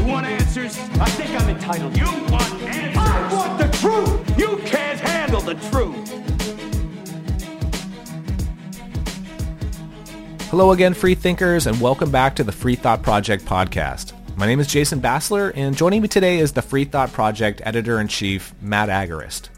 You 0.00 0.06
want 0.06 0.24
answers? 0.24 0.78
I 0.98 1.10
think 1.10 1.30
I'm 1.38 1.50
entitled. 1.50 1.94
You 1.94 2.06
want 2.32 2.50
answers? 2.62 2.96
I 2.96 3.32
want 3.34 3.58
the 3.58 3.68
truth. 3.76 4.38
You 4.38 4.56
can't 4.64 4.98
handle 4.98 5.42
the 5.42 5.52
truth. 5.68 6.08
Hello 10.48 10.72
again, 10.72 10.94
free 10.94 11.14
thinkers, 11.14 11.66
and 11.66 11.78
welcome 11.82 12.10
back 12.10 12.34
to 12.36 12.44
the 12.44 12.50
Free 12.50 12.76
Thought 12.76 13.02
Project 13.02 13.44
podcast. 13.44 14.14
My 14.38 14.46
name 14.46 14.58
is 14.58 14.68
Jason 14.68 15.02
Bassler, 15.02 15.52
and 15.54 15.76
joining 15.76 16.00
me 16.00 16.08
today 16.08 16.38
is 16.38 16.52
the 16.52 16.62
Free 16.62 16.86
Thought 16.86 17.12
Project 17.12 17.60
editor-in-chief, 17.64 18.54
Matt 18.62 18.88
Agorist. 18.88 19.50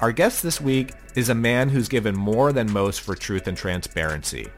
Our 0.00 0.10
guest 0.10 0.42
this 0.42 0.58
week 0.58 0.94
is 1.16 1.28
a 1.28 1.34
man 1.34 1.68
who's 1.68 1.90
given 1.90 2.16
more 2.16 2.54
than 2.54 2.72
most 2.72 3.02
for 3.02 3.14
truth 3.14 3.46
and 3.46 3.58
transparency. 3.58 4.48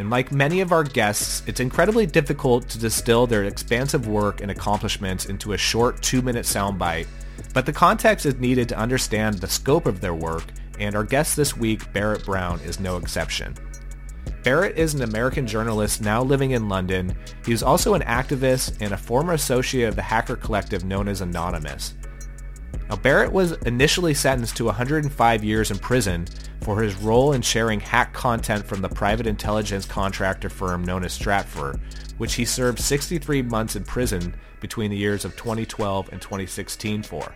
And 0.00 0.08
like 0.08 0.32
many 0.32 0.62
of 0.62 0.72
our 0.72 0.82
guests, 0.82 1.42
it's 1.46 1.60
incredibly 1.60 2.06
difficult 2.06 2.66
to 2.70 2.78
distill 2.78 3.26
their 3.26 3.44
expansive 3.44 4.08
work 4.08 4.40
and 4.40 4.50
accomplishments 4.50 5.26
into 5.26 5.52
a 5.52 5.58
short 5.58 6.00
two-minute 6.00 6.46
soundbite, 6.46 7.06
but 7.52 7.66
the 7.66 7.72
context 7.74 8.24
is 8.24 8.36
needed 8.36 8.66
to 8.70 8.78
understand 8.78 9.34
the 9.34 9.46
scope 9.46 9.84
of 9.84 10.00
their 10.00 10.14
work, 10.14 10.44
and 10.78 10.96
our 10.96 11.04
guest 11.04 11.36
this 11.36 11.54
week, 11.54 11.92
Barrett 11.92 12.24
Brown, 12.24 12.60
is 12.60 12.80
no 12.80 12.96
exception. 12.96 13.54
Barrett 14.42 14.78
is 14.78 14.94
an 14.94 15.02
American 15.02 15.46
journalist 15.46 16.00
now 16.00 16.22
living 16.22 16.52
in 16.52 16.70
London. 16.70 17.14
He 17.44 17.52
is 17.52 17.62
also 17.62 17.92
an 17.92 18.00
activist 18.00 18.78
and 18.80 18.94
a 18.94 18.96
former 18.96 19.34
associate 19.34 19.86
of 19.86 19.96
the 19.96 20.02
hacker 20.02 20.36
collective 20.36 20.82
known 20.82 21.08
as 21.08 21.20
Anonymous. 21.20 21.92
Now, 22.90 22.96
Barrett 22.96 23.30
was 23.30 23.52
initially 23.66 24.14
sentenced 24.14 24.56
to 24.56 24.64
105 24.64 25.44
years 25.44 25.70
in 25.70 25.78
prison 25.78 26.26
for 26.62 26.82
his 26.82 26.96
role 26.96 27.34
in 27.34 27.40
sharing 27.40 27.78
hacked 27.78 28.14
content 28.14 28.64
from 28.66 28.82
the 28.82 28.88
private 28.88 29.28
intelligence 29.28 29.86
contractor 29.86 30.48
firm 30.50 30.82
known 30.82 31.04
as 31.04 31.16
Stratfor, 31.16 31.78
which 32.18 32.34
he 32.34 32.44
served 32.44 32.80
63 32.80 33.42
months 33.42 33.76
in 33.76 33.84
prison 33.84 34.34
between 34.58 34.90
the 34.90 34.96
years 34.96 35.24
of 35.24 35.36
2012 35.36 36.08
and 36.10 36.20
2016 36.20 37.04
for. 37.04 37.32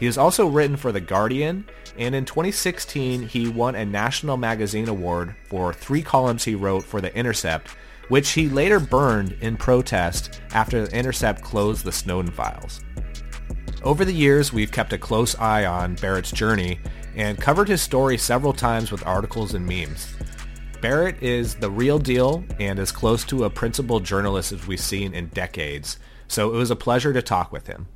He 0.00 0.06
has 0.06 0.18
also 0.18 0.48
written 0.48 0.76
for 0.76 0.90
The 0.90 1.00
Guardian, 1.00 1.66
and 1.96 2.12
in 2.12 2.24
2016 2.24 3.28
he 3.28 3.48
won 3.48 3.76
a 3.76 3.86
National 3.86 4.36
Magazine 4.36 4.88
Award 4.88 5.36
for 5.44 5.72
three 5.72 6.02
columns 6.02 6.42
he 6.42 6.56
wrote 6.56 6.82
for 6.82 7.00
The 7.00 7.14
Intercept, 7.16 7.68
which 8.08 8.30
he 8.30 8.48
later 8.48 8.80
burned 8.80 9.36
in 9.40 9.56
protest 9.56 10.40
after 10.52 10.84
The 10.84 10.96
Intercept 10.96 11.42
closed 11.42 11.84
the 11.84 11.92
Snowden 11.92 12.32
files. 12.32 12.80
Over 13.82 14.04
the 14.04 14.12
years, 14.12 14.52
we've 14.52 14.70
kept 14.70 14.92
a 14.92 14.98
close 14.98 15.34
eye 15.36 15.64
on 15.64 15.94
Barrett's 15.94 16.30
journey 16.30 16.78
and 17.16 17.40
covered 17.40 17.66
his 17.66 17.80
story 17.80 18.18
several 18.18 18.52
times 18.52 18.92
with 18.92 19.06
articles 19.06 19.54
and 19.54 19.64
memes. 19.66 20.14
Barrett 20.82 21.22
is 21.22 21.54
the 21.54 21.70
real 21.70 21.98
deal 21.98 22.44
and 22.58 22.78
as 22.78 22.92
close 22.92 23.24
to 23.24 23.44
a 23.44 23.50
principled 23.50 24.04
journalist 24.04 24.52
as 24.52 24.66
we've 24.66 24.78
seen 24.78 25.14
in 25.14 25.28
decades, 25.28 25.98
so 26.28 26.52
it 26.52 26.58
was 26.58 26.70
a 26.70 26.76
pleasure 26.76 27.14
to 27.14 27.22
talk 27.22 27.52
with 27.52 27.66
him. 27.66 27.88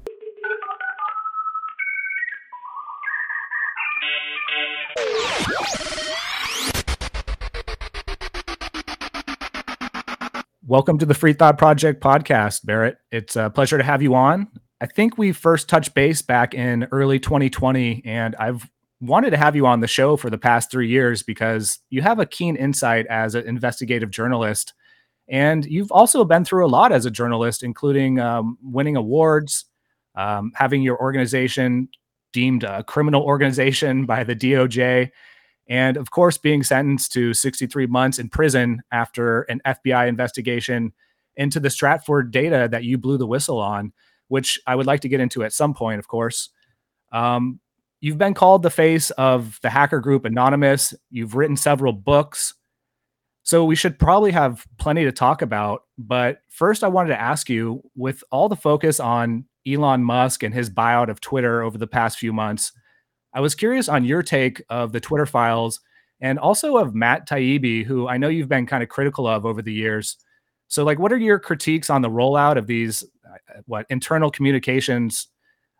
Welcome 10.66 10.96
to 10.96 11.04
the 11.04 11.12
Free 11.12 11.34
Thought 11.34 11.58
Project 11.58 12.02
podcast, 12.02 12.64
Barrett. 12.64 12.96
It's 13.12 13.36
a 13.36 13.50
pleasure 13.50 13.76
to 13.76 13.84
have 13.84 14.00
you 14.00 14.14
on. 14.14 14.48
I 14.84 14.86
think 14.86 15.16
we 15.16 15.32
first 15.32 15.66
touched 15.66 15.94
base 15.94 16.20
back 16.20 16.52
in 16.52 16.86
early 16.92 17.18
2020, 17.18 18.02
and 18.04 18.36
I've 18.36 18.70
wanted 19.00 19.30
to 19.30 19.38
have 19.38 19.56
you 19.56 19.64
on 19.66 19.80
the 19.80 19.86
show 19.86 20.14
for 20.14 20.28
the 20.28 20.36
past 20.36 20.70
three 20.70 20.90
years 20.90 21.22
because 21.22 21.78
you 21.88 22.02
have 22.02 22.18
a 22.18 22.26
keen 22.26 22.54
insight 22.54 23.06
as 23.06 23.34
an 23.34 23.48
investigative 23.48 24.10
journalist. 24.10 24.74
And 25.26 25.64
you've 25.64 25.90
also 25.90 26.22
been 26.26 26.44
through 26.44 26.66
a 26.66 26.68
lot 26.68 26.92
as 26.92 27.06
a 27.06 27.10
journalist, 27.10 27.62
including 27.62 28.20
um, 28.20 28.58
winning 28.62 28.94
awards, 28.94 29.64
um, 30.16 30.52
having 30.54 30.82
your 30.82 31.00
organization 31.00 31.88
deemed 32.34 32.62
a 32.62 32.84
criminal 32.84 33.22
organization 33.22 34.04
by 34.04 34.22
the 34.22 34.36
DOJ, 34.36 35.12
and 35.66 35.96
of 35.96 36.10
course, 36.10 36.36
being 36.36 36.62
sentenced 36.62 37.10
to 37.12 37.32
63 37.32 37.86
months 37.86 38.18
in 38.18 38.28
prison 38.28 38.82
after 38.92 39.44
an 39.44 39.62
FBI 39.66 40.08
investigation 40.08 40.92
into 41.36 41.58
the 41.58 41.70
Stratfor 41.70 42.30
data 42.30 42.68
that 42.70 42.84
you 42.84 42.98
blew 42.98 43.16
the 43.16 43.26
whistle 43.26 43.60
on, 43.60 43.94
which 44.28 44.60
I 44.66 44.74
would 44.74 44.86
like 44.86 45.00
to 45.00 45.08
get 45.08 45.20
into 45.20 45.44
at 45.44 45.52
some 45.52 45.74
point, 45.74 45.98
of 45.98 46.08
course. 46.08 46.50
Um, 47.12 47.60
you've 48.00 48.18
been 48.18 48.34
called 48.34 48.62
the 48.62 48.70
face 48.70 49.10
of 49.12 49.58
the 49.62 49.70
hacker 49.70 50.00
group 50.00 50.24
Anonymous. 50.24 50.94
You've 51.10 51.34
written 51.34 51.56
several 51.56 51.92
books. 51.92 52.54
So 53.42 53.64
we 53.64 53.76
should 53.76 53.98
probably 53.98 54.32
have 54.32 54.64
plenty 54.78 55.04
to 55.04 55.12
talk 55.12 55.42
about. 55.42 55.82
But 55.98 56.38
first, 56.48 56.82
I 56.82 56.88
wanted 56.88 57.10
to 57.10 57.20
ask 57.20 57.50
you 57.50 57.82
with 57.94 58.24
all 58.30 58.48
the 58.48 58.56
focus 58.56 58.98
on 58.98 59.44
Elon 59.66 60.02
Musk 60.02 60.42
and 60.42 60.54
his 60.54 60.70
buyout 60.70 61.08
of 61.08 61.20
Twitter 61.20 61.62
over 61.62 61.78
the 61.78 61.86
past 61.86 62.18
few 62.18 62.32
months, 62.32 62.72
I 63.34 63.40
was 63.40 63.54
curious 63.54 63.88
on 63.88 64.04
your 64.04 64.22
take 64.22 64.62
of 64.70 64.92
the 64.92 65.00
Twitter 65.00 65.26
files 65.26 65.80
and 66.20 66.38
also 66.38 66.76
of 66.76 66.94
Matt 66.94 67.28
Taibbi, 67.28 67.84
who 67.84 68.08
I 68.08 68.16
know 68.16 68.28
you've 68.28 68.48
been 68.48 68.66
kind 68.66 68.82
of 68.82 68.88
critical 68.88 69.26
of 69.26 69.44
over 69.44 69.60
the 69.60 69.72
years. 69.72 70.16
So, 70.68 70.84
like, 70.84 70.98
what 70.98 71.12
are 71.12 71.18
your 71.18 71.38
critiques 71.38 71.90
on 71.90 72.02
the 72.02 72.08
rollout 72.08 72.56
of 72.56 72.66
these 72.66 73.04
what 73.66 73.86
internal 73.90 74.30
communications 74.30 75.28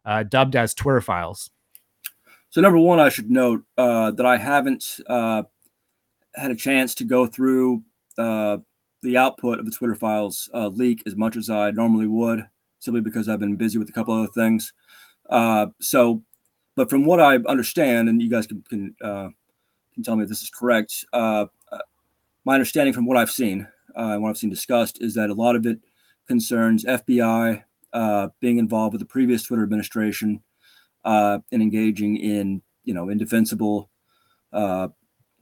uh, 0.05 0.23
dubbed 0.23 0.57
as 0.57 0.75
Twitter 0.75 1.01
files? 1.01 1.51
So, 2.51 2.61
number 2.61 2.79
one, 2.79 3.01
I 3.01 3.09
should 3.09 3.31
note 3.31 3.65
uh, 3.77 4.13
that 4.13 4.27
I 4.27 4.37
haven't 4.37 5.01
uh, 5.09 5.43
had 6.35 6.51
a 6.51 6.57
chance 6.57 6.95
to 6.97 7.05
go 7.05 7.27
through 7.27 7.83
uh, 8.17 8.59
the 9.03 9.17
output 9.17 9.59
of 9.59 9.65
the 9.65 9.73
Twitter 9.73 9.95
files 9.95 10.49
uh, 10.55 10.69
leak 10.69 11.03
as 11.07 11.17
much 11.17 11.37
as 11.37 11.51
I 11.51 11.71
normally 11.73 12.07
would, 12.07 12.47
simply 12.79 13.01
because 13.01 13.29
I've 13.29 13.41
been 13.41 13.57
busy 13.57 13.79
with 13.79 13.89
a 13.89 13.93
couple 13.93 14.15
other 14.15 14.29
things. 14.29 14.73
so, 15.81 16.23
but 16.77 16.91
from 16.91 17.05
what 17.05 17.21
I 17.21 17.37
understand, 17.37 18.09
and 18.09 18.23
you 18.23 18.31
guys 18.31 18.47
can 18.47 18.63
can, 18.69 18.95
uh, 19.03 19.29
can 19.95 20.03
tell 20.03 20.17
me 20.17 20.23
if 20.23 20.29
this 20.29 20.43
is 20.43 20.51
correct, 20.51 21.05
uh, 21.13 21.47
my 22.45 22.55
understanding 22.55 22.93
from 22.93 23.07
what 23.07 23.17
I've 23.17 23.31
seen 23.31 23.67
uh, 23.97 24.13
and 24.13 24.23
what 24.23 24.31
I've 24.31 24.39
seen 24.39 24.51
discussed 24.51 25.01
is 25.01 25.15
that 25.15 25.31
a 25.31 25.35
lot 25.35 25.57
of 25.57 25.67
it 25.67 25.79
concerns 26.27 26.85
FBI 26.85 27.62
uh, 27.93 28.29
being 28.41 28.59
involved 28.59 28.93
with 28.93 29.01
the 29.01 29.07
previous 29.07 29.43
Twitter 29.43 29.62
administration 29.62 30.43
uh, 31.05 31.39
and 31.53 31.62
engaging 31.62 32.17
in 32.17 32.62
you 32.85 32.95
know 32.95 33.09
indefensible 33.09 33.91
uh, 34.53 34.89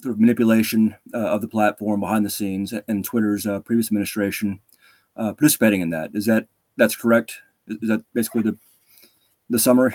sort 0.00 0.14
of 0.14 0.20
manipulation 0.20 0.94
of 1.14 1.40
the 1.40 1.48
platform 1.48 2.00
behind 2.00 2.24
the 2.24 2.30
scenes, 2.30 2.72
and 2.88 3.04
Twitter's 3.04 3.46
previous 3.64 3.88
administration 3.88 4.60
participating 5.16 5.80
in 5.80 5.90
that. 5.90 6.10
Is 6.14 6.26
that 6.26 6.48
that's 6.76 6.96
correct? 6.96 7.38
Is 7.68 7.88
that 7.88 8.04
basically 8.14 8.42
the 8.42 8.56
the 9.50 9.58
summary? 9.58 9.94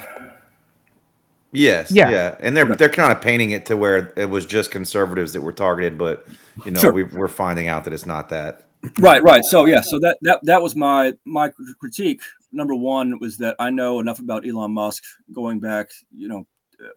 Yes. 1.52 1.92
Yeah. 1.92 2.10
Yeah. 2.10 2.36
And 2.40 2.56
they're 2.56 2.66
they're 2.76 2.90
kind 2.90 3.12
of 3.12 3.22
painting 3.22 3.52
it 3.52 3.66
to 3.68 3.78
where 3.78 4.14
it 4.18 4.30
was 4.30 4.46
just 4.46 4.70
conservatives 4.70 5.34
that 5.34 5.42
were 5.42 5.54
targeted, 5.54 5.98
but 5.98 6.28
you 6.66 6.72
know, 6.72 6.80
Sure. 6.80 6.92
we, 6.92 7.04
we're 7.04 7.28
finding 7.28 7.68
out 7.68 7.84
that 7.86 7.94
it's 7.94 8.06
not 8.06 8.30
that. 8.30 8.67
Right, 9.00 9.22
right. 9.24 9.44
So 9.44 9.66
yeah, 9.66 9.82
so 9.82 10.00
that 10.00 10.18
that 10.22 10.40
that 10.44 10.62
was 10.62 10.76
my 10.76 11.14
my 11.26 11.52
critique. 11.80 12.22
Number 12.52 12.76
one 12.76 13.20
was 13.20 13.38
that 13.38 13.56
I 13.60 13.70
know 13.70 14.00
enough 14.00 14.20
about 14.20 14.48
Elon 14.48 14.72
Musk 14.72 15.04
going 15.34 15.60
back, 15.60 15.90
you 16.16 16.28
know, 16.28 16.46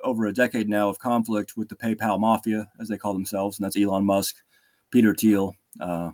over 0.03 0.27
a 0.27 0.33
decade 0.33 0.69
now 0.69 0.89
of 0.89 0.99
conflict 0.99 1.57
with 1.57 1.69
the 1.69 1.77
PayPal 1.77 2.21
mafia, 2.21 2.69
as 2.81 2.89
they 2.89 2.99
call 2.99 3.13
themselves, 3.13 3.59
and 3.59 3.65
that's 3.65 3.77
Elon 3.77 4.05
Musk, 4.05 4.37
Peter 4.91 5.15
Thiel, 5.15 5.55
uh, 5.81 6.13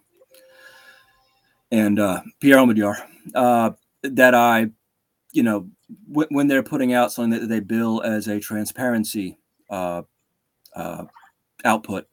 and 1.70 1.98
uh, 1.98 2.22
Pierre 2.40 2.58
Omidyar. 2.58 2.96
Uh, 3.34 3.72
that 4.02 4.34
I, 4.34 4.70
you 5.32 5.42
know, 5.42 5.68
w- 6.08 6.28
when 6.30 6.46
they're 6.46 6.62
putting 6.62 6.92
out 6.92 7.12
something 7.12 7.40
that 7.40 7.48
they 7.48 7.60
bill 7.60 8.02
as 8.02 8.28
a 8.28 8.38
transparency 8.38 9.36
uh, 9.68 10.02
uh, 10.74 11.04
output, 11.64 12.06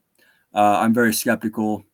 uh, 0.52 0.78
I'm 0.80 0.92
very 0.92 1.14
skeptical 1.14 1.84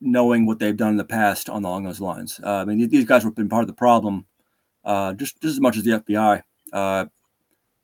knowing 0.00 0.46
what 0.46 0.58
they've 0.58 0.76
done 0.76 0.90
in 0.90 0.96
the 0.96 1.04
past 1.04 1.48
on 1.48 1.64
along 1.64 1.84
those 1.84 2.00
lines. 2.00 2.40
Uh, 2.42 2.56
I 2.56 2.64
mean, 2.64 2.88
these 2.88 3.04
guys 3.04 3.22
have 3.22 3.34
been 3.34 3.48
part 3.48 3.62
of 3.62 3.68
the 3.68 3.74
problem 3.74 4.26
uh, 4.88 5.12
just 5.12 5.40
just 5.40 5.54
as 5.54 5.60
much 5.60 5.76
as 5.76 5.84
the 5.84 6.00
FBI 6.00 6.42
uh, 6.72 7.06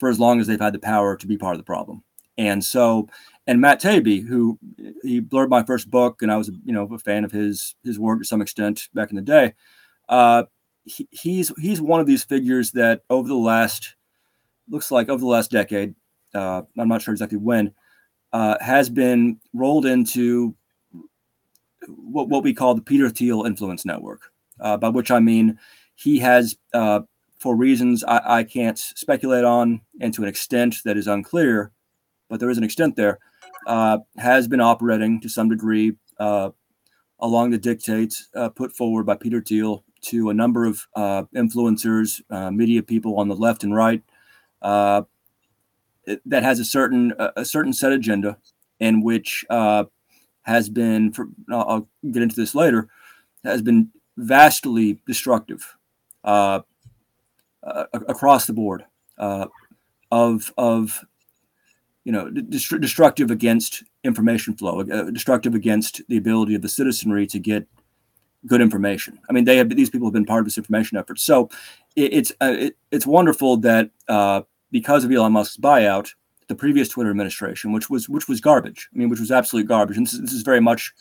for 0.01 0.09
as 0.09 0.19
long 0.19 0.41
as 0.41 0.47
they've 0.47 0.61
had 0.61 0.73
the 0.73 0.79
power 0.79 1.17
to 1.17 1.27
be 1.27 1.37
part 1.37 1.55
of 1.55 1.59
the 1.59 1.65
problem. 1.65 2.03
And 2.37 2.65
so, 2.65 3.09
and 3.47 3.61
Matt 3.61 3.81
Taibbi, 3.81 4.27
who 4.27 4.59
he 5.03 5.21
blurred 5.21 5.51
my 5.51 5.63
first 5.63 5.91
book, 5.91 6.23
and 6.23 6.33
I 6.33 6.37
was 6.37 6.51
you 6.65 6.73
know 6.73 6.89
a 6.93 6.99
fan 6.99 7.25
of 7.25 7.31
his 7.31 7.77
his 7.85 7.99
work 7.99 8.21
to 8.21 8.25
some 8.25 8.41
extent 8.41 8.89
back 8.95 9.11
in 9.11 9.17
the 9.17 9.23
day. 9.23 9.53
Uh, 10.09 10.45
he, 10.85 11.07
he's 11.11 11.53
he's 11.59 11.81
one 11.81 12.01
of 12.01 12.07
these 12.07 12.25
figures 12.25 12.73
that 12.73 13.03
over 13.11 13.29
the 13.29 13.35
last 13.35 13.95
looks 14.69 14.91
like 14.91 15.09
over 15.11 15.21
the 15.21 15.27
last 15.27 15.51
decade, 15.51 15.95
uh, 16.35 16.63
I'm 16.79 16.89
not 16.89 17.03
sure 17.03 17.13
exactly 17.13 17.39
when, 17.39 17.75
uh, 18.33 18.57
has 18.61 18.89
been 18.89 19.39
rolled 19.53 19.85
into 19.85 20.57
what, 21.89 22.29
what 22.29 22.43
we 22.43 22.55
call 22.55 22.75
the 22.75 22.83
Peter 22.83 23.09
Thiel 23.11 23.45
Influence 23.45 23.85
Network, 23.85 24.33
uh, 24.61 24.77
by 24.77 24.89
which 24.89 25.11
I 25.11 25.21
mean 25.21 25.59
he 25.95 26.19
has, 26.19 26.57
uh, 26.73 27.01
for 27.39 27.57
reasons 27.57 28.05
I, 28.05 28.39
I, 28.39 28.45
can't 28.45 28.79
speculate 28.79 29.45
on 29.45 29.81
and 30.01 30.13
to 30.15 30.23
an 30.23 30.29
extent 30.29 30.77
that 30.85 30.97
is 30.97 31.07
unclear, 31.07 31.73
but 32.29 32.41
there 32.41 32.51
is 32.51 32.59
an 32.59 32.65
extent 32.65 32.97
there, 32.97 33.19
uh, 33.67 33.99
has 34.19 34.49
been 34.49 34.61
operating 34.61 35.21
to 35.21 35.29
some 35.29 35.49
degree 35.49 35.95
uh, 36.19 36.51
along 37.21 37.51
the 37.51 37.59
dictates 37.59 38.29
uh, 38.35 38.49
put 38.49 38.73
forward 38.73 39.05
by 39.05 39.17
Peter 39.17 39.41
Thiel 39.41 39.85
to 40.03 40.31
a 40.31 40.35
number 40.35 40.65
of 40.65 40.87
uh, 40.97 41.25
influencers, 41.35 42.21
media 42.53 42.83
people 42.83 43.19
on 43.19 43.29
the 43.29 43.37
left 43.37 43.65
and 43.65 43.75
right. 43.75 44.03
that 44.63 45.07
has 46.31 46.61
a 46.61 46.65
certain 46.65 47.15
a 47.19 47.45
certain 47.45 47.73
set 47.73 47.93
agenda 47.93 48.37
in 48.81 49.03
which 49.03 49.47
has 50.45 50.69
been, 50.69 51.13
for, 51.13 51.29
I'll 51.51 51.89
get 52.11 52.23
into 52.23 52.37
this 52.37 52.55
later, 52.55 52.89
has 53.45 53.63
been 53.63 53.91
vastly 54.17 55.01
destructive 55.07 55.77
uh, 56.23 56.61
uh, 57.63 57.87
across 57.93 58.47
the 58.47 58.53
board 58.53 58.85
uh, 59.19 59.47
of 60.11 60.53
of 60.57 61.05
you 62.05 62.13
know 62.13 62.31
dest- 62.31 62.81
destructive 62.81 63.31
against 63.31 63.83
information 64.05 64.55
flow, 64.55 64.81
uh, 64.81 65.11
destructive 65.11 65.55
against 65.55 66.03
the 66.09 66.17
ability 66.17 66.55
of 66.55 66.63
the 66.63 66.69
citizenry 66.69 67.27
to 67.27 67.39
get 67.39 67.67
good 68.47 68.61
information. 68.61 69.19
I 69.29 69.33
mean, 69.33 69.45
they 69.45 69.57
have 69.57 69.69
these 69.71 69.91
people 69.91 70.07
have 70.09 70.13
been 70.13 70.27
part 70.27 70.41
of 70.41 70.47
this 70.47 70.59
information 70.59 70.99
effort. 70.99 71.19
So 71.19 71.49
it, 71.97 72.13
it's 72.13 72.33
uh, 72.41 72.55
it, 72.59 72.77
it's 72.91 73.07
wonderful 73.07 73.57
that 73.59 73.91
uh, 74.09 74.43
because 74.71 75.05
of 75.05 75.13
Elon 75.13 75.33
Musk's 75.33 75.57
buyout, 75.57 76.15
the 76.49 76.55
previous 76.55 76.89
Twitter 76.89 77.11
administration, 77.11 77.73
which 77.73 77.91
was 77.91 78.09
which 78.09 78.29
was 78.29 78.41
garbage. 78.41 78.89
I 78.95 78.99
mean, 78.99 79.09
which 79.09 79.21
was 79.21 79.31
absolute 79.31 79.67
garbage. 79.67 79.97
And 79.97 80.07
this, 80.07 80.19
this 80.19 80.33
is 80.33 80.43
very 80.43 80.61
much 80.61 80.93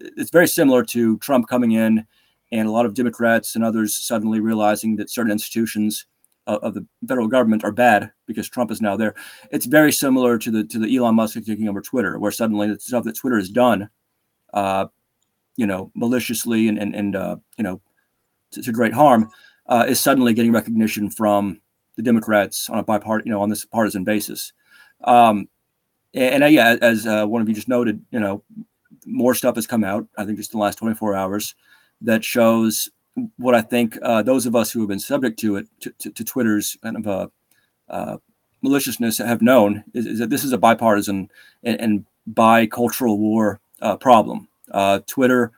it's 0.00 0.30
very 0.30 0.48
similar 0.48 0.84
to 0.84 1.18
Trump 1.18 1.48
coming 1.48 1.72
in 1.72 2.06
and 2.52 2.68
a 2.68 2.70
lot 2.70 2.86
of 2.86 2.94
Democrats 2.94 3.54
and 3.54 3.64
others 3.64 3.94
suddenly 3.94 4.40
realizing 4.40 4.96
that 4.96 5.10
certain 5.10 5.32
institutions 5.32 6.06
of, 6.46 6.62
of 6.62 6.74
the 6.74 6.86
federal 7.06 7.28
government 7.28 7.64
are 7.64 7.72
bad 7.72 8.10
because 8.26 8.48
Trump 8.48 8.70
is 8.70 8.80
now 8.80 8.96
there. 8.96 9.14
It's 9.50 9.66
very 9.66 9.92
similar 9.92 10.38
to 10.38 10.50
the 10.50 10.64
to 10.64 10.78
the 10.78 10.96
Elon 10.96 11.14
Musk 11.14 11.34
taking 11.44 11.68
over 11.68 11.80
Twitter, 11.80 12.18
where 12.18 12.32
suddenly 12.32 12.68
the 12.68 12.78
stuff 12.78 13.04
that 13.04 13.16
Twitter 13.16 13.36
has 13.36 13.48
done, 13.48 13.88
uh, 14.54 14.86
you 15.56 15.66
know, 15.66 15.90
maliciously 15.94 16.68
and 16.68 16.78
and, 16.78 16.94
and 16.94 17.16
uh, 17.16 17.36
you 17.58 17.64
know, 17.64 17.80
to, 18.52 18.62
to 18.62 18.72
great 18.72 18.92
harm, 18.92 19.30
uh, 19.68 19.86
is 19.88 20.00
suddenly 20.00 20.34
getting 20.34 20.52
recognition 20.52 21.10
from 21.10 21.60
the 21.96 22.02
Democrats 22.02 22.68
on 22.68 22.78
a 22.78 22.84
bipart, 22.84 23.24
you 23.24 23.32
know, 23.32 23.40
on 23.40 23.48
this 23.48 23.64
partisan 23.64 24.04
basis. 24.04 24.52
Um, 25.06 25.48
and, 26.16 26.42
uh, 26.42 26.46
yeah, 26.46 26.76
as 26.80 27.06
uh, 27.06 27.26
one 27.26 27.42
of 27.42 27.48
you 27.48 27.54
just 27.54 27.68
noted, 27.68 28.04
you 28.10 28.20
know, 28.20 28.42
more 29.04 29.34
stuff 29.34 29.54
has 29.54 29.66
come 29.66 29.84
out. 29.84 30.06
I 30.18 30.24
think 30.24 30.38
just 30.38 30.52
in 30.52 30.58
the 30.58 30.64
last 30.64 30.76
24 30.78 31.14
hours 31.14 31.54
that 32.00 32.24
shows 32.24 32.90
what 33.36 33.54
I 33.54 33.62
think 33.62 33.98
uh, 34.02 34.22
those 34.22 34.46
of 34.46 34.56
us 34.56 34.70
who 34.70 34.80
have 34.80 34.88
been 34.88 34.98
subject 34.98 35.38
to 35.40 35.56
it, 35.56 35.68
to, 35.80 35.90
to, 35.98 36.10
to 36.10 36.24
Twitter's 36.24 36.76
kind 36.82 36.96
of 36.96 37.06
uh, 37.06 37.28
uh, 37.88 38.16
maliciousness, 38.62 39.18
have 39.18 39.42
known 39.42 39.84
is, 39.94 40.06
is, 40.06 40.18
that 40.18 40.30
this 40.30 40.44
is 40.44 40.52
a 40.52 40.58
bipartisan 40.58 41.30
and, 41.62 41.80
and 41.80 42.06
bi-cultural 42.26 43.18
war 43.18 43.60
uh, 43.80 43.96
problem. 43.96 44.48
Twitter 45.06 45.52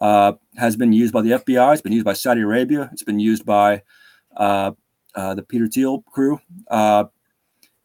has 0.00 0.76
been 0.76 0.92
used 0.92 1.12
by 1.12 1.22
the 1.22 1.30
FBI. 1.30 1.72
It's 1.72 1.82
been 1.82 1.92
used 1.92 2.04
by 2.04 2.12
Saudi 2.14 2.40
Arabia. 2.40 2.88
It's 2.92 3.04
been 3.04 3.20
used 3.20 3.46
by 3.46 3.82
the 4.36 5.46
Peter 5.48 5.68
Thiel 5.68 6.02
crew. 6.10 6.40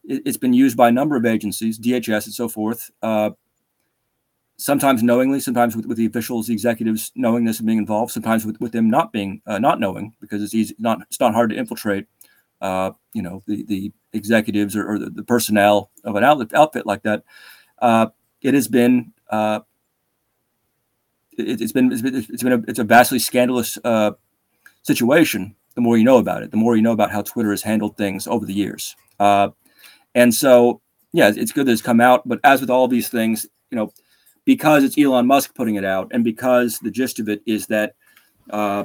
It, 0.08 0.26
has 0.26 0.36
been 0.36 0.52
used 0.52 0.76
by 0.76 0.88
a 0.88 0.92
number 0.92 1.16
of 1.16 1.26
agencies, 1.26 1.78
DHS 1.78 2.26
and 2.26 2.34
so 2.34 2.48
forth 2.48 2.90
sometimes 4.56 5.02
knowingly, 5.02 5.40
sometimes 5.40 5.74
with, 5.76 5.86
with 5.86 5.96
the 5.96 6.06
officials, 6.06 6.46
the 6.46 6.52
executives 6.52 7.12
knowing 7.14 7.44
this 7.44 7.58
and 7.58 7.66
being 7.66 7.78
involved, 7.78 8.12
sometimes 8.12 8.46
with, 8.46 8.60
with 8.60 8.72
them 8.72 8.88
not 8.88 9.12
being 9.12 9.42
uh, 9.46 9.58
not 9.58 9.80
knowing 9.80 10.14
because 10.20 10.42
it's 10.42 10.54
easy 10.54 10.74
not 10.78 11.00
it's 11.02 11.20
not 11.20 11.34
hard 11.34 11.50
to 11.50 11.56
infiltrate 11.56 12.06
uh, 12.60 12.92
you 13.12 13.22
know 13.22 13.42
the 13.46 13.64
the 13.64 13.92
executives 14.12 14.76
or, 14.76 14.88
or 14.88 14.98
the, 14.98 15.10
the, 15.10 15.24
personnel 15.24 15.90
of 16.04 16.16
an 16.16 16.24
outlet, 16.24 16.54
outfit 16.54 16.86
like 16.86 17.02
that. 17.02 17.24
Uh, 17.80 18.06
it 18.42 18.54
has 18.54 18.68
been 18.68 19.12
uh, 19.30 19.60
it, 21.36 21.60
it's 21.60 21.72
been 21.72 21.90
it's 21.92 22.42
been 22.42 22.52
a, 22.52 22.62
it's 22.68 22.78
a 22.78 22.84
vastly 22.84 23.18
scandalous 23.18 23.78
uh, 23.84 24.12
situation. 24.82 25.56
The 25.74 25.80
more 25.80 25.98
you 25.98 26.04
know 26.04 26.18
about 26.18 26.44
it, 26.44 26.52
the 26.52 26.56
more 26.56 26.76
you 26.76 26.82
know 26.82 26.92
about 26.92 27.10
how 27.10 27.22
Twitter 27.22 27.50
has 27.50 27.62
handled 27.62 27.96
things 27.96 28.28
over 28.28 28.46
the 28.46 28.54
years. 28.54 28.94
And 30.14 30.32
so, 30.34 30.80
yeah, 31.12 31.32
it's 31.34 31.52
good 31.52 31.66
that 31.66 31.72
it's 31.72 31.82
come 31.82 32.00
out. 32.00 32.26
But 32.26 32.40
as 32.44 32.60
with 32.60 32.70
all 32.70 32.88
these 32.88 33.08
things, 33.08 33.46
you 33.70 33.76
know, 33.76 33.92
because 34.44 34.84
it's 34.84 34.98
Elon 34.98 35.26
Musk 35.26 35.54
putting 35.54 35.76
it 35.76 35.84
out, 35.84 36.08
and 36.12 36.22
because 36.22 36.78
the 36.78 36.90
gist 36.90 37.18
of 37.18 37.28
it 37.28 37.42
is 37.46 37.66
that 37.68 37.94
uh, 38.50 38.84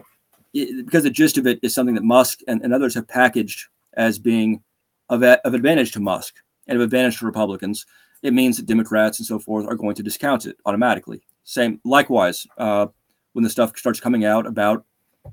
it, 0.53 0.85
because 0.85 1.03
the 1.03 1.09
gist 1.09 1.37
of 1.37 1.45
it 1.45 1.59
is 1.61 1.73
something 1.73 1.95
that 1.95 2.03
Musk 2.03 2.39
and, 2.47 2.61
and 2.63 2.73
others 2.73 2.95
have 2.95 3.07
packaged 3.07 3.67
as 3.93 4.17
being 4.17 4.61
of, 5.09 5.23
of 5.23 5.53
advantage 5.53 5.91
to 5.91 5.99
Musk 5.99 6.35
and 6.67 6.77
of 6.77 6.83
advantage 6.83 7.19
to 7.19 7.25
Republicans, 7.25 7.85
it 8.21 8.33
means 8.33 8.57
that 8.57 8.65
Democrats 8.65 9.19
and 9.19 9.25
so 9.25 9.39
forth 9.39 9.67
are 9.67 9.75
going 9.75 9.95
to 9.95 10.03
discount 10.03 10.45
it 10.45 10.57
automatically. 10.65 11.21
Same, 11.43 11.79
likewise, 11.83 12.45
uh, 12.57 12.87
when 13.33 13.43
the 13.43 13.49
stuff 13.49 13.77
starts 13.77 13.99
coming 13.99 14.25
out 14.25 14.45
about 14.45 14.85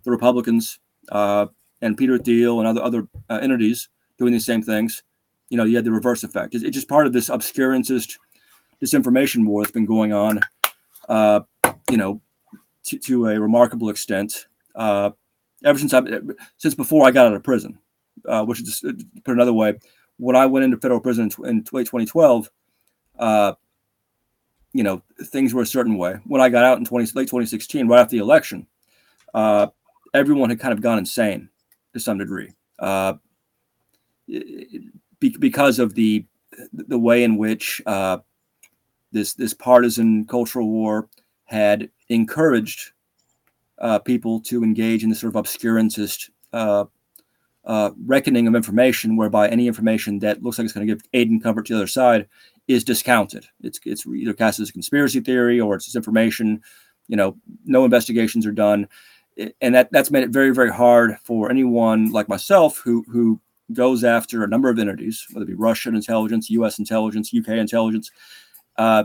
the 0.04 0.10
Republicans 0.10 0.78
uh, 1.10 1.46
and 1.82 1.96
Peter 1.96 2.19
Thiel 2.19 2.58
and 2.58 2.69
other 2.69 2.82
other 2.82 3.08
uh, 3.31 3.38
entities 3.43 3.88
doing 4.19 4.32
these 4.32 4.46
same 4.46 4.62
things, 4.62 5.02
you 5.48 5.56
know, 5.56 5.64
you 5.64 5.76
had 5.76 5.84
the 5.84 5.93
reverse 5.93 6.25
effect. 6.25 6.54
It's, 6.54 6.64
it's 6.64 6.75
just 6.75 6.88
part 6.88 7.06
of 7.06 7.12
this 7.12 7.28
obscurantist 7.28 8.19
disinformation 8.82 9.46
war 9.46 9.62
that's 9.62 9.72
been 9.72 9.87
going 9.87 10.12
on, 10.12 10.40
uh, 11.08 11.40
you 11.90 11.96
know, 11.96 12.20
to, 12.84 12.98
to, 12.98 13.28
a 13.28 13.40
remarkable 13.40 13.88
extent 13.88 14.46
uh, 14.75 15.10
ever 15.64 15.78
since 15.78 15.94
I 15.94 16.02
since 16.56 16.75
before 16.75 17.06
I 17.06 17.10
got 17.10 17.26
out 17.26 17.34
of 17.34 17.43
prison. 17.43 17.78
Uh, 18.26 18.44
which 18.44 18.60
is 18.60 18.82
put 19.25 19.34
another 19.34 19.52
way, 19.52 19.78
when 20.16 20.34
I 20.34 20.46
went 20.46 20.64
into 20.64 20.78
federal 20.78 21.00
prison 21.00 21.31
in, 21.44 21.62
2012, 21.62 22.50
uh, 23.19 23.52
you 24.72 24.82
know, 24.82 25.02
things 25.26 25.52
were 25.52 25.62
a 25.62 25.66
certain 25.66 25.96
way. 25.96 26.16
When 26.25 26.40
I 26.40 26.48
got 26.48 26.64
out 26.64 26.78
in 26.78 26.84
20, 26.84 27.12
late 27.14 27.28
2016, 27.28 27.87
right 27.87 28.00
after 28.00 28.12
the 28.12 28.22
election, 28.22 28.66
uh, 29.34 29.69
everyone 30.14 30.48
had 30.48 30.58
kind 30.58 30.72
of 30.72 30.81
gone 30.81 30.98
insane 30.98 31.50
to 31.93 32.00
some 32.00 32.19
degree 32.19 32.52
uh, 35.25 35.29
because 35.39 35.79
of 35.79 35.95
the 35.95 36.25
the 36.73 36.99
way 36.99 37.23
in 37.23 37.37
which 37.37 37.82
uh, 37.87 38.19
this 39.13 39.35
this 39.35 39.55
partisan 39.55 40.25
cultural 40.27 40.69
war 40.69 41.08
had 41.44 41.91
encouraged 42.08 42.93
uh, 43.79 43.99
people 43.99 44.41
to 44.41 44.63
engage 44.63 45.03
in 45.03 45.11
this 45.11 45.20
sort 45.20 45.35
of 45.35 45.44
obscurantist 45.44 46.31
uh, 46.53 46.85
uh, 47.65 47.91
reckoning 48.05 48.46
of 48.46 48.55
information, 48.55 49.17
whereby 49.17 49.49
any 49.49 49.67
information 49.67 50.19
that 50.20 50.43
looks 50.43 50.58
like 50.58 50.65
it's 50.65 50.75
going 50.75 50.87
to 50.87 50.94
give 50.94 51.03
aid 51.13 51.31
and 51.31 51.43
comfort 51.43 51.67
to 51.67 51.75
the 51.75 51.81
other 51.81 51.87
side 51.87 52.29
is 52.69 52.85
discounted. 52.85 53.46
It's 53.63 53.81
it's 53.85 54.06
either 54.06 54.32
cast 54.32 54.61
as 54.61 54.70
a 54.70 54.73
conspiracy 54.73 55.20
theory 55.20 55.61
or 55.61 55.75
it's 55.75 55.94
information. 55.94 56.63
You 57.08 57.17
know, 57.17 57.37
no 57.65 57.85
investigations 57.85 58.46
are 58.46 58.53
done, 58.53 58.89
and 59.61 59.75
that 59.75 59.91
that's 59.93 60.11
made 60.11 60.25
it 60.25 60.31
very 60.31 60.51
very 60.51 60.73
hard 60.73 61.19
for 61.25 61.51
anyone 61.51 62.11
like 62.11 62.29
myself 62.29 62.79
who 62.79 63.05
who 63.08 63.41
goes 63.73 64.05
after 64.05 64.44
a 64.44 64.49
number 64.49 64.69
of 64.69 64.79
entities, 64.79 65.27
whether 65.32 65.44
it 65.44 65.49
be 65.49 65.55
Russian 65.55 65.94
intelligence, 65.94 66.51
U.S. 66.51 66.79
intelligence, 66.79 67.32
UK 67.37 67.49
intelligence, 67.51 68.11
uh, 68.77 69.05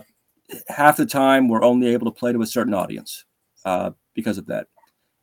half 0.67 0.97
the 0.97 1.05
time 1.05 1.47
we're 1.47 1.63
only 1.63 1.87
able 1.87 2.05
to 2.05 2.17
play 2.17 2.31
to 2.31 2.41
a 2.41 2.47
certain 2.47 2.73
audience 2.73 3.25
uh, 3.65 3.91
because 4.13 4.37
of 4.37 4.47
that. 4.47 4.67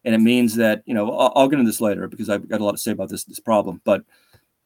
And 0.04 0.14
it 0.14 0.18
means 0.18 0.56
that, 0.56 0.82
you 0.86 0.94
know, 0.94 1.10
I'll, 1.10 1.32
I'll, 1.34 1.48
get 1.48 1.58
into 1.58 1.68
this 1.68 1.80
later 1.80 2.08
because 2.08 2.28
I've 2.28 2.48
got 2.48 2.60
a 2.60 2.64
lot 2.64 2.72
to 2.72 2.78
say 2.78 2.92
about 2.92 3.10
this 3.10 3.24
this 3.24 3.40
problem. 3.40 3.82
But 3.84 4.04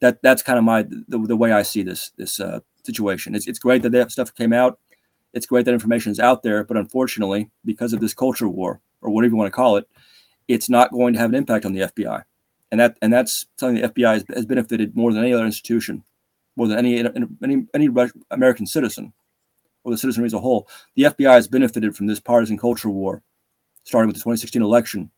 that 0.00 0.22
that's 0.22 0.42
kind 0.42 0.58
of 0.58 0.64
my 0.64 0.82
the, 0.82 1.18
the 1.26 1.36
way 1.36 1.52
I 1.52 1.62
see 1.62 1.82
this 1.82 2.12
this 2.16 2.38
uh, 2.38 2.60
situation. 2.84 3.34
It's, 3.34 3.48
it's 3.48 3.58
great 3.58 3.82
that 3.82 3.92
that 3.92 4.12
stuff 4.12 4.34
came 4.34 4.52
out. 4.52 4.78
It's 5.32 5.46
great 5.46 5.64
that 5.64 5.72
information 5.72 6.12
is 6.12 6.20
out 6.20 6.42
there, 6.42 6.62
but 6.62 6.76
unfortunately, 6.76 7.50
because 7.64 7.94
of 7.94 8.00
this 8.00 8.12
culture 8.12 8.48
war 8.48 8.80
or 9.00 9.10
whatever 9.10 9.32
you 9.32 9.36
want 9.36 9.46
to 9.46 9.56
call 9.56 9.78
it, 9.78 9.88
it's 10.46 10.68
not 10.68 10.92
going 10.92 11.14
to 11.14 11.20
have 11.20 11.30
an 11.30 11.36
impact 11.36 11.64
on 11.64 11.72
the 11.72 11.80
FBI, 11.80 12.22
and 12.72 12.80
that 12.80 12.96
and 13.02 13.12
that's 13.12 13.46
something 13.56 13.80
the 13.80 13.88
FBI 13.88 14.14
has, 14.14 14.24
has 14.34 14.46
benefited 14.46 14.96
more 14.96 15.12
than 15.12 15.22
any 15.22 15.32
other 15.32 15.44
institution, 15.44 16.02
more 16.56 16.66
than 16.66 16.78
any 16.78 16.98
any 17.42 17.66
any 17.74 17.88
American 18.30 18.66
citizen 18.66 19.12
or 19.84 19.92
the 19.92 19.98
citizenry 19.98 20.26
as 20.26 20.32
a 20.32 20.38
whole, 20.38 20.68
the 20.94 21.04
FBI 21.04 21.32
has 21.32 21.48
benefited 21.48 21.94
from 21.94 22.06
this 22.06 22.20
partisan 22.20 22.56
culture 22.56 22.88
war, 22.88 23.22
starting 23.84 24.06
with 24.06 24.16
the 24.16 24.20
2016 24.20 24.62
election, 24.62 25.10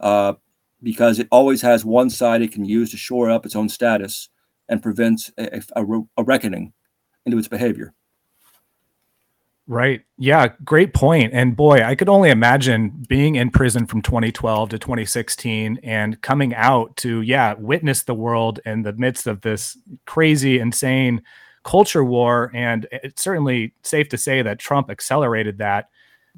uh, 0.00 0.34
because 0.82 1.18
it 1.18 1.28
always 1.30 1.62
has 1.62 1.84
one 1.84 2.10
side 2.10 2.42
it 2.42 2.52
can 2.52 2.64
use 2.64 2.90
to 2.90 2.96
shore 2.96 3.30
up 3.30 3.46
its 3.46 3.56
own 3.56 3.68
status 3.68 4.28
and 4.68 4.82
prevent 4.82 5.30
a, 5.38 5.62
a, 5.76 5.84
a 6.16 6.24
reckoning 6.24 6.72
into 7.24 7.38
its 7.38 7.48
behavior. 7.48 7.94
Right. 9.70 10.00
Yeah. 10.18 10.48
Great 10.64 10.94
point. 10.94 11.32
And 11.32 11.54
boy, 11.54 11.84
I 11.84 11.94
could 11.94 12.08
only 12.08 12.30
imagine 12.30 13.04
being 13.08 13.36
in 13.36 13.50
prison 13.50 13.86
from 13.86 14.02
2012 14.02 14.70
to 14.70 14.80
2016 14.80 15.78
and 15.84 16.20
coming 16.22 16.52
out 16.56 16.96
to, 16.96 17.20
yeah, 17.20 17.54
witness 17.56 18.02
the 18.02 18.12
world 18.12 18.58
in 18.66 18.82
the 18.82 18.94
midst 18.94 19.28
of 19.28 19.42
this 19.42 19.78
crazy, 20.06 20.58
insane 20.58 21.22
culture 21.62 22.02
war. 22.02 22.50
And 22.52 22.88
it's 22.90 23.22
certainly 23.22 23.72
safe 23.84 24.08
to 24.08 24.18
say 24.18 24.42
that 24.42 24.58
Trump 24.58 24.90
accelerated 24.90 25.58
that. 25.58 25.88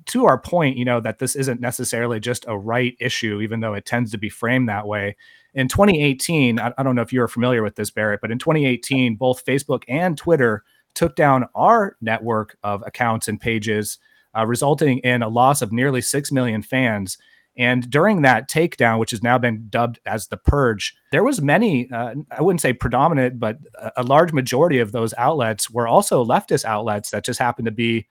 To 0.06 0.26
our 0.26 0.38
point, 0.38 0.76
you 0.76 0.84
know, 0.84 1.00
that 1.00 1.18
this 1.18 1.34
isn't 1.34 1.58
necessarily 1.58 2.20
just 2.20 2.44
a 2.46 2.58
right 2.58 2.94
issue, 3.00 3.40
even 3.40 3.60
though 3.60 3.72
it 3.72 3.86
tends 3.86 4.10
to 4.10 4.18
be 4.18 4.28
framed 4.28 4.68
that 4.68 4.86
way. 4.86 5.16
In 5.54 5.68
2018, 5.68 6.58
I, 6.58 6.82
don't 6.82 6.94
know 6.94 7.02
if 7.02 7.14
you're 7.14 7.28
familiar 7.28 7.62
with 7.62 7.76
this, 7.76 7.90
Barrett, 7.90 8.20
but 8.20 8.30
in 8.30 8.38
2018, 8.38 9.16
both 9.16 9.44
Facebook 9.44 9.84
and 9.88 10.18
Twitter 10.18 10.64
took 10.94 11.16
down 11.16 11.46
our 11.54 11.96
network 12.00 12.56
of 12.62 12.82
accounts 12.87 13.28
and 13.28 13.40
pages, 13.40 13.99
uh, 14.37 14.46
resulting 14.46 14.99
in 14.99 15.22
a 15.22 15.28
loss 15.28 15.62
of 15.62 15.72
nearly 15.72 16.00
6 16.00 16.32
million 16.32 16.62
fans. 16.62 17.18
And 17.56 17.88
during 17.90 18.22
that 18.22 18.49
takedown, 18.49 18.99
which 18.99 19.11
has 19.11 19.22
now 19.22 19.37
been 19.37 19.66
dubbed 19.68 20.00
as 20.06 20.28
the 20.28 20.38
purge, 20.38 20.94
there 21.11 21.22
was 21.22 21.42
many, 21.42 21.90
uh, 21.90 22.14
I 22.30 22.40
wouldn't 22.40 22.62
say 22.62 22.72
predominant, 22.72 23.38
but 23.38 23.58
a, 23.78 23.92
a, 23.99 24.02
large 24.02 24.32
majority 24.32 24.78
of 24.78 24.92
those 24.92 25.12
outlets 25.18 25.68
were 25.68 25.87
also 25.87 26.25
leftist 26.25 26.64
outlets 26.64 27.11
that 27.11 27.26
just 27.26 27.38
happened 27.38 27.66
to 27.66 27.72
be, 27.72 28.06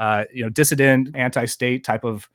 uh, 0.00 0.24
you 0.32 0.42
know, 0.42 0.48
dissident, 0.48 1.14
anti-state 1.14 1.84
type 1.84 2.02
of 2.04 2.28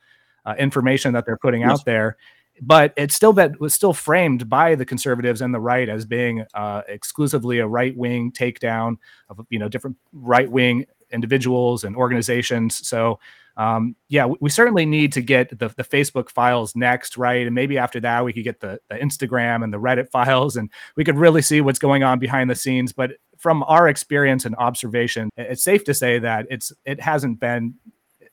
uh, 0.46 0.54
information 0.58 1.12
that 1.12 1.26
they're 1.26 1.36
putting 1.36 1.60
yes. 1.60 1.72
out 1.72 1.84
there 1.84 2.16
but 2.60 2.92
it 2.96 3.12
still 3.12 3.32
been, 3.32 3.56
was 3.60 3.74
still 3.74 3.92
framed 3.92 4.48
by 4.48 4.74
the 4.74 4.84
conservatives 4.84 5.40
and 5.40 5.54
the 5.54 5.60
right 5.60 5.88
as 5.88 6.04
being 6.04 6.44
uh, 6.54 6.82
exclusively 6.88 7.58
a 7.58 7.66
right 7.66 7.96
wing 7.96 8.32
takedown 8.32 8.96
of 9.28 9.44
you 9.50 9.58
know 9.58 9.68
different 9.68 9.96
right 10.12 10.50
wing 10.50 10.86
individuals 11.10 11.84
and 11.84 11.96
organizations. 11.96 12.86
So 12.86 13.18
um, 13.56 13.96
yeah, 14.08 14.26
we, 14.26 14.36
we, 14.40 14.50
certainly 14.50 14.84
need 14.84 15.12
to 15.12 15.22
get 15.22 15.48
the, 15.58 15.68
the 15.68 15.84
Facebook 15.84 16.28
files 16.28 16.76
next, 16.76 17.16
right? 17.16 17.46
And 17.46 17.54
maybe 17.54 17.78
after 17.78 17.98
that 18.00 18.22
we 18.22 18.34
could 18.34 18.44
get 18.44 18.60
the, 18.60 18.78
the 18.90 18.96
Instagram 18.96 19.64
and 19.64 19.72
the 19.72 19.78
Reddit 19.78 20.10
files, 20.10 20.56
and 20.56 20.70
we 20.94 21.04
could 21.04 21.16
really 21.16 21.40
see 21.40 21.62
what's 21.62 21.78
going 21.78 22.02
on 22.02 22.18
behind 22.18 22.50
the 22.50 22.54
scenes. 22.54 22.92
But 22.92 23.12
from 23.38 23.64
our 23.66 23.88
experience 23.88 24.44
and 24.44 24.54
observation, 24.56 25.30
it's 25.38 25.62
safe 25.62 25.84
to 25.84 25.94
say 25.94 26.18
that 26.18 26.46
it's 26.50 26.70
it 26.84 27.00
hasn't 27.00 27.40
been 27.40 27.74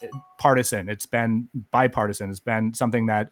uh, 0.01 0.08
partisan. 0.39 0.89
It's 0.89 1.06
been 1.06 1.48
bipartisan. 1.72 2.30
It's 2.30 2.42
been 2.42 2.74
something 2.74 3.06
that 3.06 3.30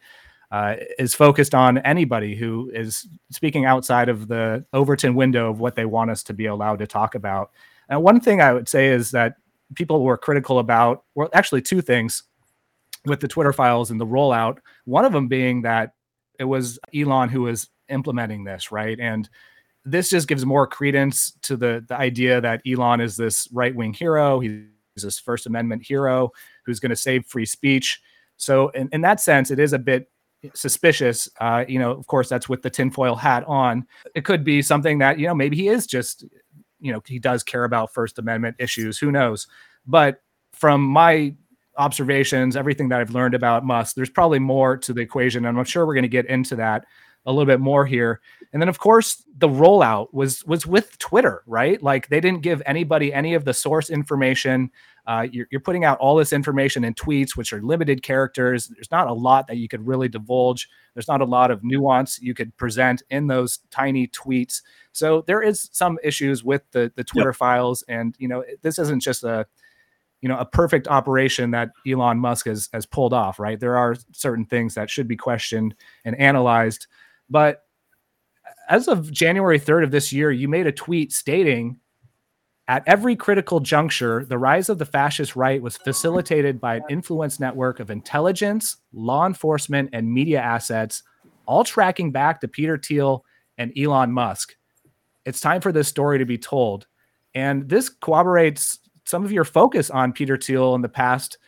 uh, 0.52 0.76
is 0.98 1.14
focused 1.14 1.54
on 1.54 1.78
anybody 1.78 2.36
who 2.36 2.70
is 2.74 3.08
speaking 3.30 3.64
outside 3.64 4.10
of 4.10 4.28
the 4.28 4.64
Overton 4.74 5.14
window 5.14 5.50
of 5.50 5.60
what 5.60 5.74
they 5.74 5.86
want 5.86 6.10
us 6.10 6.22
to 6.24 6.34
be 6.34 6.44
allowed 6.44 6.78
to 6.80 6.86
talk 6.86 7.14
about. 7.14 7.50
And 7.88 8.02
one 8.02 8.20
thing 8.20 8.42
I 8.42 8.52
would 8.52 8.68
say 8.68 8.88
is 8.88 9.10
that 9.12 9.36
people 9.74 10.04
were 10.04 10.18
critical 10.18 10.58
about, 10.58 11.04
well, 11.14 11.30
actually, 11.32 11.62
two 11.62 11.80
things 11.80 12.24
with 13.06 13.20
the 13.20 13.28
Twitter 13.28 13.54
files 13.54 13.90
and 13.90 13.98
the 13.98 14.06
rollout. 14.06 14.58
One 14.84 15.06
of 15.06 15.12
them 15.14 15.26
being 15.26 15.62
that 15.62 15.94
it 16.38 16.44
was 16.44 16.78
Elon 16.94 17.30
who 17.30 17.42
was 17.42 17.70
implementing 17.88 18.44
this, 18.44 18.70
right? 18.70 19.00
And 19.00 19.30
this 19.86 20.10
just 20.10 20.28
gives 20.28 20.44
more 20.44 20.66
credence 20.66 21.32
to 21.42 21.56
the, 21.56 21.82
the 21.88 21.96
idea 21.96 22.42
that 22.42 22.60
Elon 22.70 23.00
is 23.00 23.16
this 23.16 23.48
right 23.52 23.74
wing 23.74 23.94
hero. 23.94 24.38
He's 24.40 24.62
this 24.96 25.18
First 25.18 25.46
Amendment 25.46 25.82
hero 25.82 26.30
who's 26.66 26.78
going 26.78 26.90
to 26.90 26.96
save 26.96 27.24
free 27.24 27.46
speech. 27.46 28.02
So, 28.36 28.68
in, 28.70 28.90
in 28.92 29.00
that 29.00 29.20
sense, 29.20 29.50
it 29.50 29.58
is 29.58 29.72
a 29.72 29.78
bit 29.78 30.11
suspicious. 30.54 31.28
Uh, 31.40 31.64
you 31.68 31.78
know, 31.78 31.90
of 31.90 32.06
course, 32.06 32.28
that's 32.28 32.48
with 32.48 32.62
the 32.62 32.70
tinfoil 32.70 33.14
hat 33.14 33.44
on. 33.46 33.86
It 34.14 34.24
could 34.24 34.44
be 34.44 34.62
something 34.62 34.98
that, 34.98 35.18
you 35.18 35.26
know, 35.26 35.34
maybe 35.34 35.56
he 35.56 35.68
is 35.68 35.86
just, 35.86 36.24
you 36.80 36.92
know, 36.92 37.02
he 37.06 37.18
does 37.18 37.42
care 37.42 37.64
about 37.64 37.94
First 37.94 38.18
Amendment 38.18 38.56
issues. 38.58 38.98
Who 38.98 39.12
knows? 39.12 39.46
But 39.86 40.22
from 40.52 40.82
my 40.82 41.34
observations, 41.78 42.56
everything 42.56 42.88
that 42.90 43.00
I've 43.00 43.14
learned 43.14 43.34
about 43.34 43.64
Musk, 43.64 43.96
there's 43.96 44.10
probably 44.10 44.38
more 44.38 44.76
to 44.76 44.92
the 44.92 45.00
equation. 45.00 45.46
And 45.46 45.58
I'm 45.58 45.64
sure 45.64 45.86
we're 45.86 45.94
going 45.94 46.02
to 46.02 46.08
get 46.08 46.26
into 46.26 46.56
that 46.56 46.84
a 47.26 47.32
little 47.32 47.46
bit 47.46 47.60
more 47.60 47.86
here. 47.86 48.20
And 48.52 48.60
then 48.60 48.68
of 48.68 48.78
course 48.78 49.24
the 49.38 49.48
rollout 49.48 50.12
was 50.12 50.44
was 50.44 50.66
with 50.66 50.98
Twitter, 50.98 51.42
right? 51.46 51.82
Like 51.82 52.08
they 52.08 52.20
didn't 52.20 52.42
give 52.42 52.62
anybody 52.66 53.12
any 53.12 53.34
of 53.34 53.44
the 53.44 53.54
source 53.54 53.90
information. 53.90 54.70
Uh, 55.06 55.26
you're, 55.30 55.48
you're 55.50 55.60
putting 55.60 55.84
out 55.84 55.98
all 55.98 56.14
this 56.14 56.32
information 56.32 56.84
in 56.84 56.94
tweets, 56.94 57.36
which 57.36 57.52
are 57.52 57.60
limited 57.60 58.02
characters. 58.02 58.68
There's 58.68 58.90
not 58.92 59.08
a 59.08 59.12
lot 59.12 59.48
that 59.48 59.56
you 59.56 59.66
could 59.66 59.84
really 59.84 60.08
divulge. 60.08 60.68
There's 60.94 61.08
not 61.08 61.20
a 61.20 61.24
lot 61.24 61.50
of 61.50 61.64
nuance 61.64 62.20
you 62.20 62.34
could 62.34 62.56
present 62.56 63.02
in 63.10 63.26
those 63.26 63.58
tiny 63.70 64.06
tweets. 64.08 64.62
So 64.92 65.24
there 65.26 65.42
is 65.42 65.68
some 65.72 65.98
issues 66.04 66.44
with 66.44 66.62
the 66.70 66.92
the 66.94 67.04
Twitter 67.04 67.30
yep. 67.30 67.36
files, 67.36 67.82
and 67.88 68.14
you 68.18 68.28
know 68.28 68.44
this 68.62 68.78
isn't 68.78 69.02
just 69.02 69.24
a 69.24 69.46
you 70.20 70.28
know 70.28 70.38
a 70.38 70.44
perfect 70.44 70.86
operation 70.86 71.50
that 71.50 71.70
Elon 71.86 72.18
Musk 72.18 72.46
has 72.46 72.68
has 72.72 72.86
pulled 72.86 73.12
off. 73.12 73.40
Right? 73.40 73.58
There 73.58 73.76
are 73.76 73.96
certain 74.12 74.44
things 74.44 74.74
that 74.74 74.90
should 74.90 75.08
be 75.08 75.16
questioned 75.16 75.74
and 76.04 76.18
analyzed. 76.20 76.86
But 77.32 77.64
as 78.68 78.88
of 78.88 79.10
January 79.10 79.58
3rd 79.58 79.84
of 79.84 79.90
this 79.90 80.12
year, 80.12 80.30
you 80.30 80.48
made 80.48 80.66
a 80.66 80.72
tweet 80.72 81.12
stating 81.12 81.80
at 82.68 82.84
every 82.86 83.16
critical 83.16 83.58
juncture, 83.58 84.24
the 84.24 84.38
rise 84.38 84.68
of 84.68 84.78
the 84.78 84.86
fascist 84.86 85.34
right 85.34 85.60
was 85.60 85.76
facilitated 85.78 86.60
by 86.60 86.76
an 86.76 86.84
influence 86.88 87.40
network 87.40 87.80
of 87.80 87.90
intelligence, 87.90 88.76
law 88.92 89.26
enforcement, 89.26 89.90
and 89.92 90.12
media 90.12 90.40
assets, 90.40 91.02
all 91.46 91.64
tracking 91.64 92.12
back 92.12 92.40
to 92.40 92.48
Peter 92.48 92.78
Thiel 92.78 93.24
and 93.58 93.76
Elon 93.76 94.12
Musk. 94.12 94.54
It's 95.24 95.40
time 95.40 95.60
for 95.60 95.72
this 95.72 95.88
story 95.88 96.18
to 96.18 96.24
be 96.24 96.38
told. 96.38 96.86
And 97.34 97.68
this 97.68 97.88
corroborates 97.88 98.78
some 99.04 99.24
of 99.24 99.32
your 99.32 99.44
focus 99.44 99.90
on 99.90 100.12
Peter 100.12 100.36
Thiel 100.36 100.74
in 100.76 100.82
the 100.82 100.88
past 100.88 101.38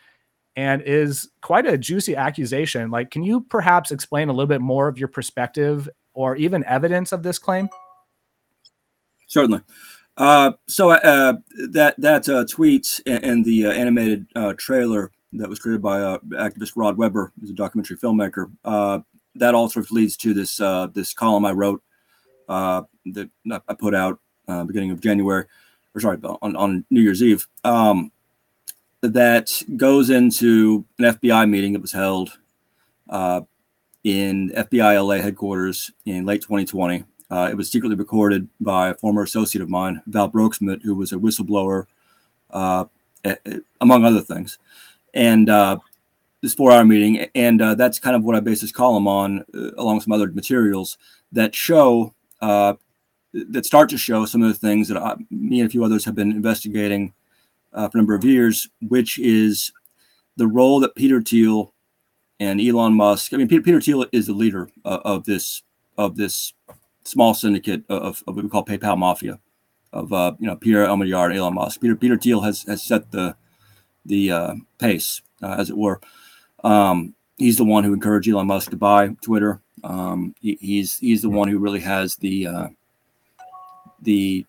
and 0.55 0.81
is 0.83 1.29
quite 1.41 1.65
a 1.65 1.77
juicy 1.77 2.15
accusation. 2.15 2.89
Like, 2.89 3.11
can 3.11 3.23
you 3.23 3.41
perhaps 3.41 3.91
explain 3.91 4.29
a 4.29 4.31
little 4.31 4.47
bit 4.47 4.61
more 4.61 4.87
of 4.87 4.97
your 4.97 5.07
perspective 5.07 5.89
or 6.13 6.35
even 6.35 6.63
evidence 6.65 7.11
of 7.11 7.23
this 7.23 7.37
claim? 7.37 7.69
Certainly. 9.27 9.61
Uh, 10.17 10.53
so 10.67 10.91
uh, 10.91 11.33
that 11.71 11.95
that 11.97 12.29
uh, 12.29 12.45
tweet 12.45 13.01
and 13.05 13.43
the 13.43 13.67
uh, 13.67 13.71
animated 13.71 14.25
uh, 14.35 14.53
trailer 14.57 15.11
that 15.33 15.49
was 15.49 15.59
created 15.59 15.81
by 15.81 15.99
uh, 15.99 16.17
activist 16.33 16.73
Rod 16.75 16.97
Webber, 16.97 17.33
who's 17.39 17.49
a 17.49 17.53
documentary 17.53 17.97
filmmaker, 17.97 18.49
that 19.37 19.53
all 19.53 19.67
sort 19.67 19.85
of 19.85 19.91
leads 19.91 20.15
to 20.17 20.33
this 20.33 20.57
this 20.93 21.13
column 21.13 21.45
I 21.45 21.51
wrote 21.51 21.83
that 22.47 23.29
I 23.49 23.73
put 23.73 23.93
out 23.93 24.19
beginning 24.47 24.91
of 24.91 25.01
January, 25.01 25.45
or 25.93 26.01
sorry, 26.01 26.17
on, 26.23 26.55
on 26.55 26.85
New 26.89 27.01
Year's 27.01 27.21
Eve. 27.21 27.45
Um, 27.65 28.11
that 29.13 29.63
goes 29.75 30.09
into 30.09 30.85
an 30.99 31.05
FBI 31.05 31.49
meeting 31.49 31.73
that 31.73 31.81
was 31.81 31.91
held 31.91 32.37
uh, 33.09 33.41
in 34.03 34.51
FBI 34.51 35.03
LA 35.03 35.15
headquarters 35.15 35.91
in 36.05 36.25
late 36.25 36.41
2020. 36.41 37.03
Uh, 37.29 37.49
it 37.51 37.55
was 37.55 37.71
secretly 37.71 37.95
recorded 37.95 38.47
by 38.61 38.89
a 38.89 38.95
former 38.95 39.23
associate 39.23 39.61
of 39.61 39.69
mine, 39.69 40.01
Val 40.07 40.29
Broeksmit, 40.29 40.83
who 40.83 40.93
was 40.93 41.11
a 41.11 41.15
whistleblower, 41.15 41.87
uh, 42.51 42.85
among 43.81 44.05
other 44.05 44.21
things. 44.21 44.59
And 45.13 45.49
uh, 45.49 45.79
this 46.41 46.53
four-hour 46.53 46.85
meeting, 46.85 47.27
and 47.33 47.61
uh, 47.61 47.75
that's 47.75 47.97
kind 47.97 48.15
of 48.15 48.23
what 48.23 48.35
I 48.35 48.39
base 48.41 48.61
this 48.61 48.71
column 48.71 49.07
on, 49.07 49.43
uh, 49.55 49.71
along 49.77 49.95
with 49.95 50.03
some 50.03 50.13
other 50.13 50.31
materials 50.31 50.97
that 51.31 51.55
show 51.55 52.13
that 52.41 53.65
start 53.65 53.89
to 53.89 53.97
show 53.97 54.25
some 54.25 54.41
of 54.41 54.47
the 54.47 54.67
things 54.67 54.87
that 54.87 54.97
I, 54.97 55.15
me 55.29 55.59
and 55.59 55.67
a 55.67 55.71
few 55.71 55.83
others 55.83 56.05
have 56.05 56.15
been 56.15 56.31
investigating 56.31 57.13
uh, 57.75 57.87
for 57.89 57.97
a 57.97 58.01
number 58.01 58.15
of 58.15 58.23
years, 58.23 58.67
which 58.81 59.19
is 59.19 59.71
the 60.37 60.47
role 60.47 60.79
that 60.79 60.95
Peter 60.95 61.21
Thiel 61.21 61.73
and 62.39 62.59
Elon 62.59 62.93
Musk. 62.93 63.33
I 63.33 63.37
mean, 63.37 63.47
Peter, 63.47 63.61
Peter 63.61 63.81
Thiel 63.81 64.05
is 64.11 64.27
the 64.27 64.33
leader 64.33 64.69
of, 64.83 65.01
of 65.01 65.25
this 65.25 65.61
of 65.97 66.17
this 66.17 66.53
small 67.03 67.33
syndicate 67.33 67.83
of, 67.87 68.23
of, 68.27 68.35
what 68.35 68.43
we 68.43 68.49
call 68.49 68.65
PayPal 68.65 68.97
mafia, 68.97 69.39
of 69.93 70.11
uh, 70.11 70.33
you 70.39 70.47
know 70.47 70.55
Pierre 70.55 70.87
Omidyar 70.87 71.29
and 71.29 71.37
Elon 71.37 71.53
Musk. 71.53 71.81
Peter 71.81 71.95
Peter 71.95 72.17
Thiel 72.17 72.41
has 72.41 72.63
has 72.63 72.83
set 72.83 73.11
the 73.11 73.35
the 74.05 74.31
uh, 74.31 74.55
pace, 74.77 75.21
uh, 75.41 75.55
as 75.57 75.69
it 75.69 75.77
were. 75.77 75.99
Um, 76.63 77.15
he's 77.37 77.57
the 77.57 77.65
one 77.65 77.83
who 77.83 77.93
encouraged 77.93 78.29
Elon 78.29 78.47
Musk 78.47 78.71
to 78.71 78.77
buy 78.77 79.09
Twitter. 79.21 79.61
Um, 79.83 80.35
he, 80.39 80.57
he's 80.61 80.97
he's 80.97 81.21
the 81.21 81.29
one 81.29 81.47
who 81.47 81.59
really 81.59 81.81
has 81.81 82.15
the 82.15 82.47
uh, 82.47 82.67
the 84.01 84.45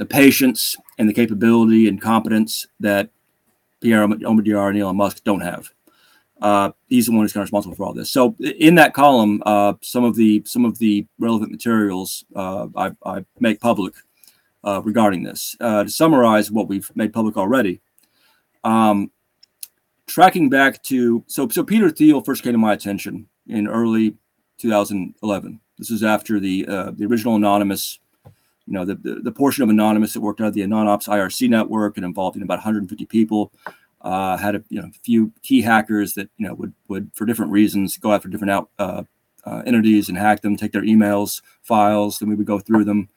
the 0.00 0.06
patience 0.06 0.78
and 0.96 1.06
the 1.06 1.12
capability 1.12 1.86
and 1.86 2.00
competence 2.00 2.66
that 2.80 3.10
Pierre 3.82 4.08
Omidyar 4.08 4.70
and 4.70 4.78
Elon 4.78 4.96
Musk 4.96 5.22
don't 5.24 5.42
have. 5.42 5.70
Uh, 6.40 6.70
he's 6.86 7.04
the 7.04 7.12
one 7.12 7.20
who's 7.20 7.34
kind 7.34 7.42
of 7.42 7.48
responsible 7.48 7.76
for 7.76 7.84
all 7.84 7.92
this. 7.92 8.10
So 8.10 8.34
in 8.40 8.76
that 8.76 8.94
column, 8.94 9.42
uh, 9.44 9.74
some 9.82 10.04
of 10.04 10.16
the 10.16 10.42
some 10.46 10.64
of 10.64 10.78
the 10.78 11.06
relevant 11.18 11.50
materials 11.50 12.24
uh, 12.34 12.68
I, 12.74 12.92
I, 13.04 13.26
make 13.40 13.60
public 13.60 13.92
uh, 14.64 14.80
regarding 14.82 15.22
this. 15.22 15.54
Uh, 15.60 15.84
to 15.84 15.90
summarize 15.90 16.50
what 16.50 16.66
we've 16.66 16.90
made 16.94 17.12
public 17.12 17.36
already, 17.36 17.82
um, 18.64 19.10
tracking 20.06 20.48
back 20.48 20.82
to 20.84 21.22
so 21.26 21.46
so 21.50 21.62
Peter 21.62 21.90
Thiel 21.90 22.22
first 22.22 22.42
came 22.42 22.52
to 22.52 22.58
my 22.58 22.72
attention 22.72 23.28
in 23.46 23.68
early 23.68 24.16
2011. 24.56 25.60
This 25.76 25.90
is 25.90 26.02
after 26.02 26.40
the 26.40 26.66
uh, 26.66 26.90
the 26.92 27.04
original 27.04 27.36
anonymous 27.36 27.98
you 28.70 28.74
know, 28.74 28.84
the, 28.84 28.94
the, 28.94 29.16
the 29.16 29.32
portion 29.32 29.64
of 29.64 29.68
Anonymous 29.68 30.12
that 30.12 30.20
worked 30.20 30.40
out 30.40 30.46
of 30.46 30.54
the 30.54 30.60
Anonops 30.60 31.08
IRC 31.08 31.50
network 31.50 31.96
and 31.96 32.06
involved 32.06 32.36
in 32.36 32.42
about 32.42 32.58
150 32.58 33.04
people. 33.06 33.52
Uh, 34.00 34.36
had 34.38 34.54
a 34.54 34.64
you 34.70 34.80
know 34.80 34.88
few 35.02 35.30
key 35.42 35.60
hackers 35.60 36.14
that 36.14 36.30
you 36.38 36.48
know 36.48 36.54
would 36.54 36.72
would 36.88 37.10
for 37.12 37.26
different 37.26 37.52
reasons 37.52 37.98
go 37.98 38.14
after 38.14 38.28
different 38.28 38.50
out 38.50 38.70
uh, 38.78 39.02
uh, 39.44 39.62
entities 39.66 40.08
and 40.08 40.16
hack 40.16 40.40
them, 40.40 40.56
take 40.56 40.72
their 40.72 40.82
emails, 40.82 41.42
files, 41.60 42.18
then 42.18 42.28
we 42.28 42.34
would 42.34 42.46
go 42.46 42.58
through 42.58 42.84
them, 42.84 43.10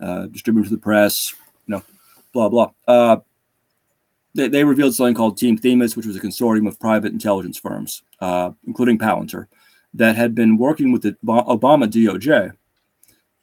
uh, 0.00 0.26
distribute 0.26 0.62
them 0.62 0.70
to 0.70 0.76
the 0.76 0.82
press, 0.82 1.32
you 1.66 1.76
know, 1.76 1.82
blah 2.32 2.48
blah. 2.48 2.70
Uh, 2.86 3.18
they, 4.34 4.48
they 4.48 4.64
revealed 4.64 4.94
something 4.94 5.14
called 5.14 5.38
Team 5.38 5.56
Themis, 5.56 5.96
which 5.96 6.06
was 6.06 6.16
a 6.16 6.20
consortium 6.20 6.68
of 6.68 6.78
private 6.78 7.12
intelligence 7.12 7.56
firms, 7.56 8.02
uh, 8.20 8.50
including 8.66 8.98
Palantir, 8.98 9.46
that 9.94 10.16
had 10.16 10.34
been 10.34 10.58
working 10.58 10.92
with 10.92 11.02
the 11.02 11.16
Obama 11.24 11.86
DOJ 11.86 12.52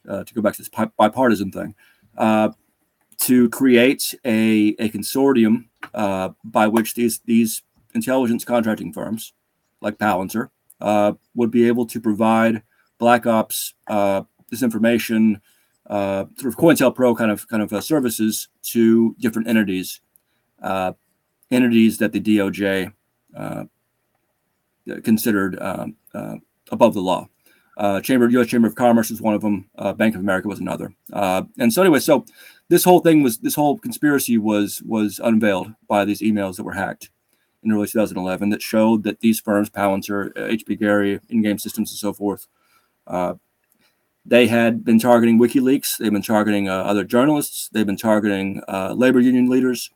uh, 0.08 0.24
to 0.24 0.34
go 0.34 0.40
back 0.40 0.54
to 0.54 0.62
this 0.62 0.88
bipartisan 0.96 1.50
thing, 1.50 1.74
uh, 2.16 2.50
to 3.18 3.48
create 3.50 4.14
a, 4.24 4.74
a 4.78 4.88
consortium 4.90 5.66
uh, 5.94 6.30
by 6.44 6.66
which 6.66 6.94
these 6.94 7.20
these 7.24 7.62
intelligence 7.94 8.44
contracting 8.44 8.92
firms, 8.92 9.32
like 9.80 9.98
Palantir, 9.98 10.50
uh, 10.80 11.12
would 11.34 11.50
be 11.50 11.66
able 11.66 11.86
to 11.86 12.00
provide 12.00 12.62
black 12.98 13.26
ops 13.26 13.74
uh, 13.88 14.22
disinformation, 14.52 15.40
uh, 15.88 16.26
sort 16.36 16.52
of 16.52 16.58
COINTELPRO 16.58 17.16
kind 17.16 17.30
of 17.30 17.48
kind 17.48 17.62
of 17.62 17.84
services 17.84 18.48
to 18.62 19.14
different 19.18 19.48
entities, 19.48 20.00
entities 21.50 21.98
that 21.98 22.12
the 22.12 22.20
DOJ 22.20 22.92
considered 25.02 25.58
um, 25.60 25.96
above 26.70 26.94
the 26.94 27.00
law. 27.00 27.28
Uh, 27.76 28.00
Chamber, 28.00 28.28
U.S. 28.30 28.46
Chamber 28.46 28.68
of 28.68 28.74
Commerce 28.74 29.10
was 29.10 29.20
one 29.20 29.34
of 29.34 29.42
them. 29.42 29.68
Uh, 29.76 29.92
Bank 29.92 30.14
of 30.14 30.20
America 30.20 30.48
was 30.48 30.60
another. 30.60 30.92
Uh, 31.12 31.42
and 31.58 31.72
so 31.72 31.82
anyway, 31.82 31.98
so 31.98 32.24
this 32.68 32.84
whole 32.84 33.00
thing 33.00 33.22
was 33.22 33.38
this 33.38 33.54
whole 33.54 33.78
conspiracy 33.78 34.38
was 34.38 34.82
was 34.82 35.20
unveiled 35.22 35.74
by 35.88 36.04
these 36.04 36.20
emails 36.20 36.56
that 36.56 36.64
were 36.64 36.72
hacked 36.72 37.10
in 37.62 37.72
early 37.72 37.86
2011 37.86 38.48
that 38.50 38.62
showed 38.62 39.02
that 39.02 39.20
these 39.20 39.40
firms, 39.40 39.68
Palantir, 39.68 40.32
HP 40.34 40.78
Gary, 40.78 41.20
Endgame 41.30 41.60
Systems, 41.60 41.90
and 41.90 41.98
so 41.98 42.12
forth, 42.12 42.46
uh, 43.06 43.34
they 44.24 44.46
had 44.46 44.84
been 44.84 44.98
targeting 44.98 45.38
WikiLeaks. 45.38 45.98
They've 45.98 46.12
been 46.12 46.22
targeting 46.22 46.68
uh, 46.68 46.82
other 46.82 47.04
journalists. 47.04 47.68
They've 47.72 47.86
been 47.86 47.96
targeting 47.96 48.62
uh, 48.68 48.94
labor 48.94 49.20
union 49.20 49.50
leaders 49.50 49.90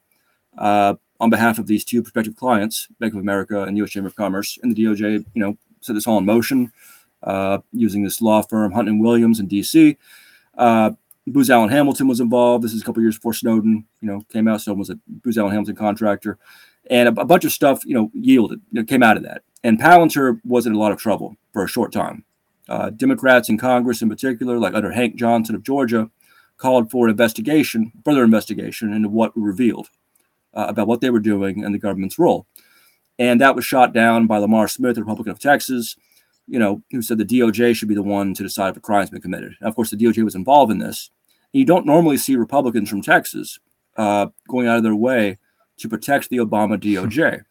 on 0.59 1.29
behalf 1.29 1.59
of 1.59 1.67
these 1.67 1.85
two 1.85 2.03
prospective 2.03 2.37
clients, 2.37 2.89
Bank 2.99 3.15
of 3.15 3.21
America 3.21 3.63
and 3.63 3.77
U.S. 3.79 3.91
Chamber 3.91 4.09
of 4.09 4.17
Commerce. 4.17 4.59
And 4.63 4.75
the 4.75 4.85
DOJ, 4.85 5.25
you 5.35 5.43
know, 5.43 5.57
set 5.81 5.95
this 5.95 6.07
all 6.07 6.19
in 6.19 6.25
motion 6.25 6.73
uh, 7.23 7.59
using 7.73 8.03
this 8.03 8.23
law 8.23 8.43
firm, 8.43 8.73
Hunton 8.73 8.95
and 8.95 9.03
Williams 9.03 9.41
in 9.41 9.47
D.C. 9.47 9.97
Uh, 10.57 10.93
Booz 11.27 11.51
Allen 11.51 11.69
Hamilton 11.69 12.09
was 12.09 12.21
involved. 12.21 12.65
This 12.65 12.73
is 12.73 12.83
a 12.83 12.85
couple 12.85 13.03
years 13.03 13.17
before 13.17 13.35
Snowden, 13.35 13.85
you 14.01 14.09
know, 14.09 14.23
came 14.33 14.49
out. 14.49 14.61
Snowden 14.61 14.79
was 14.79 14.91
a 14.91 14.99
Booz 15.07 15.39
Allen 15.39 15.53
Hamilton 15.53 15.77
contractor, 15.77 16.39
and 16.89 17.09
a, 17.09 17.21
a 17.21 17.25
bunch 17.25 17.45
of 17.45 17.53
stuff, 17.53 17.85
you 17.85 17.95
know, 17.95 18.11
yielded, 18.15 18.61
you 18.71 18.81
know, 18.81 18.87
came 18.87 19.03
out 19.03 19.17
of 19.17 19.23
that. 19.23 19.43
And 19.63 19.79
Palantir 19.79 20.41
was 20.45 20.67
in 20.67 20.75
a 20.75 20.79
lot 20.79 20.93
of 20.93 20.99
trouble 20.99 21.37
for 21.53 21.65
a 21.65 21.69
short 21.69 21.93
time. 21.93 22.25
Uh, 22.69 22.91
Democrats 22.91 23.49
in 23.49 23.59
Congress, 23.59 24.01
in 24.01 24.09
particular, 24.09 24.59
like 24.59 24.75
under 24.75 24.93
Hank 24.93 25.17
Johnson 25.17 25.55
of 25.55 25.63
Georgia, 25.63 26.11
called 26.57 26.91
for 26.91 27.07
an 27.07 27.11
investigation, 27.11 27.93
further 28.05 28.23
investigation 28.23 28.93
into 28.93 29.09
what 29.09 29.37
we 29.37 29.43
revealed 29.43 29.89
uh, 30.55 30.67
about 30.69 30.87
what 30.87 31.01
they 31.01 31.11
were 31.11 31.21
doing 31.21 31.65
and 31.65 31.75
the 31.75 31.79
government's 31.79 32.19
role. 32.19 32.47
And 33.19 33.41
that 33.41 33.55
was 33.55 33.65
shot 33.65 33.93
down 33.93 34.27
by 34.27 34.39
Lamar 34.39 34.69
Smith, 34.69 34.95
the 34.95 35.03
Republican 35.03 35.33
of 35.33 35.39
Texas, 35.39 35.97
you 36.47 36.59
know, 36.59 36.83
who 36.91 37.03
said 37.03 37.19
the 37.19 37.25
DOJ 37.25 37.75
should 37.75 37.89
be 37.89 37.95
the 37.95 38.03
one 38.03 38.35
to 38.35 38.43
decide 38.43 38.71
if 38.71 38.77
a 38.77 38.81
crime's 38.81 39.11
been 39.11 39.21
committed. 39.21 39.55
Now, 39.61 39.69
of 39.69 39.77
course, 39.77 39.91
the 39.91 39.97
DOJ 39.97 40.25
was 40.25 40.35
involved 40.35 40.73
in 40.73 40.79
this. 40.79 41.11
You 41.53 41.65
don't 41.65 41.87
normally 41.87 42.17
see 42.17 42.37
Republicans 42.37 42.89
from 42.89 43.03
Texas 43.03 43.59
uh, 43.97 44.29
going 44.49 44.67
out 44.67 44.77
of 44.77 44.83
their 44.83 44.95
way 44.95 45.39
to 45.79 45.89
protect 45.89 46.29
the 46.29 46.39
Obama 46.39 46.79
DOJ. 46.79 47.43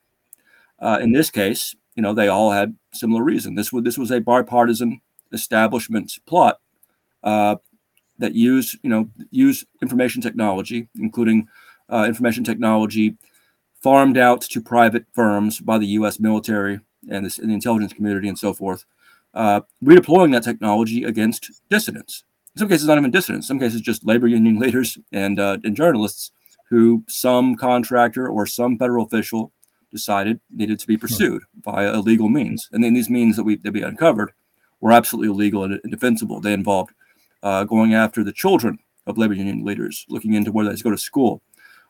Uh, 0.80 1.00
in 1.02 1.12
this 1.12 1.30
case, 1.30 1.76
you 1.96 2.04
know, 2.04 2.14
they 2.14 2.28
all 2.28 2.52
had 2.52 2.76
similar 2.94 3.24
reason. 3.24 3.56
This 3.56 3.74
was 3.74 3.84
this 3.84 3.98
was 3.98 4.12
a 4.12 4.22
bipartisan 4.22 5.02
establishment 5.34 6.18
plot 6.26 6.60
uh, 7.24 7.58
that 8.20 8.36
used, 8.36 8.78
you 8.84 8.90
know, 8.90 9.10
used 9.32 9.66
information 9.82 10.22
technology, 10.22 10.88
including 10.98 11.48
uh, 11.92 12.06
information 12.08 12.44
technology 12.44 13.18
farmed 13.82 14.18
out 14.18 14.42
to 14.42 14.62
private 14.62 15.06
firms 15.14 15.60
by 15.60 15.78
the 15.78 15.88
U.S. 15.88 16.20
military 16.20 16.80
and, 17.04 17.26
and 17.26 17.50
the 17.50 17.54
intelligence 17.54 17.94
community 17.94 18.28
and 18.28 18.38
so 18.38 18.54
forth, 18.54 18.86
uh, 19.34 19.62
redeploying 19.84 20.32
that 20.32 20.44
technology 20.44 21.04
against 21.04 21.52
dissidents. 21.70 22.24
In 22.56 22.60
some 22.60 22.70
cases, 22.70 22.88
not 22.88 22.98
even 22.98 23.12
dissidents. 23.12 23.46
In 23.46 23.48
some 23.48 23.60
cases, 23.60 23.82
just 23.82 24.06
labor 24.06 24.28
union 24.28 24.60
leaders 24.60 24.98
and 25.12 25.40
uh, 25.40 25.58
and 25.64 25.76
journalists 25.76 26.32
who 26.70 27.04
some 27.08 27.56
contractor 27.56 28.28
or 28.28 28.46
some 28.46 28.78
federal 28.78 29.06
official 29.06 29.52
decided 29.92 30.40
needed 30.52 30.80
to 30.80 30.88
be 30.88 30.98
pursued 30.98 31.44
via 31.62 31.94
illegal 31.94 32.30
means. 32.30 32.70
And 32.72 32.84
then 32.84 32.94
these 32.94 33.10
means 33.10 33.36
that 33.36 33.44
we 33.44 33.58
that 33.58 33.74
we 33.74 33.84
uncovered 33.84 34.32
were 34.82 34.92
absolutely 34.92 35.30
illegal 35.30 35.64
and 35.64 35.80
indefensible. 35.84 36.40
They 36.40 36.54
involved 36.54 36.94
uh, 37.44 37.64
going 37.64 37.94
after 37.94 38.24
the 38.24 38.32
children 38.32 38.80
of 39.06 39.18
labor 39.18 39.34
union 39.34 39.66
leaders, 39.66 40.06
looking 40.10 40.34
into 40.34 40.52
where 40.52 40.66
they 40.66 40.82
go 40.82 40.92
to 40.92 40.98
school, 40.98 41.42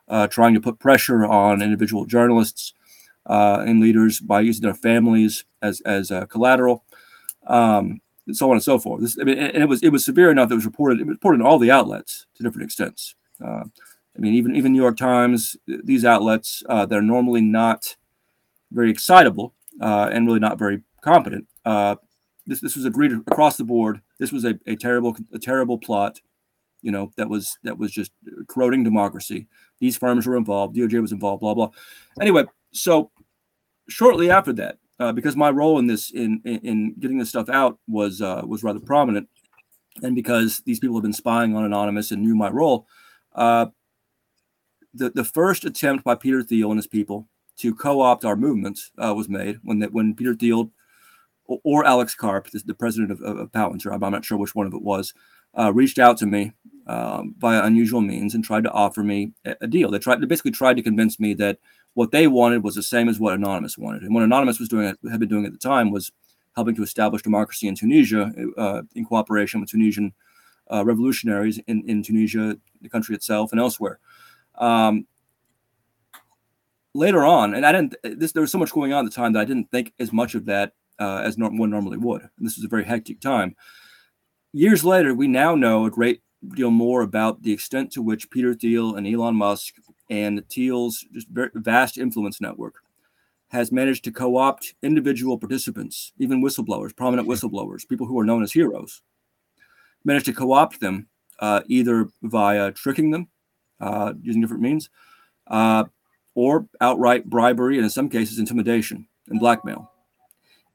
uh, 0.08 0.26
trying 0.26 0.54
to 0.54 0.60
put 0.60 0.78
pressure 0.78 1.24
on 1.24 1.62
individual 1.62 2.06
journalists 2.06 2.74
uh, 3.26 3.64
and 3.66 3.80
leaders 3.80 4.20
by 4.20 4.40
using 4.40 4.62
their 4.62 4.74
families 4.74 5.44
as 5.62 5.80
as 5.82 6.10
uh, 6.10 6.26
collateral, 6.26 6.84
um, 7.46 8.00
and 8.26 8.36
so 8.36 8.50
on 8.50 8.56
and 8.56 8.62
so 8.62 8.78
forth. 8.78 9.02
This, 9.02 9.18
I 9.20 9.24
mean, 9.24 9.38
and 9.38 9.62
it 9.62 9.68
was 9.68 9.82
it 9.82 9.90
was 9.90 10.04
severe 10.04 10.30
enough 10.30 10.48
that 10.48 10.54
it 10.54 10.56
was 10.56 10.66
reported 10.66 11.00
it 11.00 11.06
was 11.06 11.14
reported 11.14 11.40
in 11.40 11.46
all 11.46 11.58
the 11.58 11.70
outlets 11.70 12.26
to 12.34 12.42
different 12.42 12.64
extents. 12.64 13.14
Uh, 13.42 13.64
I 14.16 14.18
mean, 14.18 14.34
even 14.34 14.56
even 14.56 14.72
New 14.72 14.82
York 14.82 14.96
Times, 14.96 15.56
these 15.66 16.04
outlets 16.04 16.62
uh, 16.68 16.86
that 16.86 16.96
are 16.96 17.02
normally 17.02 17.40
not 17.42 17.96
very 18.72 18.90
excitable 18.90 19.54
uh, 19.80 20.10
and 20.12 20.26
really 20.26 20.40
not 20.40 20.58
very 20.58 20.82
competent. 21.02 21.46
Uh, 21.64 21.96
this 22.46 22.60
this 22.60 22.76
was 22.76 22.84
agreed 22.84 23.12
across 23.12 23.56
the 23.56 23.64
board. 23.64 24.00
This 24.18 24.32
was 24.32 24.44
a, 24.44 24.58
a 24.66 24.76
terrible 24.76 25.16
a 25.32 25.38
terrible 25.38 25.78
plot 25.78 26.20
you 26.82 26.90
know 26.90 27.12
that 27.16 27.28
was 27.28 27.58
that 27.62 27.78
was 27.78 27.92
just 27.92 28.12
corroding 28.48 28.82
democracy 28.84 29.46
these 29.80 29.96
firms 29.96 30.26
were 30.26 30.36
involved 30.36 30.76
doj 30.76 31.00
was 31.00 31.12
involved 31.12 31.40
blah 31.40 31.54
blah 31.54 31.70
anyway 32.20 32.44
so 32.72 33.10
shortly 33.88 34.30
after 34.30 34.52
that, 34.54 34.78
uh, 34.98 35.12
because 35.12 35.36
my 35.36 35.50
role 35.50 35.78
in 35.78 35.86
this 35.86 36.10
in, 36.10 36.40
in, 36.44 36.58
in 36.58 36.94
getting 36.98 37.18
this 37.18 37.30
stuff 37.30 37.48
out 37.48 37.78
was 37.88 38.20
uh, 38.20 38.42
was 38.44 38.62
rather 38.62 38.80
prominent, 38.80 39.28
and 40.02 40.14
because 40.14 40.62
these 40.66 40.78
people 40.78 40.96
have 40.96 41.02
been 41.02 41.12
spying 41.12 41.56
on 41.56 41.64
Anonymous 41.64 42.10
and 42.10 42.22
knew 42.22 42.34
my 42.34 42.50
role, 42.50 42.86
uh, 43.34 43.66
the 44.94 45.10
the 45.10 45.24
first 45.24 45.64
attempt 45.64 46.04
by 46.04 46.14
Peter 46.14 46.42
Thiel 46.42 46.70
and 46.70 46.78
his 46.78 46.86
people 46.86 47.28
to 47.58 47.74
co-opt 47.74 48.24
our 48.24 48.36
movement 48.36 48.78
uh, 48.98 49.14
was 49.14 49.28
made 49.28 49.58
when 49.62 49.78
that 49.80 49.92
when 49.92 50.14
Peter 50.14 50.34
Thiel 50.34 50.70
or, 51.64 51.84
Alex 51.84 52.14
Karp, 52.14 52.48
the, 52.50 52.74
president 52.74 53.10
of, 53.10 53.20
of, 53.22 53.38
of 53.38 53.52
Palantir, 53.52 53.92
I'm 53.92 54.12
not 54.12 54.24
sure 54.24 54.38
which 54.38 54.54
one 54.54 54.66
of 54.66 54.74
it 54.74 54.82
was, 54.82 55.12
uh, 55.58 55.72
reached 55.72 55.98
out 55.98 56.16
to 56.18 56.26
me 56.26 56.52
um, 56.86 57.34
via 57.38 57.64
unusual 57.64 58.00
means 58.00 58.34
and 58.34 58.44
tried 58.44 58.64
to 58.64 58.70
offer 58.70 59.02
me 59.02 59.32
a, 59.44 59.56
a 59.62 59.66
deal. 59.66 59.90
They 59.90 59.98
tried, 59.98 60.20
they 60.20 60.26
basically 60.26 60.52
tried 60.52 60.76
to 60.76 60.82
convince 60.82 61.18
me 61.18 61.34
that 61.34 61.58
what 61.94 62.12
they 62.12 62.26
wanted 62.26 62.62
was 62.62 62.74
the 62.74 62.82
same 62.82 63.08
as 63.08 63.18
what 63.18 63.34
Anonymous 63.34 63.76
wanted. 63.76 64.02
And 64.02 64.14
what 64.14 64.22
Anonymous 64.22 64.58
was 64.58 64.68
doing, 64.68 64.94
had 65.10 65.20
been 65.20 65.28
doing 65.28 65.46
at 65.46 65.52
the 65.52 65.58
time, 65.58 65.90
was 65.90 66.12
helping 66.56 66.74
to 66.76 66.82
establish 66.82 67.22
democracy 67.22 67.68
in 67.68 67.74
Tunisia 67.74 68.32
uh, 68.56 68.82
in 68.94 69.04
cooperation 69.04 69.60
with 69.60 69.70
Tunisian 69.70 70.12
uh, 70.72 70.84
revolutionaries 70.84 71.58
in, 71.66 71.88
in 71.88 72.02
Tunisia, 72.02 72.56
the 72.80 72.88
country 72.88 73.14
itself, 73.14 73.52
and 73.52 73.60
elsewhere. 73.60 73.98
Um, 74.56 75.06
later 76.94 77.24
on, 77.24 77.54
and 77.54 77.64
I 77.64 77.72
didn't, 77.72 77.96
this, 78.02 78.32
there 78.32 78.40
was 78.40 78.52
so 78.52 78.58
much 78.58 78.72
going 78.72 78.92
on 78.92 79.04
at 79.04 79.10
the 79.10 79.14
time 79.14 79.32
that 79.32 79.40
I 79.40 79.44
didn't 79.44 79.70
think 79.70 79.92
as 79.98 80.12
much 80.12 80.34
of 80.34 80.44
that 80.46 80.72
uh, 80.98 81.22
as 81.24 81.38
norm, 81.38 81.58
one 81.58 81.70
normally 81.70 81.98
would. 81.98 82.22
And 82.22 82.46
this 82.46 82.56
was 82.56 82.64
a 82.64 82.68
very 82.68 82.84
hectic 82.84 83.20
time. 83.20 83.56
Years 84.52 84.84
later, 84.84 85.14
we 85.14 85.28
now 85.28 85.54
know 85.54 85.86
a 85.86 85.90
great 85.90 86.22
deal 86.54 86.70
more 86.70 87.02
about 87.02 87.42
the 87.42 87.52
extent 87.52 87.92
to 87.92 88.02
which 88.02 88.30
Peter 88.30 88.54
Thiel 88.54 88.96
and 88.96 89.06
Elon 89.06 89.36
Musk 89.36 89.74
and 90.10 90.42
Thiel's 90.50 91.06
just 91.12 91.28
vast 91.30 91.96
influence 91.96 92.40
network 92.40 92.74
has 93.48 93.72
managed 93.72 94.04
to 94.04 94.12
co-opt 94.12 94.74
individual 94.82 95.38
participants, 95.38 96.12
even 96.18 96.42
whistleblowers, 96.42 96.94
prominent 96.94 97.28
whistleblowers, 97.28 97.88
people 97.88 98.06
who 98.06 98.18
are 98.18 98.24
known 98.24 98.42
as 98.42 98.52
heroes, 98.52 99.02
managed 100.04 100.26
to 100.26 100.32
co-opt 100.32 100.80
them 100.80 101.08
uh, 101.40 101.62
either 101.66 102.08
via 102.22 102.70
tricking 102.72 103.10
them 103.10 103.28
uh, 103.80 104.12
using 104.22 104.40
different 104.40 104.62
means, 104.62 104.90
uh, 105.48 105.84
or 106.34 106.66
outright 106.80 107.24
bribery, 107.24 107.76
and 107.76 107.84
in 107.84 107.90
some 107.90 108.08
cases 108.08 108.38
intimidation 108.38 109.06
and 109.28 109.40
blackmail. 109.40 109.90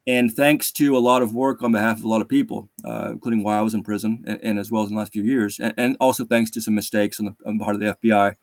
And 0.08 0.32
thanks 0.32 0.72
to 0.74 0.98
a 0.98 1.00
lot 1.00 1.22
of 1.22 1.34
work 1.34 1.64
on 1.64 1.72
behalf 1.72 1.98
of 1.98 2.04
a 2.04 2.08
lot 2.08 2.22
of 2.22 2.30
people, 2.30 2.70
uh, 2.84 3.10
including 3.12 3.42
while 3.42 3.60
I 3.60 3.64
was 3.64 3.74
in 3.74 3.84
prison, 3.84 4.24
and, 4.28 4.40
and, 4.44 4.60
as 4.60 4.70
well 4.70 4.84
as 4.84 4.90
in 4.90 4.96
the 4.96 5.00
last 5.00 5.14
few 5.14 5.24
years, 5.24 5.60
and, 5.60 5.74
and 5.78 5.98
also 6.00 6.26
thanks 6.26 6.52
to 6.52 6.62
some 6.62 6.76
mistakes 6.76 7.20
on 7.20 7.26
the, 7.26 7.36
on 7.46 7.58
the 7.58 7.64
part 7.64 7.76
of 7.76 7.82
the 7.82 7.98
FBI 8.04 8.36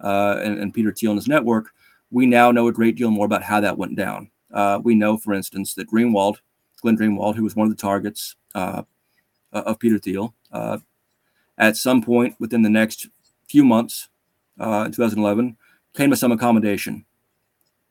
uh, 0.00 0.40
and, 0.42 0.58
and, 0.58 0.74
Peter 0.74 0.92
Thiel 0.92 1.10
and 1.10 1.18
his 1.18 1.28
network, 1.28 1.70
we 2.10 2.26
now 2.26 2.50
know 2.50 2.68
a 2.68 2.72
great 2.72 2.96
deal 2.96 3.10
more 3.10 3.26
about 3.26 3.42
how 3.42 3.60
that 3.60 3.76
went 3.76 3.96
down. 3.96 4.30
Uh, 4.52 4.80
we 4.82 4.94
know, 4.94 5.16
for 5.16 5.34
instance, 5.34 5.74
that 5.74 5.90
Greenwald, 5.90 6.36
Glenn 6.80 6.96
Greenwald, 6.96 7.34
who 7.34 7.42
was 7.42 7.56
one 7.56 7.66
of 7.66 7.76
the 7.76 7.80
targets 7.80 8.36
uh, 8.54 8.82
of 9.52 9.78
Peter 9.78 9.98
Thiel, 9.98 10.34
uh, 10.52 10.78
at 11.58 11.76
some 11.76 12.02
point 12.02 12.36
within 12.38 12.62
the 12.62 12.70
next 12.70 13.08
few 13.48 13.64
months 13.64 14.08
uh, 14.60 14.84
in 14.86 14.92
2011 14.92 15.56
came 15.94 16.10
to 16.10 16.16
some 16.16 16.32
accommodation 16.32 17.04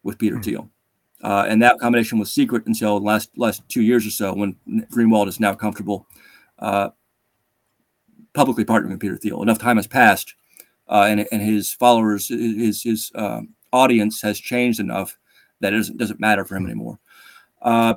with 0.04 0.17
Peter 0.17 0.41
Thiel. 0.41 0.70
Uh, 1.22 1.46
and 1.48 1.62
that 1.62 1.76
accommodation 1.76 2.20
was 2.20 2.32
secret 2.32 2.65
until 2.67 3.00
the 3.00 3.06
last 3.06 3.32
last 3.38 3.67
two 3.67 3.82
years 3.82 4.06
or 4.06 4.12
so, 4.12 4.34
when 4.34 4.56
Greenwald 4.91 5.28
is 5.28 5.39
now 5.39 5.54
comfortable 5.54 6.06
uh, 6.60 6.89
publicly 8.34 8.63
partnering 8.63 8.91
with 8.91 9.00
Peter 9.00 9.17
Thiel. 9.17 9.41
Enough 9.41 9.58
time 9.58 9.78
has 9.78 9.88
passed, 9.88 10.36
uh, 10.89 11.06
and 11.08 11.28
and 11.32 11.41
his 11.41 11.73
followers, 11.73 12.28
his 12.30 12.84
his 12.84 13.12
um, 13.15 13.50
audience 13.73 14.21
has 14.21 14.39
changed 14.39 14.80
enough 14.80 15.17
that 15.60 15.73
it 15.73 15.78
doesn't, 15.78 15.97
doesn't 15.97 16.19
matter 16.19 16.45
for 16.45 16.56
him 16.56 16.65
anymore. 16.65 17.00
Uh, 17.62 17.95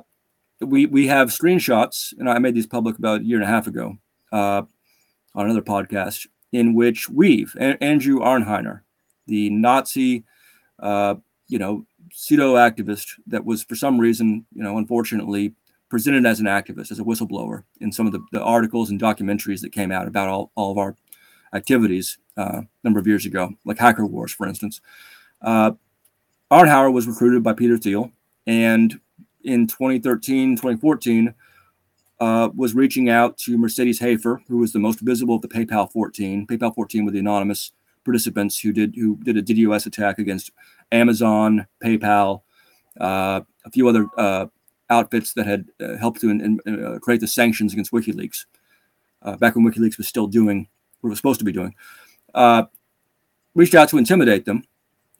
we 0.59 0.85
we 0.85 1.07
have 1.07 1.29
screenshots, 1.29 2.13
and 2.17 2.29
I 2.29 2.39
made 2.39 2.55
these 2.55 2.67
public 2.67 2.97
about 2.97 3.21
a 3.21 3.25
year 3.25 3.37
and 3.37 3.45
a 3.45 3.47
half 3.47 3.67
ago 3.67 3.97
uh, 4.31 4.63
on 5.35 5.45
another 5.45 5.61
podcast, 5.61 6.27
in 6.51 6.73
which 6.73 7.09
Weev 7.09 7.55
a- 7.55 7.81
Andrew 7.83 8.19
Auernheimer, 8.19 8.81
the 9.27 9.49
Nazi, 9.49 10.23
uh, 10.79 11.15
you 11.47 11.59
know, 11.59 11.85
pseudo 12.11 12.55
activist 12.55 13.13
that 13.27 13.45
was 13.45 13.63
for 13.63 13.75
some 13.75 13.99
reason, 13.99 14.45
you 14.53 14.63
know, 14.63 14.77
unfortunately 14.77 15.53
presented 15.89 16.25
as 16.25 16.39
an 16.39 16.45
activist, 16.45 16.91
as 16.91 16.99
a 16.99 17.03
whistleblower 17.03 17.63
in 17.81 17.91
some 17.91 18.05
of 18.05 18.13
the, 18.13 18.21
the 18.31 18.41
articles 18.41 18.89
and 18.89 19.01
documentaries 19.01 19.59
that 19.61 19.73
came 19.73 19.91
out 19.91 20.07
about 20.07 20.29
all, 20.29 20.51
all 20.55 20.71
of 20.71 20.77
our 20.77 20.95
activities 21.53 22.17
uh, 22.37 22.61
a 22.61 22.67
number 22.83 22.99
of 22.99 23.07
years 23.07 23.25
ago, 23.25 23.51
like 23.65 23.77
Hacker 23.77 24.05
Wars, 24.05 24.31
for 24.31 24.47
instance. 24.47 24.81
Uh, 25.41 25.71
Auernheimer 26.51 26.91
was 26.91 27.07
recruited 27.07 27.43
by 27.43 27.53
Peter 27.53 27.77
Thiel 27.77 28.11
and 28.47 28.99
in 29.43 29.67
2013, 29.67 30.55
2014, 30.55 31.33
uh, 32.19 32.49
was 32.55 32.75
reaching 32.75 33.09
out 33.09 33.37
to 33.39 33.57
Mercedes 33.57 33.99
Haefer, 33.99 34.41
who 34.47 34.57
was 34.57 34.71
the 34.71 34.79
most 34.79 34.99
visible 34.99 35.35
of 35.35 35.41
the 35.41 35.47
PayPal 35.47 35.91
14. 35.91 36.45
PayPal 36.45 36.73
14 36.75 37.05
were 37.05 37.11
the 37.11 37.19
anonymous 37.19 37.71
participants 38.03 38.59
who 38.59 38.71
did 38.71 38.95
who 38.95 39.17
did 39.17 39.37
a 39.37 39.41
DDoS 39.41 39.85
attack 39.85 40.19
against 40.19 40.51
Amazon, 40.91 41.65
PayPal, 41.83 42.41
uh, 42.99 43.41
a 43.65 43.71
few 43.71 43.87
other 43.87 44.07
uh, 44.17 44.45
outfits 44.89 45.33
that 45.33 45.47
had 45.47 45.65
uh, 45.79 45.97
helped 45.97 46.21
to 46.21 46.29
in, 46.29 46.59
in, 46.65 46.85
uh, 46.85 46.99
create 46.99 47.21
the 47.21 47.27
sanctions 47.27 47.73
against 47.73 47.91
WikiLeaks. 47.91 48.45
Uh, 49.23 49.35
back 49.37 49.55
when 49.55 49.65
WikiLeaks 49.65 49.97
was 49.97 50.07
still 50.07 50.27
doing 50.27 50.67
it 51.03 51.07
was 51.07 51.17
supposed 51.17 51.39
to 51.39 51.45
be 51.45 51.51
doing, 51.51 51.75
reached 53.55 53.75
out 53.75 53.89
to 53.89 53.97
intimidate 53.97 54.45
them 54.45 54.63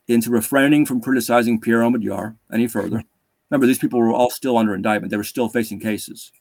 into 0.07 0.29
refraining 0.29 0.85
from 0.85 1.01
criticizing 1.01 1.59
Pierre 1.59 1.81
Omidyar 1.81 2.35
any 2.51 2.67
further. 2.67 3.03
Remember, 3.49 3.67
these 3.67 3.79
people 3.79 3.99
were 3.99 4.13
all 4.13 4.29
still 4.29 4.57
under 4.57 4.73
indictment; 4.73 5.11
they 5.11 5.17
were 5.17 5.23
still 5.23 5.49
facing 5.49 5.79
cases 5.79 6.31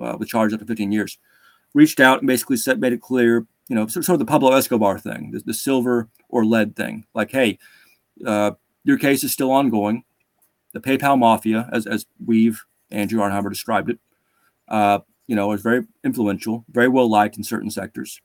uh, 0.00 0.16
with 0.18 0.28
charges 0.28 0.54
up 0.54 0.60
to 0.60 0.66
15 0.66 0.92
years. 0.92 1.18
Reached 1.74 2.00
out 2.00 2.18
and 2.18 2.26
basically 2.26 2.58
made 2.76 2.92
it 2.92 3.00
clear, 3.00 3.46
you 3.68 3.76
know, 3.76 3.86
sort 3.86 4.08
of 4.08 4.18
the 4.18 4.24
Pablo 4.26 4.52
Escobar 4.52 4.98
thing, 4.98 5.30
the, 5.30 5.40
the 5.40 5.54
silver 5.54 6.08
or 6.28 6.44
lead 6.44 6.76
thing. 6.76 7.06
Like, 7.14 7.30
hey, 7.30 7.58
uh, 8.26 8.52
your 8.84 8.98
case 8.98 9.24
is 9.24 9.32
still 9.32 9.50
ongoing. 9.50 10.04
The 10.74 10.80
PayPal 10.80 11.18
mafia, 11.18 11.68
as 11.72 11.86
as 11.86 12.06
we've, 12.24 12.62
Andrew 12.90 13.20
Auernheimer 13.20 13.50
described 13.50 13.90
it, 13.90 13.98
uh, 14.68 15.00
you 15.26 15.36
know, 15.36 15.52
is 15.52 15.62
very 15.62 15.86
influential, 16.04 16.64
very 16.70 16.88
well 16.88 17.08
liked 17.08 17.36
in 17.36 17.44
certain 17.44 17.70
sectors, 17.70 18.20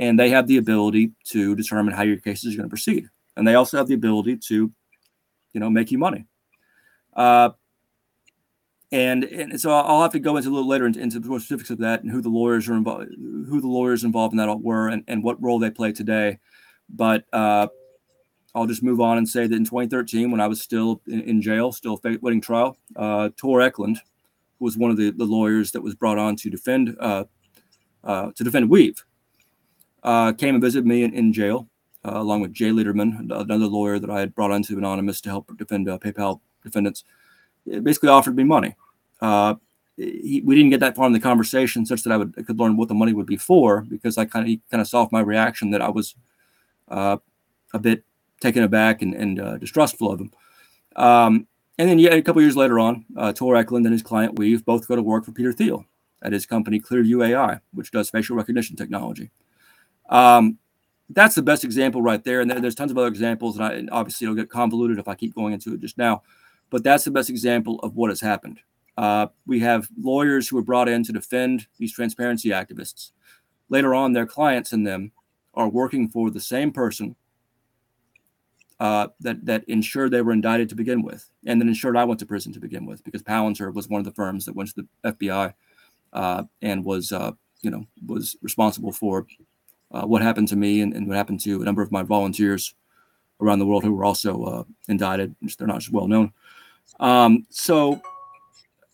and 0.00 0.18
they 0.18 0.30
have 0.30 0.46
the 0.46 0.56
ability 0.56 1.12
to 1.24 1.54
determine 1.54 1.92
how 1.92 2.02
your 2.02 2.16
case 2.16 2.42
is 2.42 2.56
going 2.56 2.66
to 2.66 2.70
proceed, 2.70 3.06
and 3.36 3.46
they 3.46 3.54
also 3.54 3.76
have 3.76 3.86
the 3.86 3.94
ability 3.94 4.34
to, 4.34 4.72
you 5.52 5.60
know, 5.60 5.68
make 5.68 5.92
you 5.92 5.98
money. 5.98 6.24
Uh, 7.14 7.50
and, 8.90 9.24
and 9.24 9.60
so 9.60 9.70
I'll 9.70 10.00
have 10.00 10.12
to 10.12 10.18
go 10.18 10.38
into 10.38 10.48
a 10.48 10.52
little 10.52 10.66
later 10.66 10.86
into, 10.86 11.00
into 11.00 11.20
specifics 11.20 11.68
of 11.68 11.78
that 11.78 12.02
and 12.02 12.10
who 12.10 12.22
the 12.22 12.30
lawyers 12.30 12.66
are 12.70 12.74
involved, 12.74 13.08
who 13.10 13.60
the 13.60 13.68
lawyers 13.68 14.02
involved 14.02 14.32
in 14.32 14.38
that 14.38 14.60
were, 14.60 14.88
and, 14.88 15.04
and 15.06 15.22
what 15.22 15.40
role 15.40 15.58
they 15.58 15.70
play 15.70 15.92
today. 15.92 16.38
But 16.88 17.26
uh, 17.30 17.68
I'll 18.54 18.66
just 18.66 18.82
move 18.82 19.02
on 19.02 19.18
and 19.18 19.28
say 19.28 19.46
that 19.46 19.54
in 19.54 19.66
2013, 19.66 20.30
when 20.30 20.40
I 20.40 20.48
was 20.48 20.62
still 20.62 21.02
in, 21.06 21.20
in 21.20 21.42
jail, 21.42 21.72
still 21.72 22.00
waiting 22.02 22.40
trial, 22.40 22.78
uh, 22.96 23.28
Tor 23.36 23.60
Ekeland, 23.60 23.98
who 24.58 24.64
was 24.64 24.78
one 24.78 24.90
of 24.90 24.96
the, 24.96 25.10
the 25.10 25.26
lawyers 25.26 25.72
that 25.72 25.82
was 25.82 25.94
brought 25.94 26.18
on 26.18 26.36
to 26.36 26.48
defend 26.48 26.96
uh, 26.98 27.24
uh, 28.02 28.30
to 28.34 28.42
defend 28.42 28.70
Weev, 28.70 29.02
uh, 30.02 30.32
came 30.32 30.54
and 30.54 30.62
visited 30.62 30.86
me 30.86 31.02
in, 31.02 31.12
in 31.12 31.32
jail, 31.32 31.68
uh, 32.04 32.12
along 32.14 32.40
with 32.40 32.52
Jay 32.52 32.70
Leiderman, 32.70 33.30
another 33.30 33.66
lawyer 33.66 33.98
that 33.98 34.10
I 34.10 34.20
had 34.20 34.34
brought 34.34 34.50
on 34.50 34.62
to 34.64 34.78
Anonymous 34.78 35.20
to 35.22 35.28
help 35.28 35.56
defend 35.56 35.88
uh, 35.88 35.98
PayPal 35.98 36.40
defendants 36.62 37.04
It 37.66 37.84
basically 37.84 38.08
offered 38.08 38.36
me 38.36 38.44
money. 38.44 38.76
Uh, 39.20 39.54
he, 39.96 40.42
we 40.44 40.54
didn't 40.54 40.70
get 40.70 40.80
that 40.80 40.96
far 40.96 41.06
in 41.06 41.12
the 41.12 41.20
conversation, 41.20 41.84
such 41.84 42.02
that 42.04 42.12
I 42.12 42.16
would 42.16 42.34
I 42.38 42.42
could 42.42 42.58
learn 42.58 42.76
what 42.76 42.88
the 42.88 42.94
money 42.94 43.12
would 43.12 43.26
be 43.26 43.36
for, 43.36 43.82
because 43.82 44.16
I 44.16 44.24
kind 44.24 44.48
of 44.48 44.70
kind 44.70 44.80
of 44.80 44.88
saw 44.88 45.08
my 45.12 45.20
reaction 45.20 45.70
that 45.72 45.82
I 45.82 45.90
was 45.90 46.14
uh, 46.88 47.18
a 47.74 47.78
bit 47.78 48.04
taken 48.40 48.62
aback 48.62 49.02
and, 49.02 49.14
and 49.14 49.40
uh, 49.40 49.56
distrustful 49.58 50.10
of 50.10 50.20
him. 50.20 50.32
Um, 50.96 51.46
and 51.78 51.88
then 51.88 51.98
yeah, 51.98 52.14
a 52.14 52.22
couple 52.22 52.42
years 52.42 52.56
later 52.56 52.78
on, 52.78 53.04
uh, 53.16 53.32
Tor 53.32 53.54
Ekeland 53.54 53.84
and 53.84 53.92
his 53.92 54.02
client 54.02 54.36
Weev 54.36 54.64
both 54.64 54.88
go 54.88 54.96
to 54.96 55.02
work 55.02 55.24
for 55.24 55.32
Peter 55.32 55.52
Thiel 55.52 55.84
at 56.22 56.32
his 56.32 56.46
company 56.46 56.80
Clearview 56.80 57.26
AI, 57.26 57.60
which 57.72 57.90
does 57.90 58.10
facial 58.10 58.36
recognition 58.36 58.76
technology. 58.76 59.30
Um, 60.10 60.58
that's 61.08 61.34
the 61.34 61.42
best 61.42 61.64
example 61.64 62.02
right 62.02 62.22
there. 62.22 62.40
And 62.40 62.50
then 62.50 62.60
there's 62.60 62.74
tons 62.74 62.90
of 62.90 62.98
other 62.98 63.08
examples, 63.08 63.56
and, 63.56 63.64
I, 63.64 63.72
and 63.72 63.90
obviously 63.90 64.26
it'll 64.26 64.36
get 64.36 64.50
convoluted 64.50 64.98
if 64.98 65.08
I 65.08 65.14
keep 65.14 65.34
going 65.34 65.54
into 65.54 65.72
it 65.74 65.80
just 65.80 65.98
now 65.98 66.22
but 66.70 66.84
that's 66.84 67.04
the 67.04 67.10
best 67.10 67.28
example 67.28 67.78
of 67.80 67.96
what 67.96 68.10
has 68.10 68.20
happened. 68.20 68.60
Uh, 68.96 69.26
we 69.46 69.60
have 69.60 69.88
lawyers 70.00 70.48
who 70.48 70.56
are 70.56 70.62
brought 70.62 70.88
in 70.88 71.02
to 71.04 71.12
defend 71.12 71.66
these 71.78 71.92
transparency 71.92 72.50
activists. 72.50 73.10
Later 73.68 73.94
on, 73.94 74.12
their 74.12 74.26
clients 74.26 74.72
and 74.72 74.86
them 74.86 75.12
are 75.54 75.68
working 75.68 76.08
for 76.08 76.30
the 76.30 76.40
same 76.40 76.72
person 76.72 77.16
uh, 78.78 79.08
that 79.20 79.44
that 79.44 79.64
ensured 79.68 80.10
they 80.10 80.22
were 80.22 80.32
indicted 80.32 80.68
to 80.70 80.74
begin 80.74 81.02
with, 81.02 81.28
and 81.44 81.60
then 81.60 81.68
ensured 81.68 81.96
I 81.96 82.04
went 82.04 82.18
to 82.20 82.26
prison 82.26 82.52
to 82.54 82.60
begin 82.60 82.86
with, 82.86 83.04
because 83.04 83.22
Palantir 83.22 83.74
was 83.74 83.88
one 83.88 83.98
of 83.98 84.06
the 84.06 84.12
firms 84.12 84.46
that 84.46 84.56
went 84.56 84.70
to 84.74 84.86
the 85.02 85.12
FBI 85.12 85.52
uh, 86.14 86.44
and 86.62 86.84
was 86.84 87.12
uh, 87.12 87.32
you 87.60 87.70
know 87.70 87.84
was 88.06 88.36
responsible 88.42 88.90
for 88.90 89.26
uh, 89.92 90.02
what 90.02 90.22
happened 90.22 90.48
to 90.48 90.56
me 90.56 90.80
and, 90.80 90.94
and, 90.94 91.08
what 91.08 91.16
happened 91.16 91.40
to 91.40 91.60
a 91.60 91.64
number 91.64 91.82
of 91.82 91.90
my 91.90 92.02
volunteers 92.02 92.74
around 93.40 93.58
the 93.58 93.66
world 93.66 93.82
who 93.82 93.92
were 93.92 94.04
also 94.04 94.42
uh, 94.44 94.64
indicted. 94.88 95.34
They're 95.58 95.66
not 95.66 95.78
as 95.78 95.90
well 95.90 96.06
known. 96.06 96.32
Um, 97.00 97.46
so 97.50 98.00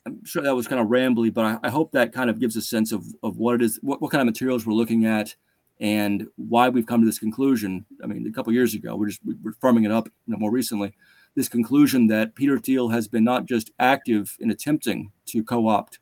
I'm 0.06 0.24
sure 0.24 0.42
that 0.42 0.54
was 0.54 0.68
kind 0.68 0.80
of 0.80 0.88
rambly, 0.88 1.32
but 1.32 1.44
I, 1.44 1.58
I, 1.64 1.70
hope 1.70 1.90
that 1.92 2.12
kind 2.12 2.30
of 2.30 2.38
gives 2.38 2.54
a 2.56 2.62
sense 2.62 2.92
of, 2.92 3.04
of 3.22 3.38
what 3.38 3.56
it 3.56 3.62
is, 3.62 3.80
what, 3.82 4.00
what 4.00 4.12
kind 4.12 4.20
of 4.20 4.26
materials 4.26 4.64
we're 4.64 4.74
looking 4.74 5.04
at 5.04 5.34
and 5.80 6.26
why 6.36 6.68
we've 6.68 6.86
come 6.86 7.00
to 7.00 7.06
this 7.06 7.18
conclusion. 7.18 7.84
I 8.02 8.06
mean, 8.06 8.26
a 8.26 8.32
couple 8.32 8.52
years 8.52 8.74
ago, 8.74 8.96
we're 8.96 9.08
just 9.08 9.20
we're 9.42 9.52
firming 9.54 9.84
it 9.84 9.90
up 9.90 10.08
you 10.26 10.32
know, 10.32 10.38
more 10.38 10.50
recently. 10.50 10.94
This 11.34 11.48
conclusion 11.48 12.06
that 12.06 12.34
Peter 12.34 12.58
Thiel 12.58 12.88
has 12.88 13.08
been 13.08 13.24
not 13.24 13.46
just 13.46 13.70
active 13.78 14.36
in 14.40 14.50
attempting 14.50 15.12
to 15.26 15.42
co-opt 15.42 15.98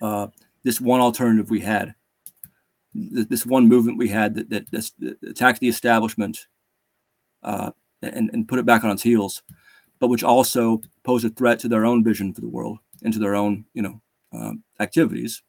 uh, 0.00 0.28
this 0.62 0.80
one 0.80 1.00
alternative 1.00 1.50
we 1.50 1.60
had, 1.60 1.94
this 2.96 3.44
one 3.44 3.68
movement 3.68 3.98
we 3.98 4.08
had 4.08 4.34
that 4.34 4.50
that, 4.50 4.70
that 4.70 5.18
attacked 5.28 5.60
the 5.60 5.68
establishment 5.68 6.46
uh, 7.42 7.70
and 8.02 8.30
and 8.32 8.48
put 8.48 8.58
it 8.58 8.66
back 8.66 8.84
on 8.84 8.90
its 8.90 9.02
heels, 9.02 9.42
but 9.98 10.08
which 10.08 10.24
also 10.24 10.80
posed 11.04 11.24
a 11.24 11.30
threat 11.30 11.58
to 11.60 11.68
their 11.68 11.84
own 11.84 12.02
vision 12.02 12.32
for 12.32 12.40
the 12.40 12.48
world 12.48 12.78
and 13.02 13.12
to 13.12 13.18
their 13.18 13.34
own, 13.34 13.64
you 13.74 13.82
know, 13.82 14.00
um, 14.32 14.62
activities 14.80 15.42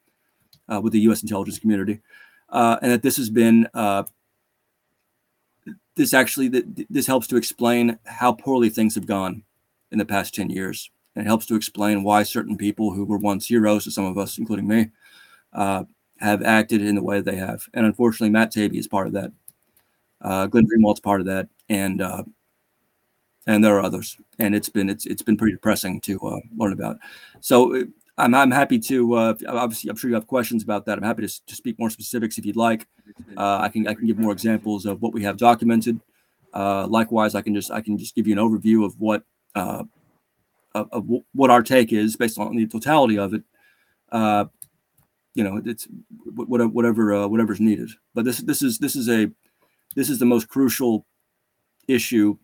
uh, 0.69 0.81
with 0.81 0.93
the 0.93 0.99
U.S. 1.01 1.21
intelligence 1.21 1.59
community, 1.59 2.01
uh, 2.49 2.77
and 2.81 2.91
that 2.91 3.03
this 3.03 3.17
has 3.17 3.29
been 3.29 3.67
uh, 3.73 4.03
this 5.95 6.13
actually 6.13 6.49
that 6.49 6.85
this 6.89 7.07
helps 7.07 7.27
to 7.27 7.37
explain 7.37 7.97
how 8.05 8.31
poorly 8.31 8.69
things 8.69 8.95
have 8.95 9.05
gone 9.05 9.43
in 9.91 9.97
the 9.97 10.05
past 10.05 10.35
ten 10.35 10.49
years, 10.49 10.91
and 11.15 11.25
it 11.25 11.27
helps 11.27 11.45
to 11.47 11.55
explain 11.55 12.03
why 12.03 12.23
certain 12.23 12.57
people 12.57 12.93
who 12.93 13.05
were 13.05 13.17
once 13.17 13.47
heroes 13.47 13.85
to 13.85 13.91
some 13.91 14.05
of 14.05 14.17
us, 14.17 14.37
including 14.37 14.67
me, 14.67 14.91
uh, 15.53 15.83
have 16.19 16.43
acted 16.43 16.81
in 16.81 16.95
the 16.95 17.03
way 17.03 17.21
they 17.21 17.35
have, 17.35 17.67
and 17.73 17.85
unfortunately, 17.85 18.29
Matt 18.29 18.53
Taibbi 18.53 18.77
is 18.77 18.87
part 18.87 19.07
of 19.07 19.13
that. 19.13 19.31
Uh, 20.21 20.47
Glenn 20.47 20.65
Greenwald's 20.65 20.99
part 20.99 21.19
of 21.19 21.27
that, 21.27 21.47
and 21.69 22.01
uh, 22.01 22.23
and 23.47 23.63
there 23.63 23.75
are 23.75 23.83
others. 23.83 24.17
And 24.39 24.53
it's 24.53 24.69
been 24.69 24.89
it's 24.89 25.05
it's 25.05 25.21
been 25.23 25.37
pretty 25.37 25.53
depressing 25.53 26.01
to 26.01 26.19
uh, 26.19 26.39
learn 26.55 26.73
about. 26.73 26.97
So 27.39 27.75
uh, 27.75 27.83
I'm 28.17 28.35
I'm 28.35 28.51
happy 28.51 28.77
to 28.79 29.13
uh, 29.13 29.33
obviously 29.47 29.89
I'm 29.89 29.95
sure 29.95 30.09
you 30.09 30.15
have 30.15 30.27
questions 30.27 30.63
about 30.63 30.85
that. 30.85 30.97
I'm 30.97 31.03
happy 31.03 31.25
to, 31.25 31.45
to 31.45 31.55
speak 31.55 31.79
more 31.79 31.89
specifics 31.89 32.37
if 32.37 32.45
you'd 32.45 32.55
like. 32.55 32.87
Uh, 33.35 33.59
I 33.61 33.69
can 33.69 33.87
I 33.87 33.93
can 33.93 34.05
give 34.05 34.19
more 34.19 34.33
examples 34.33 34.85
of 34.85 35.01
what 35.01 35.13
we 35.13 35.23
have 35.23 35.37
documented. 35.37 35.99
Uh, 36.53 36.87
likewise, 36.87 37.35
I 37.35 37.41
can 37.41 37.55
just 37.55 37.71
I 37.71 37.81
can 37.81 37.97
just 37.97 38.15
give 38.15 38.27
you 38.27 38.33
an 38.33 38.39
overview 38.39 38.85
of 38.85 38.99
what 38.99 39.23
uh, 39.55 39.83
of, 40.75 40.89
of 40.91 41.09
what 41.33 41.49
our 41.49 41.63
take 41.63 41.93
is 41.93 42.15
based 42.15 42.37
on 42.37 42.55
the 42.55 42.67
totality 42.67 43.17
of 43.17 43.33
it. 43.33 43.43
You 45.37 45.43
know, 45.43 45.61
it's 45.63 45.87
whatever 46.25 47.13
uh, 47.13 47.27
whatever's 47.27 47.59
needed. 47.59 47.91
But 48.15 48.25
this 48.25 48.39
this 48.39 48.61
is 48.61 48.79
this 48.79 48.95
is 48.95 49.07
a 49.07 49.29
this 49.95 50.09
is 50.09 50.17
the 50.17 50.25
most 50.25 50.47
crucial 50.47 51.05
issue 51.87 52.37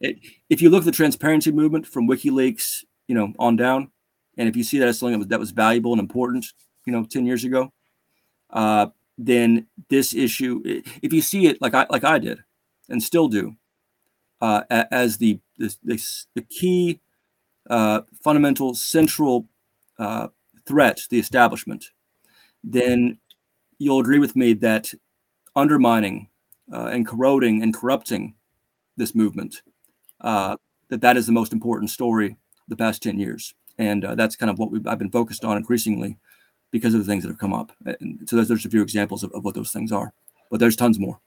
it, 0.00 0.18
if 0.48 0.62
you 0.62 0.70
look 0.70 0.82
at 0.82 0.86
the 0.86 0.92
transparency 0.92 1.52
movement 1.52 1.86
from 1.86 2.08
WikiLeaks, 2.08 2.84
you 3.06 3.14
know, 3.14 3.32
on 3.38 3.56
down, 3.56 3.90
and 4.36 4.48
if 4.48 4.56
you 4.56 4.64
see 4.64 4.78
that 4.78 4.88
as 4.88 4.98
something 4.98 5.12
that 5.12 5.18
was, 5.18 5.28
that 5.28 5.40
was 5.40 5.50
valuable 5.50 5.92
and 5.92 6.00
important, 6.00 6.46
you 6.86 6.92
know, 6.92 7.04
10 7.04 7.26
years 7.26 7.44
ago, 7.44 7.72
uh, 8.50 8.86
then 9.18 9.66
this 9.90 10.14
issue, 10.14 10.62
if 10.64 11.12
you 11.12 11.20
see 11.20 11.46
it 11.46 11.60
like 11.60 11.74
I 11.74 11.86
like 11.90 12.04
I 12.04 12.18
did, 12.18 12.42
and 12.88 13.02
still 13.02 13.28
do, 13.28 13.54
uh, 14.40 14.62
as 14.70 15.18
the 15.18 15.38
the, 15.58 15.76
the, 15.84 16.24
the 16.34 16.42
key 16.42 17.00
uh, 17.68 18.00
fundamental 18.24 18.74
central 18.74 19.46
uh, 19.98 20.28
threat 20.64 20.96
to 20.96 21.10
the 21.10 21.18
establishment, 21.18 21.90
then 22.62 23.18
you'll 23.78 24.00
agree 24.00 24.18
with 24.18 24.36
me 24.36 24.52
that 24.54 24.92
undermining 25.56 26.28
uh, 26.72 26.86
and 26.86 27.06
corroding 27.06 27.62
and 27.62 27.74
corrupting 27.74 28.34
this 28.96 29.14
movement 29.14 29.62
uh, 30.20 30.56
that 30.88 31.00
that 31.00 31.16
is 31.16 31.26
the 31.26 31.32
most 31.32 31.52
important 31.52 31.90
story 31.90 32.36
the 32.68 32.76
past 32.76 33.02
10 33.02 33.18
years 33.18 33.54
and 33.78 34.04
uh, 34.04 34.14
that's 34.14 34.36
kind 34.36 34.50
of 34.50 34.58
what 34.58 34.70
I've 34.86 34.98
been 34.98 35.10
focused 35.10 35.44
on 35.44 35.56
increasingly 35.56 36.18
because 36.70 36.94
of 36.94 37.00
the 37.00 37.06
things 37.06 37.24
that 37.24 37.30
have 37.30 37.38
come 37.38 37.54
up. 37.54 37.72
And 37.84 38.28
so 38.28 38.36
there's, 38.36 38.48
there's 38.48 38.66
a 38.66 38.70
few 38.70 38.82
examples 38.82 39.24
of, 39.24 39.32
of 39.32 39.44
what 39.44 39.54
those 39.54 39.72
things 39.72 39.90
are, 39.90 40.12
but 40.50 40.60
there's 40.60 40.76
tons 40.76 40.98
more. 40.98 41.18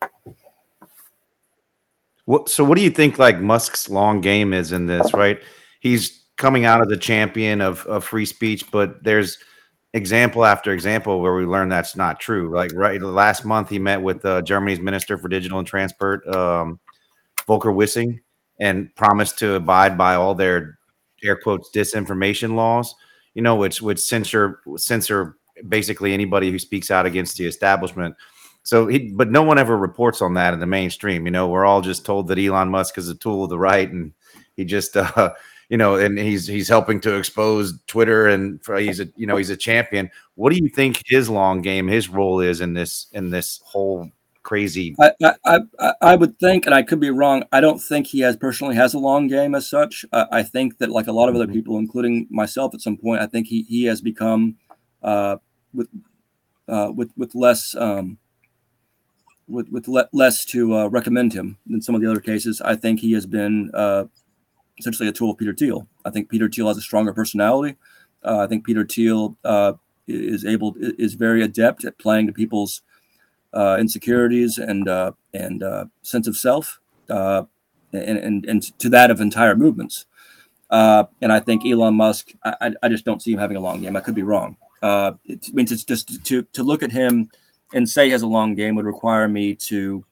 What, 2.25 2.47
so 2.47 2.63
what 2.63 2.77
do 2.77 2.83
you 2.83 2.89
think 2.89 3.19
like 3.19 3.39
Musk's 3.39 3.89
long 3.89 4.21
game 4.21 4.53
is 4.53 4.71
in 4.71 4.85
this, 4.85 5.13
right? 5.13 5.41
He's 5.81 6.23
coming 6.37 6.63
out 6.63 6.81
as 6.85 6.91
a 6.91 6.97
champion 6.97 7.59
of, 7.59 7.85
of 7.87 8.05
free 8.05 8.25
speech, 8.25 8.69
but 8.71 9.03
there's 9.03 9.37
example 9.93 10.43
after 10.45 10.73
example 10.73 11.21
where 11.21 11.35
we 11.35 11.45
learn 11.45 11.69
that's 11.69 11.95
not 11.95 12.19
true. 12.19 12.53
Like 12.53 12.71
right 12.73 13.01
last 13.01 13.45
month, 13.45 13.69
he 13.69 13.79
met 13.79 14.01
with 14.01 14.25
uh, 14.25 14.41
Germany's 14.41 14.79
Minister 14.79 15.17
for 15.17 15.27
Digital 15.27 15.59
and 15.59 15.67
Transport, 15.67 16.27
um, 16.27 16.79
Volker 17.47 17.71
Wissing, 17.71 18.19
and 18.59 18.93
promised 18.95 19.39
to 19.39 19.55
abide 19.55 19.97
by 19.97 20.15
all 20.15 20.35
their 20.35 20.79
air 21.23 21.35
quotes 21.35 21.69
disinformation 21.71 22.55
laws, 22.55 22.95
you 23.33 23.41
know, 23.41 23.55
which 23.55 23.81
would 23.81 23.99
censor 23.99 24.61
censor 24.77 25.37
basically 25.67 26.13
anybody 26.13 26.51
who 26.51 26.59
speaks 26.59 26.91
out 26.91 27.05
against 27.05 27.37
the 27.37 27.45
establishment. 27.45 28.15
So 28.63 28.87
he, 28.87 29.11
but 29.11 29.29
no 29.29 29.43
one 29.43 29.59
ever 29.59 29.77
reports 29.77 30.21
on 30.21 30.33
that 30.35 30.53
in 30.53 30.59
the 30.59 30.65
mainstream. 30.65 31.25
You 31.25 31.31
know, 31.31 31.47
we're 31.47 31.65
all 31.65 31.81
just 31.81 32.05
told 32.05 32.27
that 32.29 32.39
Elon 32.39 32.69
Musk 32.69 32.97
is 32.97 33.09
a 33.09 33.15
tool 33.15 33.43
of 33.43 33.49
the 33.49 33.59
right, 33.59 33.89
and 33.89 34.13
he 34.55 34.65
just, 34.65 34.95
uh, 34.97 35.33
you 35.73 35.77
know, 35.77 35.95
and 35.95 36.19
he's 36.19 36.45
he's 36.45 36.69
helping 36.69 37.01
to 37.01 37.15
expose 37.15 37.79
Twitter, 37.87 38.27
and 38.27 38.59
he's 38.77 38.99
a, 38.99 39.07
you 39.15 39.25
know, 39.25 39.37
he's 39.37 39.49
a 39.49 39.57
champion. 39.57 40.07
What 40.35 40.53
do 40.53 40.59
you 40.61 40.69
think 40.69 41.01
his 41.07 41.31
long 41.31 41.63
game, 41.63 41.87
his 41.87 42.09
role 42.09 42.41
is 42.41 42.61
in 42.61 42.75
this 42.75 43.07
in 43.13 43.31
this 43.31 43.59
whole 43.65 44.11
crazy. 44.43 44.95
I, 44.99 45.13
I, 45.43 45.59
I, 45.79 45.93
I, 45.99 46.15
would 46.15 46.37
think, 46.37 46.67
and 46.67 46.75
I 46.75 46.83
could 46.83 46.99
be 46.99 47.09
wrong. 47.09 47.43
I 47.51 47.59
don't 47.59 47.79
think 47.79 48.05
he 48.05 48.19
has 48.19 48.37
personally 48.37 48.75
has 48.75 48.93
a 48.93 48.99
long 48.99 49.27
game 49.27 49.55
as 49.55 49.67
such. 49.67 50.05
Uh, 50.13 50.27
I 50.31 50.43
think 50.43 50.77
that 50.77 50.91
like 50.91 51.07
a 51.07 51.11
lot 51.11 51.27
of 51.27 51.33
other 51.33 51.45
mm-hmm. 51.45 51.53
people, 51.53 51.79
including 51.79 52.27
myself, 52.29 52.75
at 52.75 52.81
some 52.81 52.95
point, 52.95 53.23
I 53.23 53.25
think 53.25 53.47
he 53.47 53.63
he 53.63 53.85
has 53.85 53.99
become 53.99 54.57
uh, 55.01 55.37
with 55.73 55.87
uh, 56.67 56.91
with 56.95 57.09
with 57.17 57.33
less 57.33 57.75
um, 57.75 58.19
with 59.47 59.69
with 59.69 59.87
le- 59.87 60.09
less 60.13 60.45
to 60.45 60.75
uh, 60.75 60.87
recommend 60.89 61.33
him 61.33 61.57
than 61.65 61.81
some 61.81 61.95
of 61.95 62.01
the 62.01 62.11
other 62.11 62.21
cases. 62.21 62.61
I 62.61 62.75
think 62.75 62.99
he 62.99 63.13
has 63.13 63.25
been 63.25 63.71
uh, 63.73 64.03
essentially 64.79 65.09
a 65.09 65.11
tool 65.13 65.31
of 65.31 65.37
Peter 65.37 65.53
Thiel. 65.53 65.87
I 66.05 66.09
think 66.09 66.29
Peter 66.29 66.49
Thiel 66.49 66.67
has 66.67 66.77
a 66.77 66.81
stronger 66.81 67.13
personality. 67.13 67.77
Uh, 68.23 68.39
I 68.39 68.47
think 68.47 68.65
Peter 68.65 68.85
Thiel 68.85 69.37
is 70.07 70.45
able 70.45 70.75
is 70.79 71.13
very 71.13 71.43
adept 71.43 71.85
at 71.85 71.97
playing 71.97 72.27
to 72.27 72.33
people's 72.33 72.81
uh, 73.53 73.77
insecurities 73.79 74.57
and 74.57 74.87
uh, 74.89 75.11
and 75.33 75.63
uh, 75.63 75.85
sense 76.01 76.27
of 76.27 76.35
self, 76.35 76.79
uh, 77.09 77.43
and, 77.91 78.17
and 78.17 78.45
and 78.45 78.79
to 78.79 78.89
that 78.89 79.11
of 79.11 79.21
entire 79.21 79.55
movements. 79.55 80.05
Uh, 80.69 81.05
and 81.21 81.31
I 81.31 81.39
think 81.39 81.65
Elon 81.65 81.93
Musk, 81.93 82.31
I, 82.43 82.73
I 82.81 82.89
just 82.89 83.05
don't 83.05 83.21
see 83.21 83.31
him 83.31 83.37
having 83.37 83.57
a 83.57 83.59
long 83.59 83.81
game. 83.81 83.95
I 83.95 83.99
could 83.99 84.15
be 84.15 84.23
wrong. 84.23 84.57
Uh, 84.81 85.13
it 85.25 85.53
means 85.53 85.71
it's 85.71 85.83
just 85.83 86.25
to 86.25 86.41
to 86.41 86.63
look 86.63 86.83
at 86.83 86.91
him 86.91 87.29
and 87.73 87.87
say 87.87 88.05
he 88.05 88.11
has 88.11 88.23
a 88.23 88.27
long 88.27 88.55
game 88.55 88.75
would 88.75 88.85
require 88.85 89.27
me 89.27 89.55
to. 89.55 90.05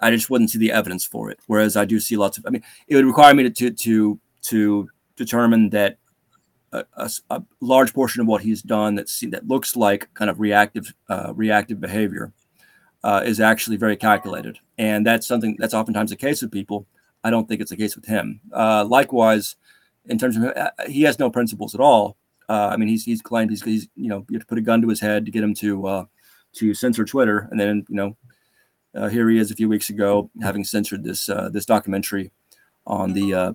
I 0.00 0.10
just 0.10 0.30
wouldn't 0.30 0.50
see 0.50 0.58
the 0.58 0.72
evidence 0.72 1.04
for 1.04 1.30
it. 1.30 1.40
Whereas 1.46 1.76
I 1.76 1.84
do 1.84 2.00
see 2.00 2.16
lots 2.16 2.38
of. 2.38 2.46
I 2.46 2.50
mean, 2.50 2.62
it 2.86 2.94
would 2.94 3.06
require 3.06 3.34
me 3.34 3.44
to 3.44 3.50
to 3.50 3.70
to, 3.70 4.20
to 4.42 4.88
determine 5.16 5.70
that 5.70 5.98
a, 6.72 6.84
a, 6.96 7.10
a, 7.30 7.42
large 7.60 7.94
portion 7.94 8.20
of 8.20 8.26
what 8.26 8.42
he's 8.42 8.62
done 8.62 8.94
that 8.96 9.08
see, 9.08 9.26
that 9.28 9.48
looks 9.48 9.76
like 9.76 10.12
kind 10.14 10.30
of 10.30 10.40
reactive 10.40 10.92
uh, 11.08 11.32
reactive 11.34 11.80
behavior 11.80 12.32
uh, 13.04 13.22
is 13.24 13.40
actually 13.40 13.76
very 13.76 13.96
calculated, 13.96 14.58
and 14.76 15.06
that's 15.06 15.26
something 15.26 15.56
that's 15.58 15.74
oftentimes 15.74 16.10
the 16.10 16.16
case 16.16 16.42
with 16.42 16.52
people. 16.52 16.86
I 17.24 17.30
don't 17.30 17.48
think 17.48 17.60
it's 17.60 17.70
the 17.70 17.76
case 17.76 17.96
with 17.96 18.06
him. 18.06 18.40
Uh, 18.52 18.84
likewise, 18.84 19.56
in 20.06 20.18
terms 20.18 20.36
of 20.36 20.44
uh, 20.44 20.70
he 20.86 21.02
has 21.02 21.18
no 21.18 21.30
principles 21.30 21.74
at 21.74 21.80
all. 21.80 22.16
Uh, 22.48 22.68
I 22.72 22.76
mean, 22.76 22.88
he's 22.88 23.04
he's 23.04 23.22
claimed 23.22 23.50
he's, 23.50 23.62
he's 23.62 23.88
you 23.94 24.08
know 24.08 24.24
you 24.28 24.36
have 24.36 24.42
to 24.42 24.46
put 24.46 24.58
a 24.58 24.62
gun 24.62 24.82
to 24.82 24.88
his 24.88 25.00
head 25.00 25.26
to 25.26 25.32
get 25.32 25.44
him 25.44 25.54
to 25.56 25.86
uh, 25.86 26.04
to 26.54 26.74
censor 26.74 27.04
Twitter, 27.04 27.48
and 27.50 27.58
then 27.58 27.84
you 27.88 27.96
know 27.96 28.16
Uh, 28.98 29.08
here 29.08 29.28
he 29.30 29.38
is 29.38 29.50
a 29.50 29.56
few 29.56 29.68
weeks 29.68 29.90
ago 29.90 30.28
having 30.42 30.64
censored 30.64 31.04
this 31.04 31.28
uh, 31.28 31.48
this 31.50 31.64
documentary 31.64 32.30
on 32.86 33.12
the 33.12 33.34
uh, 33.34 33.52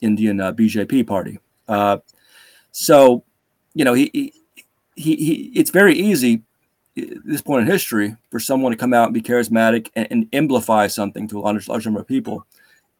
Indian 0.00 0.38
BJP 0.38 1.06
party. 1.06 1.38
So, 2.78 3.24
you 3.72 3.86
know, 3.86 3.94
he, 3.94 4.10
he, 4.12 4.32
he, 5.16 5.50
it's 5.54 5.70
very 5.70 5.94
easy 5.94 6.42
at 6.94 7.24
this 7.24 7.40
point 7.40 7.62
in 7.62 7.72
history 7.72 8.16
for 8.30 8.38
someone 8.38 8.70
to 8.70 8.76
come 8.76 8.92
out 8.92 9.06
and 9.06 9.14
be 9.14 9.22
charismatic 9.22 9.88
and, 9.96 10.06
and 10.10 10.28
amplify 10.34 10.86
something 10.86 11.26
to 11.28 11.38
a 11.38 11.40
large, 11.40 11.68
large 11.68 11.86
number 11.86 12.00
of 12.00 12.06
people. 12.06 12.46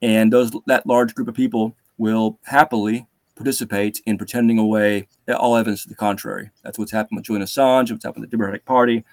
And 0.00 0.32
those 0.32 0.50
that 0.64 0.86
large 0.86 1.14
group 1.14 1.28
of 1.28 1.34
people 1.34 1.76
will 1.98 2.38
happily 2.44 3.06
participate 3.34 4.00
in 4.06 4.16
pretending 4.16 4.58
away 4.58 5.08
all 5.28 5.56
evidence 5.56 5.82
to 5.82 5.90
the 5.90 5.94
contrary. 5.94 6.50
That's 6.64 6.78
what's 6.78 6.92
happened 6.92 7.18
with 7.18 7.26
Julian 7.26 7.44
Assange. 7.44 7.90
What's 7.90 8.04
happened 8.04 8.22
with 8.22 8.30
the 8.30 8.36
Democratic 8.38 8.64
Party. 8.64 9.04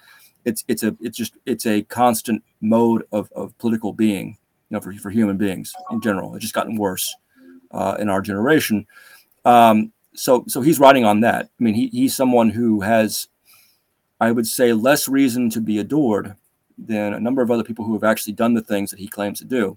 It's 0.44 0.64
it's 0.68 0.82
a 0.82 0.96
it's 1.00 1.16
just 1.16 1.36
it's 1.46 1.66
a 1.66 1.82
constant 1.82 2.42
mode 2.60 3.06
of, 3.12 3.30
of 3.32 3.56
political 3.58 3.92
being, 3.92 4.36
you 4.68 4.74
know, 4.74 4.80
for, 4.80 4.92
for 4.94 5.10
human 5.10 5.36
beings 5.36 5.72
in 5.90 6.00
general. 6.00 6.34
It's 6.34 6.42
just 6.42 6.54
gotten 6.54 6.76
worse 6.76 7.14
uh, 7.70 7.96
in 7.98 8.08
our 8.08 8.20
generation. 8.20 8.86
Um, 9.44 9.92
so 10.14 10.44
so 10.46 10.60
he's 10.60 10.80
riding 10.80 11.04
on 11.04 11.20
that. 11.20 11.46
I 11.58 11.62
mean, 11.62 11.74
he, 11.74 11.88
he's 11.88 12.14
someone 12.14 12.50
who 12.50 12.80
has, 12.80 13.28
I 14.20 14.32
would 14.32 14.46
say, 14.46 14.72
less 14.72 15.08
reason 15.08 15.50
to 15.50 15.60
be 15.60 15.78
adored 15.78 16.36
than 16.76 17.14
a 17.14 17.20
number 17.20 17.42
of 17.42 17.50
other 17.50 17.64
people 17.64 17.84
who 17.84 17.94
have 17.94 18.04
actually 18.04 18.32
done 18.32 18.54
the 18.54 18.62
things 18.62 18.90
that 18.90 18.98
he 18.98 19.08
claims 19.08 19.38
to 19.38 19.44
do. 19.44 19.76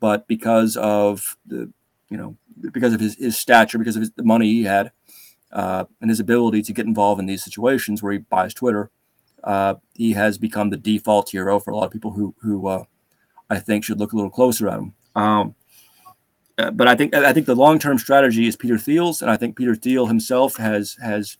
But 0.00 0.26
because 0.26 0.76
of 0.76 1.36
the, 1.46 1.70
you 2.10 2.16
know, 2.16 2.36
because 2.72 2.92
of 2.92 3.00
his, 3.00 3.16
his 3.16 3.38
stature, 3.38 3.78
because 3.78 3.96
of 3.96 4.00
his, 4.00 4.10
the 4.12 4.24
money 4.24 4.46
he 4.46 4.64
had, 4.64 4.90
uh, 5.52 5.84
and 6.00 6.10
his 6.10 6.20
ability 6.20 6.62
to 6.62 6.72
get 6.72 6.86
involved 6.86 7.20
in 7.20 7.26
these 7.26 7.44
situations 7.44 8.02
where 8.02 8.12
he 8.12 8.18
buys 8.18 8.52
Twitter, 8.52 8.90
uh, 9.44 9.74
he 9.94 10.12
has 10.12 10.38
become 10.38 10.70
the 10.70 10.76
default 10.76 11.30
hero 11.30 11.60
for 11.60 11.70
a 11.70 11.76
lot 11.76 11.84
of 11.84 11.92
people 11.92 12.10
who 12.10 12.34
who 12.40 12.66
uh, 12.66 12.84
I 13.50 13.58
think 13.58 13.84
should 13.84 13.98
look 13.98 14.12
a 14.12 14.16
little 14.16 14.30
closer 14.30 14.68
at 14.68 14.78
him. 14.78 14.94
Um, 15.14 15.54
uh, 16.58 16.70
but 16.70 16.88
I 16.88 16.94
think 16.94 17.14
I 17.14 17.32
think 17.32 17.46
the 17.46 17.54
long 17.54 17.78
term 17.78 17.98
strategy 17.98 18.46
is 18.46 18.56
Peter 18.56 18.78
Thiel's, 18.78 19.22
and 19.22 19.30
I 19.30 19.36
think 19.36 19.56
Peter 19.56 19.74
Thiel 19.74 20.06
himself 20.06 20.56
has 20.56 20.96
has 21.02 21.36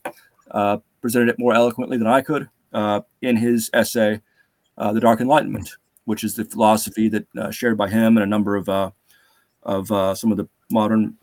uh, 0.50 0.78
presented 1.00 1.30
it 1.30 1.38
more 1.38 1.54
eloquently 1.54 1.96
than 1.96 2.06
I 2.06 2.20
could 2.20 2.48
uh, 2.72 3.00
in 3.22 3.36
his 3.36 3.70
essay, 3.72 4.20
uh, 4.76 4.92
"The 4.92 5.00
Dark 5.00 5.20
Enlightenment," 5.20 5.70
which 6.04 6.24
is 6.24 6.34
the 6.34 6.44
philosophy 6.44 7.08
that 7.08 7.26
shared 7.52 7.78
by 7.78 7.88
him 7.88 8.16
and 8.16 8.24
a 8.24 8.28
number 8.28 8.56
of 8.56 8.68
of 9.62 10.18
some 10.18 10.30
of 10.30 10.36
the 10.36 10.48
modern 10.70 11.16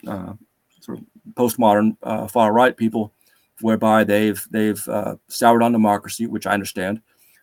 sort 0.80 0.98
of 0.98 1.06
postmodern 1.36 2.32
far 2.32 2.54
right 2.54 2.76
people, 2.76 3.14
whereby 3.62 4.04
they've 4.04 4.46
they've 4.52 4.88
soured 5.28 5.64
on 5.64 5.72
democracy, 5.72 6.28
which 6.28 6.48
I 6.48 6.54
understand, 6.54 7.02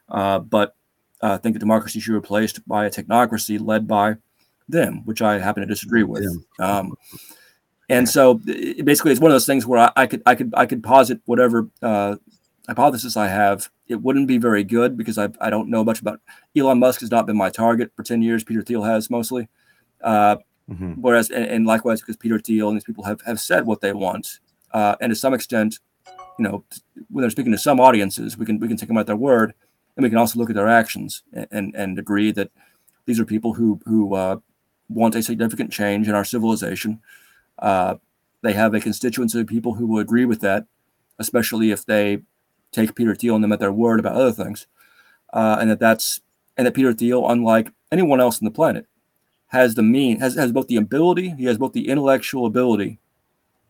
but 0.09 0.75
I 1.21 1.37
think 1.37 1.55
that 1.55 1.61
democracy 1.61 2.01
should 2.01 2.13
be 2.13 2.17
replaced 2.17 2.67
by 2.67 2.87
a 2.87 2.91
technocracy 2.91 3.61
led 3.61 3.89
by 3.89 4.17
them, 4.69 5.03
which 5.05 5.23
I 5.23 5.39
happen 5.39 5.63
to 5.63 5.67
disagree 5.67 6.05
with. 6.05 6.27
Um, 6.59 6.95
and 7.89 8.09
so 8.09 8.41
it 8.47 8.85
basically, 8.85 9.13
it's 9.13 9.21
one 9.21 9.31
of 9.31 9.35
those 9.35 9.47
things 9.47 9.67
where 9.67 9.81
I, 9.81 9.93
I 9.97 10.07
could 10.07 10.23
I 10.27 10.35
could 10.35 10.53
I 10.57 10.67
could 10.67 10.83
posit 10.83 11.21
whatever 11.25 11.69
uh, 11.83 12.17
hypothesis 12.67 13.17
I 13.17 13.29
have. 13.29 13.71
It 13.87 14.03
wouldn't 14.03 14.29
be 14.29 14.37
very 14.37 14.63
good 14.63 14.97
because 14.97 15.17
I, 15.17 15.31
I 15.41 15.49
don't 15.49 15.71
know 15.71 15.83
much 15.83 16.01
about 16.01 16.21
Elon 16.57 16.79
Musk 16.79 17.01
has 17.01 17.11
not 17.11 17.27
been 17.27 17.37
my 17.37 17.49
target 17.49 17.91
for 17.97 18.03
ten 18.03 18.21
years. 18.21 18.45
Peter 18.45 18.63
Thiel 18.63 18.83
has 18.83 19.09
mostly. 19.09 19.49
Uh, 20.03 20.37
mm-hmm. 20.71 20.93
Whereas 20.93 21.31
and, 21.31 21.47
and, 21.47 21.67
likewise 21.67 22.01
because 22.01 22.17
Peter 22.17 22.39
Thiel 22.39 22.69
and 22.69 22.77
these 22.77 22.85
people 22.85 23.05
have, 23.05 23.21
have 23.23 23.41
said 23.41 23.67
what 23.67 23.81
they 23.81 23.93
want, 23.93 24.39
uh, 24.73 24.95
and 25.01 25.11
to 25.11 25.17
some 25.17 25.35
extent, 25.35 25.81
you 26.39 26.45
know, 26.45 26.65
when 27.11 27.23
they're 27.23 27.31
speaking 27.31 27.53
to 27.53 27.59
some 27.59 27.81
audiences, 27.81 28.39
we 28.39 28.47
can 28.47 28.59
we 28.59 28.69
can 28.69 28.77
take 28.77 28.89
them 28.89 28.99
at 28.99 29.07
their 29.07 29.17
word, 29.17 29.55
and 29.97 30.05
we 30.05 30.09
can 30.09 30.19
also 30.19 30.39
look 30.39 30.51
at 30.51 30.57
their 30.57 30.69
actions 30.69 31.23
and 31.33 31.49
and, 31.51 31.75
and 31.75 31.99
agree 31.99 32.31
that 32.33 32.51
these 33.07 33.19
are 33.19 33.25
people 33.25 33.55
who 33.55 33.81
who 33.85 34.15
uh, 34.15 34.37
want 34.89 35.15
a 35.15 35.23
significant 35.23 35.73
change 35.73 36.09
in 36.09 36.15
our 36.15 36.25
civilization. 36.25 37.01
Uh, 37.59 37.97
they 38.43 38.53
have 38.53 38.75
a 38.75 38.81
constituency 38.81 39.41
of 39.41 39.47
people 39.47 39.75
who 39.75 39.87
will 39.87 39.99
agree 39.99 40.25
with 40.25 40.41
that, 40.41 40.67
especially 41.19 41.71
if 41.71 41.85
they 41.85 42.23
take 42.71 42.95
Peter 42.95 43.15
Thiel 43.15 43.35
and 43.35 43.43
them 43.43 43.53
at 43.53 43.59
their 43.59 43.73
word 43.73 43.99
about 43.99 44.15
other 44.15 44.33
things, 44.33 44.67
uh, 45.33 45.59
and 45.61 45.71
that 45.71 45.81
that's 45.81 46.21
and 46.57 46.67
that 46.67 46.75
Peter 46.75 46.93
Thiel, 46.93 47.29
unlike 47.29 47.73
anyone 47.91 48.21
else 48.21 48.41
on 48.41 48.45
the 48.45 48.51
planet, 48.53 48.87
has 49.49 49.75
the 49.75 49.83
mean 49.83 50.21
has, 50.21 50.37
has 50.37 50.53
both 50.53 50.69
the 50.69 50.77
ability, 50.77 51.31
he 51.31 51.47
has 51.47 51.59
both 51.59 51.73
the 51.73 51.89
intellectual 51.89 52.47
ability 52.47 53.01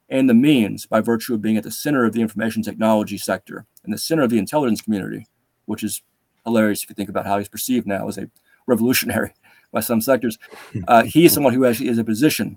and 0.09 0.29
the 0.29 0.35
means 0.35 0.87
by 0.87 1.01
virtue 1.01 1.35
of 1.35 1.43
being 1.43 1.57
at 1.57 1.65
the 1.65 1.71
center 1.71 2.05
of 2.05 2.13
the 2.13 2.21
information 2.21 2.63
technology 2.63 3.19
sector, 3.19 3.67
and 3.85 3.93
the 3.93 3.99
center 3.99 4.23
of 4.23 4.31
the 4.31 4.39
intelligence 4.39 4.81
community, 4.81 5.27
which 5.67 5.83
is 5.83 6.03
hilarious 6.45 6.83
if 6.83 6.91
you 6.91 6.95
think 6.95 7.09
about 7.09 7.27
how 7.27 7.39
he's 7.39 7.49
perceived 7.49 7.87
now 7.87 8.09
as 8.09 8.19
a 8.19 8.31
revolutionary 8.67 9.33
by 9.73 9.81
some 9.81 10.01
sectors. 10.01 10.39
Uh, 10.87 11.05
he 11.05 11.27
is 11.27 11.33
someone 11.33 11.53
who 11.53 11.65
actually 11.65 11.89
is 11.89 11.99
in 11.99 12.03
a 12.03 12.05
position 12.05 12.57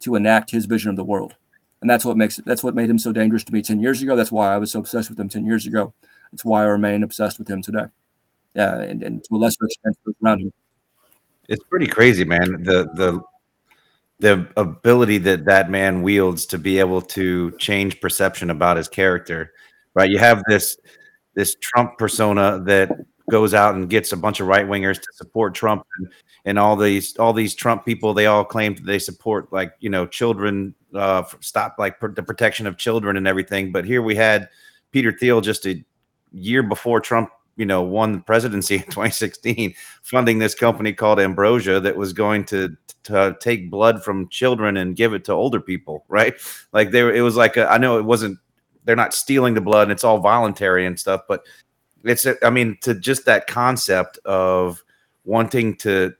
to 0.00 0.14
enact 0.14 0.50
his 0.50 0.66
vision 0.66 0.90
of 0.90 0.96
the 0.96 1.04
world, 1.04 1.34
and 1.80 1.88
that's 1.88 2.04
what 2.04 2.16
makes 2.16 2.38
it. 2.38 2.44
That's 2.44 2.62
what 2.62 2.74
made 2.74 2.90
him 2.90 2.98
so 2.98 3.12
dangerous 3.12 3.44
to 3.44 3.52
me 3.52 3.62
ten 3.62 3.80
years 3.80 4.02
ago. 4.02 4.16
That's 4.16 4.32
why 4.32 4.52
I 4.52 4.58
was 4.58 4.72
so 4.72 4.80
obsessed 4.80 5.08
with 5.08 5.18
him 5.18 5.28
ten 5.28 5.46
years 5.46 5.66
ago. 5.66 5.94
It's 6.32 6.44
why 6.44 6.62
I 6.62 6.66
remain 6.66 7.02
obsessed 7.02 7.38
with 7.38 7.48
him 7.48 7.62
today. 7.62 7.86
Yeah, 8.54 8.80
and, 8.80 9.02
and 9.02 9.24
to 9.24 9.34
a 9.34 9.36
lesser 9.36 9.64
extent, 9.64 9.96
around 10.22 10.42
him. 10.42 10.52
It's 11.48 11.64
pretty 11.64 11.86
crazy, 11.86 12.24
man. 12.24 12.62
The 12.62 12.88
the 12.94 13.22
the 14.20 14.48
ability 14.56 15.18
that 15.18 15.44
that 15.44 15.70
man 15.70 16.02
wields 16.02 16.46
to 16.46 16.58
be 16.58 16.78
able 16.78 17.02
to 17.02 17.50
change 17.58 18.00
perception 18.00 18.50
about 18.50 18.76
his 18.76 18.88
character, 18.88 19.52
right? 19.94 20.10
You 20.10 20.18
have 20.18 20.42
this 20.48 20.76
this 21.34 21.56
Trump 21.60 21.98
persona 21.98 22.60
that 22.64 22.90
goes 23.30 23.54
out 23.54 23.74
and 23.74 23.88
gets 23.88 24.12
a 24.12 24.16
bunch 24.16 24.40
of 24.40 24.46
right 24.46 24.66
wingers 24.66 25.00
to 25.00 25.08
support 25.14 25.54
Trump 25.54 25.84
and, 25.98 26.12
and 26.44 26.58
all 26.58 26.76
these 26.76 27.16
all 27.16 27.32
these 27.32 27.54
Trump 27.54 27.84
people 27.84 28.12
they 28.12 28.26
all 28.26 28.44
claim 28.44 28.74
that 28.74 28.84
they 28.84 28.98
support 28.98 29.50
like 29.52 29.72
you 29.80 29.88
know 29.88 30.06
children 30.06 30.74
uh 30.94 31.22
stop 31.40 31.76
like 31.78 31.98
pr- 31.98 32.08
the 32.08 32.22
protection 32.22 32.66
of 32.66 32.76
children 32.76 33.16
and 33.16 33.26
everything 33.26 33.72
but 33.72 33.84
here 33.84 34.02
we 34.02 34.14
had 34.14 34.48
Peter 34.92 35.10
Thiel 35.10 35.40
just 35.40 35.66
a 35.66 35.82
year 36.32 36.62
before 36.62 37.00
Trump 37.00 37.30
you 37.56 37.66
know 37.66 37.82
won 37.82 38.12
the 38.12 38.20
presidency 38.20 38.74
in 38.76 38.82
2016 38.82 39.74
funding 40.02 40.38
this 40.38 40.54
company 40.54 40.92
called 40.92 41.20
Ambrosia 41.20 41.80
that 41.80 41.96
was 41.96 42.12
going 42.12 42.44
to 42.46 42.76
to 43.04 43.36
take 43.40 43.70
blood 43.70 44.02
from 44.02 44.28
children 44.28 44.76
and 44.78 44.96
give 44.96 45.12
it 45.12 45.24
to 45.24 45.32
older 45.32 45.60
people 45.60 46.04
right? 46.08 46.34
Like 46.72 46.90
there 46.90 47.14
it 47.14 47.20
was 47.20 47.36
like 47.36 47.56
a, 47.56 47.70
I 47.70 47.78
know 47.78 47.98
it 47.98 48.04
wasn't 48.04 48.38
they're 48.84 48.96
not 48.96 49.14
stealing 49.14 49.54
the 49.54 49.60
blood 49.60 49.84
and 49.84 49.92
it's 49.92 50.04
all 50.04 50.18
voluntary 50.18 50.86
and 50.86 50.98
stuff 50.98 51.22
but 51.28 51.44
it's 52.04 52.26
I 52.42 52.50
mean 52.50 52.78
to 52.82 52.94
just 52.94 53.24
that 53.26 53.46
concept 53.46 54.18
of 54.24 54.82
wanting 55.24 55.76
to 55.78 56.14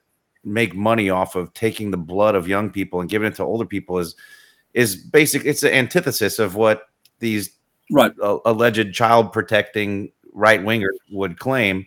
make 0.44 0.74
money 0.74 1.08
off 1.10 1.36
of 1.36 1.52
taking 1.54 1.90
the 1.90 1.96
blood 1.96 2.34
of 2.34 2.48
young 2.48 2.70
people 2.70 3.00
and 3.00 3.08
giving 3.08 3.28
it 3.28 3.34
to 3.36 3.42
older 3.42 3.66
people 3.66 3.98
is 3.98 4.14
is 4.74 4.96
basic 4.96 5.44
it's 5.44 5.60
the 5.60 5.74
antithesis 5.74 6.38
of 6.38 6.54
what 6.54 6.88
these 7.20 7.50
right. 7.90 8.12
uh, 8.22 8.38
alleged 8.44 8.92
child 8.92 9.32
protecting 9.32 10.12
right 10.34 10.60
wingers 10.60 10.96
would 11.10 11.38
claim 11.38 11.86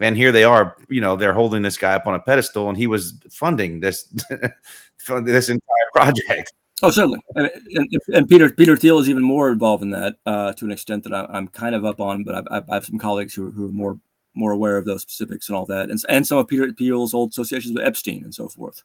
and 0.00 0.16
here 0.16 0.32
they 0.32 0.44
are 0.44 0.76
you 0.88 1.00
know 1.00 1.16
they're 1.16 1.34
holding 1.34 1.62
this 1.62 1.76
guy 1.76 1.94
up 1.94 2.06
on 2.06 2.14
a 2.14 2.20
pedestal 2.20 2.68
and 2.68 2.78
he 2.78 2.86
was 2.86 3.14
funding 3.30 3.80
this 3.80 4.04
this 5.22 5.48
entire 5.48 5.88
project 5.92 6.52
Oh, 6.80 6.90
certainly, 6.90 7.20
and, 7.34 7.50
and, 7.74 7.92
and, 8.14 8.28
Peter 8.28 8.50
Peter 8.50 8.76
Thiel 8.76 9.00
is 9.00 9.08
even 9.08 9.22
more 9.22 9.50
involved 9.50 9.82
in 9.82 9.90
that 9.90 10.14
uh, 10.26 10.52
to 10.52 10.64
an 10.64 10.70
extent 10.70 11.02
that 11.04 11.12
I, 11.12 11.36
am 11.36 11.48
kind 11.48 11.74
of 11.74 11.84
up 11.84 12.00
on. 12.00 12.22
But 12.22 12.52
I've, 12.52 12.70
I 12.70 12.74
have 12.74 12.86
some 12.86 12.98
colleagues 12.98 13.34
who, 13.34 13.50
who 13.50 13.66
are 13.66 13.72
more 13.72 13.98
more 14.34 14.52
aware 14.52 14.76
of 14.76 14.84
those 14.84 15.02
specifics 15.02 15.48
and 15.48 15.56
all 15.56 15.66
that, 15.66 15.90
and, 15.90 16.00
and 16.08 16.24
some 16.24 16.38
of 16.38 16.46
Peter 16.46 16.70
Thiel's 16.70 17.14
old 17.14 17.30
associations 17.30 17.74
with 17.74 17.84
Epstein 17.84 18.22
and 18.22 18.32
so 18.32 18.48
forth. 18.48 18.84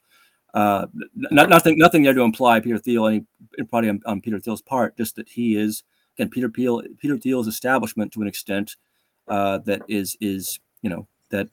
Uh, 0.55 0.87
not, 1.13 1.49
nothing 1.49 1.77
nothing 1.77 2.01
there 2.01 2.15
to 2.15 2.21
imply 2.21 2.59
Peter 2.59 2.79
Thiel 2.79 3.05
any 3.05 3.25
probably 3.69 3.89
on, 3.89 4.01
on, 4.07 4.21
Peter 4.21 4.39
Thiel's 4.39 4.61
part, 4.61 4.97
just 4.97 5.15
that 5.15 5.29
he 5.29 5.55
is 5.55 5.83
again 6.17 6.29
Peter 6.29 6.49
Thiel 6.49 6.81
Peter 6.99 7.17
Thiel's 7.17 7.47
establishment 7.47 8.11
to 8.13 8.23
an 8.23 8.27
extent 8.27 8.75
uh, 9.27 9.59
that 9.59 9.81
is 9.87 10.17
is 10.21 10.59
you 10.81 10.89
know 10.89 11.07
that 11.29 11.47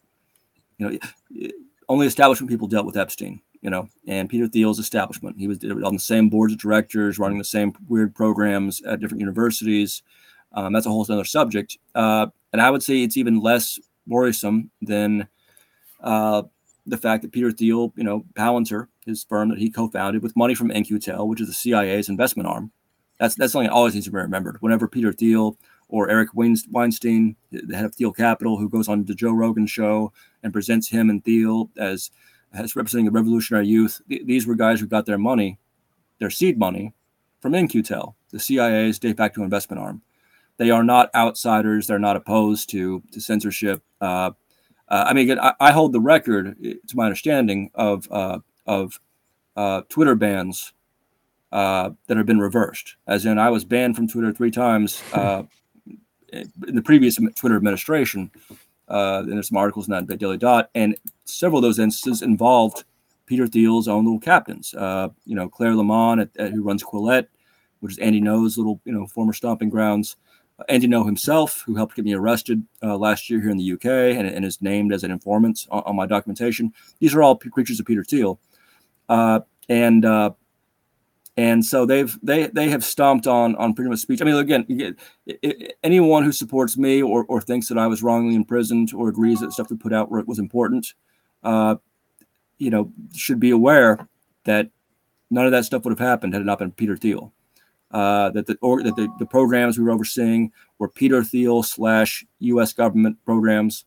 you 0.79 0.89
know 0.89 1.49
only 1.89 2.07
establishment 2.07 2.51
people 2.51 2.69
dealt 2.69 2.87
with 2.87 2.97
Epstein 2.97 3.41
you 3.63 3.69
know, 3.69 3.89
and 4.07 4.29
Peter 4.29 4.49
Thiel's 4.49 4.79
establishment. 4.79 5.37
He 5.39 5.47
was 5.47 5.59
on 5.63 5.93
the 5.93 5.99
same 5.99 6.29
boards 6.29 6.53
of 6.53 6.59
directors, 6.59 7.19
running 7.19 7.39
the 7.39 7.45
same 7.45 7.75
weird 7.89 8.15
programs 8.15 8.81
at 8.83 9.01
different 9.01 9.21
universities. 9.21 10.03
Um, 10.53 10.73
that's 10.73 10.87
a 10.87 10.91
whole 10.91 11.07
other 11.09 11.25
subject. 11.25 11.79
Uh, 11.95 12.29
and 12.53 12.61
I 12.61 12.71
would 12.71 12.83
say 12.83 13.03
it's 13.03 13.17
even 13.17 13.41
less 13.41 13.79
worrisome 14.07 14.71
than 14.81 15.29
uh, 16.03 16.43
the 16.87 16.97
fact 16.97 17.23
that 17.23 17.33
Peter 17.33 17.53
Thiel, 17.53 17.93
you 17.97 18.05
know, 18.05 18.25
Palantir, 18.35 18.89
his 19.05 19.25
firm 19.25 19.51
that 19.51 19.59
he 19.59 19.71
co-founded 19.71 20.23
with 20.23 20.37
money 20.37 20.55
from 20.55 20.71
In-Q-Tel, 20.71 21.29
which 21.29 21.41
is 21.41 21.49
the 21.49 21.55
CIA's 21.55 22.09
investment 22.09 22.49
arm. 22.49 22.73
That's 23.19 23.35
that's 23.35 23.53
something 23.53 23.69
that 23.69 23.75
always 23.75 23.93
needs 23.93 24.07
to 24.07 24.13
be 24.13 24.17
remembered. 24.17 24.57
Whenever 24.61 24.89
Peter 24.89 25.13
Thiel 25.13 25.59
or 25.91 26.09
Eric 26.09 26.31
Weinstein, 26.35 27.37
the 27.51 27.77
head 27.77 27.85
of 27.85 27.95
Thiel 27.95 28.13
Capital, 28.13 28.57
who 28.57 28.69
goes 28.69 28.89
on 28.89 29.05
the 29.05 29.15
Joe 29.15 29.33
Rogan 29.33 29.67
show 29.67 30.13
and 30.43 30.53
presents 30.53 30.89
him 30.89 31.11
and 31.11 31.23
Thiel 31.25 31.71
as 31.77 32.11
as 32.53 32.75
representing 32.75 33.05
the 33.05 33.13
revolutionary 33.13 33.67
youth. 33.67 34.01
These 34.09 34.47
were 34.47 34.57
guys 34.57 34.81
who 34.81 34.87
got 34.87 35.07
their 35.07 35.19
money, 35.19 35.59
their 36.19 36.31
seed 36.31 36.59
money, 36.59 36.93
from 37.41 37.55
In-Q-Tel, 37.55 38.17
the 38.31 38.41
CIA's 38.41 38.99
de 38.99 39.15
facto 39.15 39.43
investment 39.43 39.81
arm. 39.81 40.03
They 40.57 40.71
are 40.71 40.85
not 40.85 41.15
outsiders. 41.15 41.87
They're 41.87 41.99
not 41.99 42.17
opposed 42.17 42.71
to 42.71 43.03
to 43.13 43.21
censorship. 43.21 43.83
Uh, 44.01 44.33
uh, 44.89 45.05
I 45.07 45.13
mean, 45.13 45.39
I, 45.39 45.55
I, 45.61 45.71
hold 45.71 45.93
the 45.93 46.01
record, 46.01 46.57
to 46.63 46.97
my 46.97 47.05
understanding, 47.05 47.71
of 47.75 48.09
uh, 48.11 48.41
of 48.67 49.01
uh, 49.57 49.83
Twitter 49.89 50.15
bans 50.15 50.73
uh, 51.53 51.91
that 52.07 52.17
have 52.17 52.27
been 52.27 52.41
reversed. 52.41 52.97
As 53.07 53.25
in, 53.25 53.39
I 53.39 53.51
was 53.51 53.65
banned 53.65 53.97
from 53.97 54.09
Twitter 54.09 54.33
three 54.33 54.51
times 54.51 55.03
uh, 55.13 55.45
in 56.33 56.75
the 56.75 56.83
previous 56.83 57.19
Twitter 57.37 57.57
administration 57.57 58.31
uh, 58.91 59.21
and 59.21 59.33
there's 59.33 59.49
some 59.49 59.57
articles 59.57 59.89
in 59.89 60.07
that 60.07 60.19
Daily 60.19 60.37
Dot, 60.37 60.69
and 60.75 60.97
several 61.25 61.59
of 61.59 61.63
those 61.63 61.79
instances 61.79 62.23
involved 62.23 62.85
Peter 63.25 63.47
Thiel's 63.47 63.87
own 63.87 64.05
little 64.05 64.19
captains. 64.19 64.75
Uh, 64.75 65.09
you 65.25 65.37
know, 65.37 65.49
Claire 65.49 65.75
Lehmann, 65.75 66.19
at, 66.19 66.31
at, 66.37 66.51
who 66.51 66.63
runs 66.63 66.83
Quillette, 66.83 67.29
which 67.79 67.93
is 67.93 67.99
Andy 67.99 68.21
Ngo's 68.21 68.59
little, 68.59 68.81
you 68.85 68.93
know, 68.93 69.07
former 69.07 69.33
stomping 69.33 69.71
grounds. 69.71 70.17
Uh, 70.59 70.65
Andy 70.69 70.89
Ngo 70.89 71.07
himself, 71.07 71.63
who 71.65 71.77
helped 71.77 71.95
get 71.95 72.05
me 72.05 72.15
arrested 72.15 72.65
uh, 72.83 72.99
last 72.99 73.31
year 73.31 73.41
here 73.41 73.51
in 73.51 73.57
the 73.57 73.73
UK 73.73 73.87
and, 73.87 74.27
and, 74.27 74.45
is 74.45 74.61
named 74.61 74.93
as 74.93 75.05
an 75.05 75.13
informant 75.13 75.67
on, 75.71 75.85
on, 75.87 75.97
my 75.97 76.07
documentation. 76.07 76.73
These 76.99 77.15
are 77.15 77.23
all 77.23 77.37
creatures 77.37 77.79
of 77.79 77.87
Peter 77.87 78.03
Thiel. 78.03 78.41
Uh, 79.09 79.41
and 79.69 80.05
uh, 80.05 80.33
and 81.41 81.65
so 81.65 81.87
they've 81.87 82.19
they 82.23 82.49
they 82.49 82.69
have 82.69 82.85
stomped 82.85 83.27
on 83.27 83.57
on 83.57 83.75
freedom 83.75 83.95
of 83.95 83.99
speech. 83.99 84.21
I 84.21 84.27
mean, 84.27 84.35
again, 84.35 84.67
it, 85.27 85.79
anyone 85.83 86.23
who 86.23 86.33
supports 86.33 86.77
me 86.77 87.03
or, 87.03 87.25
or 87.25 87.41
thinks 87.41 87.69
that 87.69 87.79
I 87.79 87.87
was 87.87 88.03
wrongly 88.03 88.35
imprisoned 88.35 88.93
or 88.93 89.09
agrees 89.09 89.41
that 89.41 89.53
stuff 89.53 89.71
we 89.71 89.79
put 89.79 89.95
out 89.95 90.11
was 90.11 90.39
important, 90.39 90.93
uh, 91.43 91.77
you 92.59 92.69
know, 92.69 92.93
should 93.15 93.41
be 93.41 93.53
aware 93.53 94.07
that 94.45 94.69
none 95.31 95.47
of 95.47 95.53
that 95.53 95.65
stuff 95.65 95.83
would 95.85 95.99
have 95.99 96.07
happened 96.07 96.35
had 96.35 96.43
it 96.43 96.45
not 96.45 96.59
been 96.59 96.73
Peter 96.73 96.95
Thiel. 96.95 97.33
Uh, 97.91 98.29
that 98.31 98.45
the 98.47 98.59
or 98.61 98.83
that 98.83 98.97
the, 98.97 99.09
the 99.19 99.27
programs 99.27 99.79
we 99.79 99.85
were 99.85 99.93
overseeing 99.93 100.53
were 100.79 100.91
Peter 100.91 101.25
Thiel 101.25 101.63
slash 101.63 102.23
U.S. 102.41 102.75
government 102.75 103.17
programs. 103.25 103.87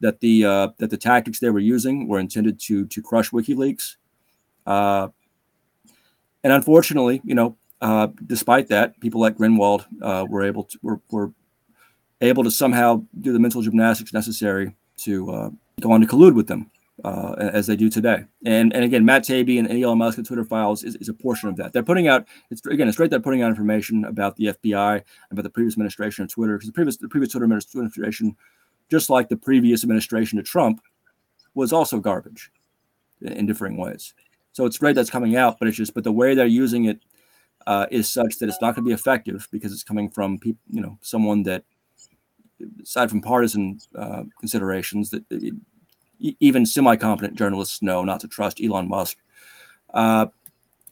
That 0.00 0.20
the 0.20 0.44
uh, 0.44 0.68
that 0.76 0.90
the 0.90 0.98
tactics 0.98 1.40
they 1.40 1.48
were 1.48 1.60
using 1.60 2.08
were 2.08 2.20
intended 2.20 2.60
to 2.60 2.84
to 2.88 3.00
crush 3.00 3.30
WikiLeaks. 3.30 3.96
Uh, 4.66 5.08
and 6.42 6.52
unfortunately, 6.52 7.20
you 7.24 7.34
know, 7.34 7.56
uh, 7.80 8.08
despite 8.26 8.68
that, 8.68 8.98
people 9.00 9.20
like 9.20 9.36
Greenwald 9.36 9.86
uh, 10.02 10.26
were 10.28 10.42
able 10.42 10.64
to 10.64 10.78
were, 10.82 11.00
were, 11.10 11.32
able 12.22 12.44
to 12.44 12.50
somehow 12.50 13.02
do 13.22 13.32
the 13.32 13.38
mental 13.38 13.62
gymnastics 13.62 14.12
necessary 14.12 14.76
to 14.98 15.30
uh, 15.30 15.50
go 15.80 15.90
on 15.90 16.02
to 16.02 16.06
collude 16.06 16.34
with 16.34 16.48
them 16.48 16.70
uh, 17.04 17.34
as 17.38 17.66
they 17.66 17.76
do 17.76 17.88
today. 17.88 18.24
And 18.44 18.74
and 18.74 18.84
again, 18.84 19.04
Matt 19.04 19.24
Taibbi 19.24 19.58
and 19.58 19.70
Elon 19.70 19.98
Musk 19.98 20.18
and 20.18 20.26
Twitter 20.26 20.44
files 20.44 20.84
is, 20.84 20.96
is 20.96 21.08
a 21.08 21.14
portion 21.14 21.48
of 21.48 21.56
that. 21.56 21.72
They're 21.72 21.82
putting 21.82 22.08
out 22.08 22.26
it's 22.50 22.64
again 22.66 22.88
it's 22.88 22.96
great 22.96 23.10
that 23.10 23.16
they're 23.16 23.22
putting 23.22 23.42
out 23.42 23.48
information 23.48 24.04
about 24.04 24.36
the 24.36 24.46
FBI 24.46 25.02
about 25.30 25.42
the 25.42 25.50
previous 25.50 25.74
administration 25.74 26.24
of 26.24 26.30
Twitter 26.30 26.58
because 26.58 26.68
the 26.68 26.72
previous 26.72 26.96
the 26.98 27.08
previous 27.08 27.32
Twitter 27.32 27.44
administration, 27.44 28.36
just 28.90 29.10
like 29.10 29.28
the 29.28 29.36
previous 29.36 29.82
administration 29.82 30.36
to 30.36 30.42
Trump, 30.42 30.82
was 31.54 31.72
also 31.72 32.00
garbage 32.00 32.50
in 33.22 33.46
differing 33.46 33.76
ways. 33.76 34.14
So 34.52 34.66
it's 34.66 34.78
great 34.78 34.94
that's 34.94 35.10
coming 35.10 35.36
out, 35.36 35.58
but 35.58 35.68
it's 35.68 35.76
just 35.76 35.94
but 35.94 36.04
the 36.04 36.12
way 36.12 36.34
they're 36.34 36.46
using 36.46 36.84
it 36.84 37.00
uh, 37.66 37.86
is 37.90 38.10
such 38.10 38.38
that 38.38 38.48
it's 38.48 38.60
not 38.60 38.74
going 38.74 38.84
to 38.84 38.88
be 38.88 38.94
effective 38.94 39.48
because 39.50 39.72
it's 39.72 39.84
coming 39.84 40.10
from 40.10 40.38
people, 40.38 40.60
you 40.70 40.80
know, 40.80 40.98
someone 41.02 41.42
that 41.44 41.64
aside 42.82 43.10
from 43.10 43.20
partisan 43.20 43.78
uh, 43.94 44.24
considerations 44.38 45.10
that 45.10 45.24
it, 45.30 45.54
even 46.18 46.66
semi-competent 46.66 47.34
journalists 47.34 47.80
know 47.80 48.04
not 48.04 48.20
to 48.20 48.28
trust 48.28 48.60
Elon 48.62 48.88
Musk. 48.88 49.16
Uh, 49.94 50.26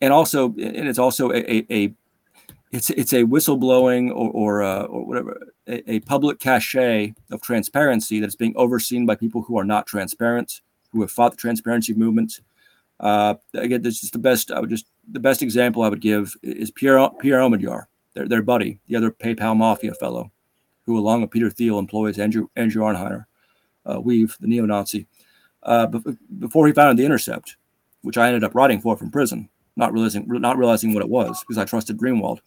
and 0.00 0.12
also, 0.12 0.46
and 0.54 0.88
it's 0.88 0.98
also 0.98 1.30
a, 1.30 1.38
a, 1.38 1.66
a 1.70 1.94
it's 2.70 2.90
it's 2.90 3.12
a 3.12 3.24
whistleblowing 3.24 4.10
or 4.10 4.30
or, 4.30 4.62
uh, 4.62 4.82
or 4.84 5.04
whatever 5.04 5.52
a, 5.66 5.92
a, 5.92 6.00
public 6.00 6.38
cachet 6.38 7.14
of 7.30 7.40
transparency 7.42 8.20
that's 8.20 8.36
being 8.36 8.54
overseen 8.56 9.06
by 9.06 9.14
people 9.14 9.42
who 9.42 9.58
are 9.58 9.64
not 9.64 9.86
transparent, 9.86 10.60
who 10.92 11.00
have 11.00 11.10
fought 11.10 11.32
the 11.32 11.36
transparency 11.36 11.94
movement, 11.94 12.40
uh, 13.00 13.34
again, 13.54 13.82
this 13.82 14.02
is 14.02 14.10
the 14.10 14.18
best. 14.18 14.50
I 14.50 14.60
would 14.60 14.70
just 14.70 14.86
the 15.10 15.20
best 15.20 15.42
example 15.42 15.82
I 15.82 15.88
would 15.88 16.00
give 16.00 16.34
is 16.42 16.70
Pierre 16.70 17.08
Pierre 17.20 17.40
Omidyar, 17.40 17.86
their, 18.14 18.28
their 18.28 18.42
buddy, 18.42 18.80
the 18.88 18.96
other 18.96 19.10
PayPal 19.10 19.56
mafia 19.56 19.94
fellow, 19.94 20.30
who 20.84 20.98
along 20.98 21.22
with 21.22 21.30
Peter 21.30 21.50
Thiel 21.50 21.78
employs 21.78 22.18
Andrew 22.18 22.48
Andrew 22.56 22.82
Auernheimer, 22.82 23.26
uh, 23.86 23.98
Weev, 23.98 24.36
the 24.38 24.48
neo-Nazi, 24.48 25.06
uh, 25.62 25.86
before 26.38 26.66
he 26.66 26.72
founded 26.72 26.96
the 26.96 27.06
Intercept, 27.06 27.56
which 28.02 28.18
I 28.18 28.26
ended 28.26 28.44
up 28.44 28.54
writing 28.54 28.80
for 28.80 28.96
from 28.96 29.10
prison, 29.10 29.48
not 29.76 29.92
realizing 29.92 30.26
not 30.28 30.58
realizing 30.58 30.92
what 30.92 31.02
it 31.02 31.08
was 31.08 31.40
because 31.40 31.58
I 31.58 31.64
trusted 31.64 31.98
Greenwald. 31.98 32.40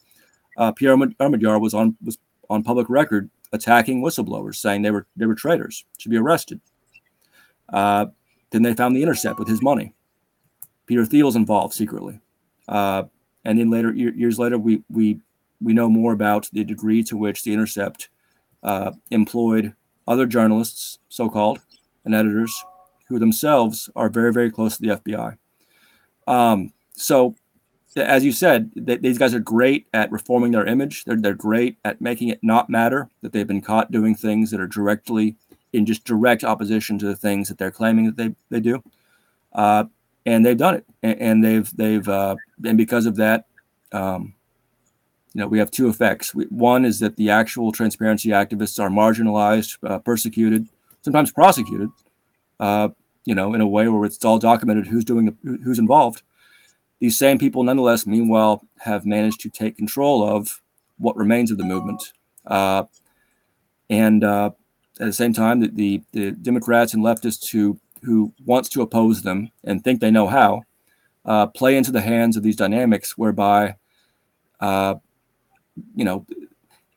Uh, 0.57 0.71
Pierre 0.71 0.97
Omidyar 0.97 1.61
was 1.61 1.73
on 1.73 1.95
was 2.03 2.17
on 2.49 2.63
public 2.63 2.89
record 2.89 3.29
attacking 3.53 4.01
whistleblowers, 4.01 4.55
saying 4.55 4.81
they 4.81 4.91
were 4.91 5.07
they 5.15 5.25
were 5.25 5.35
traitors, 5.35 5.85
should 5.97 6.11
be 6.11 6.17
arrested. 6.17 6.59
Uh, 7.71 8.07
then 8.51 8.63
they 8.63 8.73
found 8.73 8.95
the 8.95 9.01
intercept 9.01 9.39
with 9.39 9.47
his 9.47 9.61
money. 9.61 9.93
Peter 10.85 11.05
Thiel's 11.05 11.35
involved 11.35 11.73
secretly, 11.73 12.19
uh, 12.67 13.03
and 13.45 13.59
then 13.59 13.69
later 13.69 13.93
years 13.93 14.39
later, 14.39 14.57
we 14.57 14.83
we 14.89 15.19
we 15.61 15.73
know 15.73 15.89
more 15.89 16.13
about 16.13 16.49
the 16.51 16.63
degree 16.63 17.03
to 17.03 17.17
which 17.17 17.43
the 17.43 17.53
intercept 17.53 18.09
uh, 18.63 18.91
employed 19.11 19.73
other 20.07 20.25
journalists, 20.25 20.99
so-called, 21.09 21.59
and 22.03 22.15
editors 22.15 22.63
who 23.07 23.19
themselves 23.19 23.89
are 23.95 24.09
very 24.09 24.33
very 24.33 24.51
close 24.51 24.77
to 24.77 24.81
the 24.81 24.97
FBI. 24.97 25.37
Um, 26.27 26.73
so 26.93 27.35
as 27.95 28.23
you 28.23 28.31
said, 28.31 28.71
these 28.75 29.17
guys 29.17 29.33
are 29.33 29.39
great 29.39 29.87
at 29.93 30.11
reforming 30.11 30.51
their 30.51 30.65
image. 30.65 31.03
They're, 31.03 31.17
they're 31.17 31.33
great 31.33 31.77
at 31.83 31.99
making 31.99 32.29
it 32.29 32.39
not 32.41 32.69
matter 32.69 33.09
that 33.21 33.33
they've 33.33 33.47
been 33.47 33.61
caught 33.61 33.91
doing 33.91 34.15
things 34.15 34.49
that 34.51 34.61
are 34.61 34.67
directly 34.67 35.35
in 35.73 35.85
just 35.85 36.05
direct 36.05 36.43
opposition 36.43 36.97
to 36.99 37.05
the 37.05 37.15
things 37.15 37.49
that 37.49 37.57
they're 37.57 37.71
claiming 37.71 38.05
that 38.05 38.17
they, 38.17 38.35
they 38.49 38.59
do. 38.61 38.81
Uh, 39.51 39.85
and 40.25 40.45
they've 40.45 40.57
done 40.57 40.75
it. 40.75 40.85
And, 41.01 41.43
they've, 41.43 41.69
they've, 41.75 42.07
uh, 42.07 42.35
and 42.63 42.77
because 42.77 43.05
of 43.05 43.15
that, 43.17 43.45
um, 43.91 44.33
you 45.33 45.41
know, 45.41 45.47
we 45.47 45.59
have 45.59 45.71
two 45.71 45.89
effects. 45.89 46.35
We, 46.35 46.45
one 46.45 46.85
is 46.85 46.99
that 46.99 47.15
the 47.15 47.29
actual 47.29 47.71
transparency 47.71 48.29
activists 48.29 48.79
are 48.79 48.89
marginalized, 48.89 49.77
uh, 49.89 49.99
persecuted, 49.99 50.67
sometimes 51.01 51.31
prosecuted, 51.31 51.89
uh, 52.59 52.89
you 53.25 53.33
know, 53.33 53.53
in 53.53 53.61
a 53.61 53.67
way 53.67 53.87
where 53.87 54.05
it's 54.05 54.23
all 54.25 54.39
documented 54.39 54.87
who's 54.87 55.05
doing, 55.05 55.37
who's 55.43 55.79
involved 55.79 56.21
these 57.01 57.17
same 57.17 57.39
people, 57.39 57.63
nonetheless, 57.63 58.05
meanwhile, 58.05 58.63
have 58.77 59.07
managed 59.07 59.41
to 59.41 59.49
take 59.49 59.75
control 59.75 60.23
of 60.23 60.61
what 60.99 61.17
remains 61.17 61.49
of 61.49 61.57
the 61.57 61.63
movement. 61.63 62.13
Uh, 62.45 62.83
and 63.89 64.23
uh, 64.23 64.51
at 64.99 65.07
the 65.07 65.11
same 65.11 65.33
time, 65.33 65.59
the, 65.75 66.03
the, 66.11 66.31
Democrats 66.31 66.93
and 66.93 67.03
leftists 67.03 67.49
who 67.49 67.79
who 68.01 68.33
wants 68.45 68.69
to 68.69 68.81
oppose 68.81 69.21
them 69.21 69.51
and 69.63 69.83
think 69.83 69.99
they 69.99 70.11
know 70.11 70.27
how 70.27 70.63
uh, 71.25 71.47
play 71.47 71.77
into 71.77 71.91
the 71.91 72.01
hands 72.01 72.35
of 72.35 72.43
these 72.43 72.55
dynamics, 72.55 73.17
whereby, 73.17 73.75
uh, 74.59 74.95
you 75.95 76.03
know, 76.03 76.25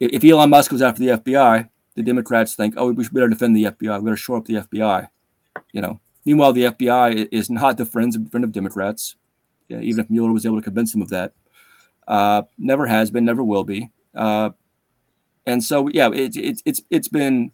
if, 0.01 0.25
Elon 0.25 0.51
Musk 0.51 0.71
goes 0.71 0.83
after 0.83 1.01
the 1.01 1.19
FBI, 1.19 1.69
the 1.95 2.03
Democrats 2.03 2.55
think, 2.55 2.75
oh, 2.77 2.91
we 2.93 3.05
should 3.05 3.13
better 3.13 3.29
defend 3.29 3.55
the 3.55 3.65
FBI, 3.65 3.99
we 3.99 4.05
better 4.05 4.17
shore 4.17 4.39
up 4.39 4.47
the 4.47 4.55
FBI. 4.55 5.09
You 5.73 5.83
know, 5.83 6.01
meanwhile, 6.25 6.53
the 6.53 6.65
FBI 6.65 7.29
is 7.31 7.51
not 7.51 7.77
the 7.77 7.87
friends 7.87 8.17
of, 8.17 8.31
friend 8.31 8.45
of 8.45 8.53
Democrats 8.53 9.17
yeah, 9.69 9.81
even 9.81 10.05
if 10.05 10.11
Mueller 10.11 10.33
was 10.33 10.47
able 10.47 10.57
to 10.57 10.63
convince 10.63 10.95
him 10.95 11.03
of 11.03 11.09
that. 11.11 11.33
Uh, 12.07 12.43
never 12.59 12.87
has 12.87 13.11
been, 13.11 13.25
never 13.25 13.43
will 13.43 13.65
be. 13.65 13.91
Uh, 14.15 14.51
and 15.47 15.63
so, 15.63 15.89
yeah, 15.89 16.11
it, 16.11 16.37
it, 16.37 16.63
it's 16.65 16.83
it's 16.91 17.09
been 17.09 17.53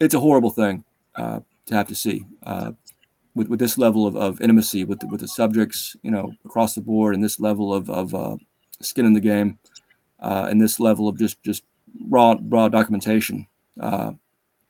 it's 0.00 0.14
a 0.14 0.20
horrible 0.20 0.50
thing 0.50 0.84
uh, 1.16 1.40
to 1.68 1.74
have 1.74 1.88
to 1.88 1.94
see 1.94 2.26
uh, 2.44 2.72
with 3.34 3.48
with 3.48 3.60
this 3.60 3.78
level 3.78 4.06
of, 4.06 4.16
of 4.16 4.40
intimacy 4.40 4.84
with 4.84 5.00
the, 5.00 5.06
with 5.06 5.20
the 5.20 5.28
subjects, 5.28 5.96
you 6.02 6.10
know, 6.10 6.34
across 6.44 6.74
the 6.74 6.80
board, 6.80 7.14
and 7.14 7.22
this 7.22 7.40
level 7.40 7.72
of 7.72 7.88
of 7.88 8.14
uh, 8.14 8.36
skin 8.80 9.06
in 9.06 9.14
the 9.14 9.20
game, 9.20 9.58
uh, 10.20 10.46
and 10.50 10.60
this 10.60 10.80
level 10.80 11.08
of 11.08 11.18
just 11.18 11.42
just 11.42 11.64
raw 12.08 12.36
raw 12.42 12.68
documentation. 12.68 13.46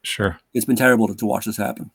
sure, 0.03 0.39
it's 0.55 0.67
been 0.67 0.77
terrible 0.77 1.09
to, 1.09 1.15
to 1.15 1.27
watch 1.27 1.47
this 1.47 1.57
happen. 1.57 1.91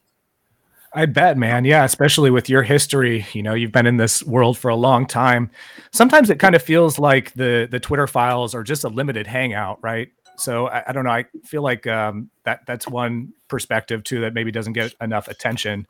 I 0.95 1.07
bet, 1.07 1.37
man. 1.37 1.65
Yeah, 1.65 1.83
especially 1.83 2.29
with 2.29 2.49
your 2.49 2.61
history, 2.61 3.25
you 3.33 3.41
know, 3.41 3.55
you've 3.55 3.71
been 3.71 3.87
in 3.87 3.97
this 3.97 4.23
world 4.23 4.57
for 4.59 4.69
a 4.69 4.75
long 4.75 5.07
time. 5.07 5.49
Sometimes 5.91 6.29
it 6.29 6.37
kind 6.37 6.53
of 6.55 6.61
feels 6.61 6.99
like 6.99 7.33
the 7.33 7.67
the 7.69 7.79
Twitter 7.79 8.05
files 8.05 8.53
are 8.53 8.63
just 8.63 8.83
a 8.83 8.89
limited 8.89 9.25
hangout, 9.25 9.79
right? 9.81 10.11
So 10.37 10.67
I, 10.67 10.83
I 10.87 10.91
don't 10.91 11.03
know. 11.03 11.11
I 11.11 11.25
feel 11.43 11.61
like 11.61 11.87
um, 11.87 12.29
that 12.43 12.65
that's 12.65 12.87
one 12.87 13.33
perspective 13.47 14.03
too 14.03 14.21
that 14.21 14.33
maybe 14.33 14.51
doesn't 14.51 14.73
get 14.73 14.93
enough 15.01 15.27
attention. 15.27 15.85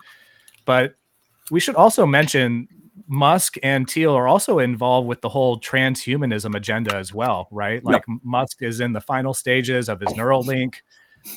But 0.66 0.96
we 1.52 1.60
should 1.60 1.76
also 1.76 2.06
mention 2.06 2.68
Musk 3.08 3.58
and 3.64 3.90
Thiel 3.90 4.14
are 4.14 4.28
also 4.28 4.60
involved 4.60 5.08
with 5.08 5.22
the 5.22 5.30
whole 5.30 5.60
transhumanism 5.60 6.56
agenda 6.56 6.96
as 6.96 7.14
well, 7.14 7.48
right? 7.52 7.84
Like 7.84 8.04
yep. 8.08 8.20
Musk 8.24 8.62
is 8.62 8.80
in 8.80 8.94
the 8.94 9.02
final 9.02 9.34
stages 9.34 9.90
of 9.90 10.00
his 10.00 10.10
Neuralink. 10.14 10.76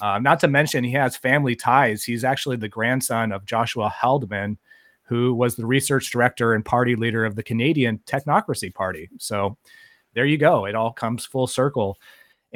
Uh, 0.01 0.19
not 0.19 0.41
to 0.41 0.49
mention, 0.49 0.85
he 0.85 0.93
has 0.93 1.17
family 1.17 1.57
ties. 1.57 2.05
He's 2.05 2.25
actually 2.25 2.57
the 2.57 2.69
grandson 2.69 3.33
of 3.33 3.47
Joshua 3.47 3.89
Haldeman, 3.89 4.59
who 5.03 5.35
was 5.35 5.57
the 5.57 5.67
research 5.67 6.11
director 6.11 6.55
and 6.55 6.65
party 6.65 6.97
leader 6.97 7.25
of 7.25 7.37
the 7.37 7.43
Canadian 7.43 7.99
Technocracy 8.07 8.75
Party. 8.75 9.09
So 9.19 9.57
there 10.15 10.27
you 10.27 10.39
go. 10.39 10.67
It 10.67 10.75
all 10.75 10.93
comes 10.93 11.25
full 11.25 11.47
circle. 11.47 11.99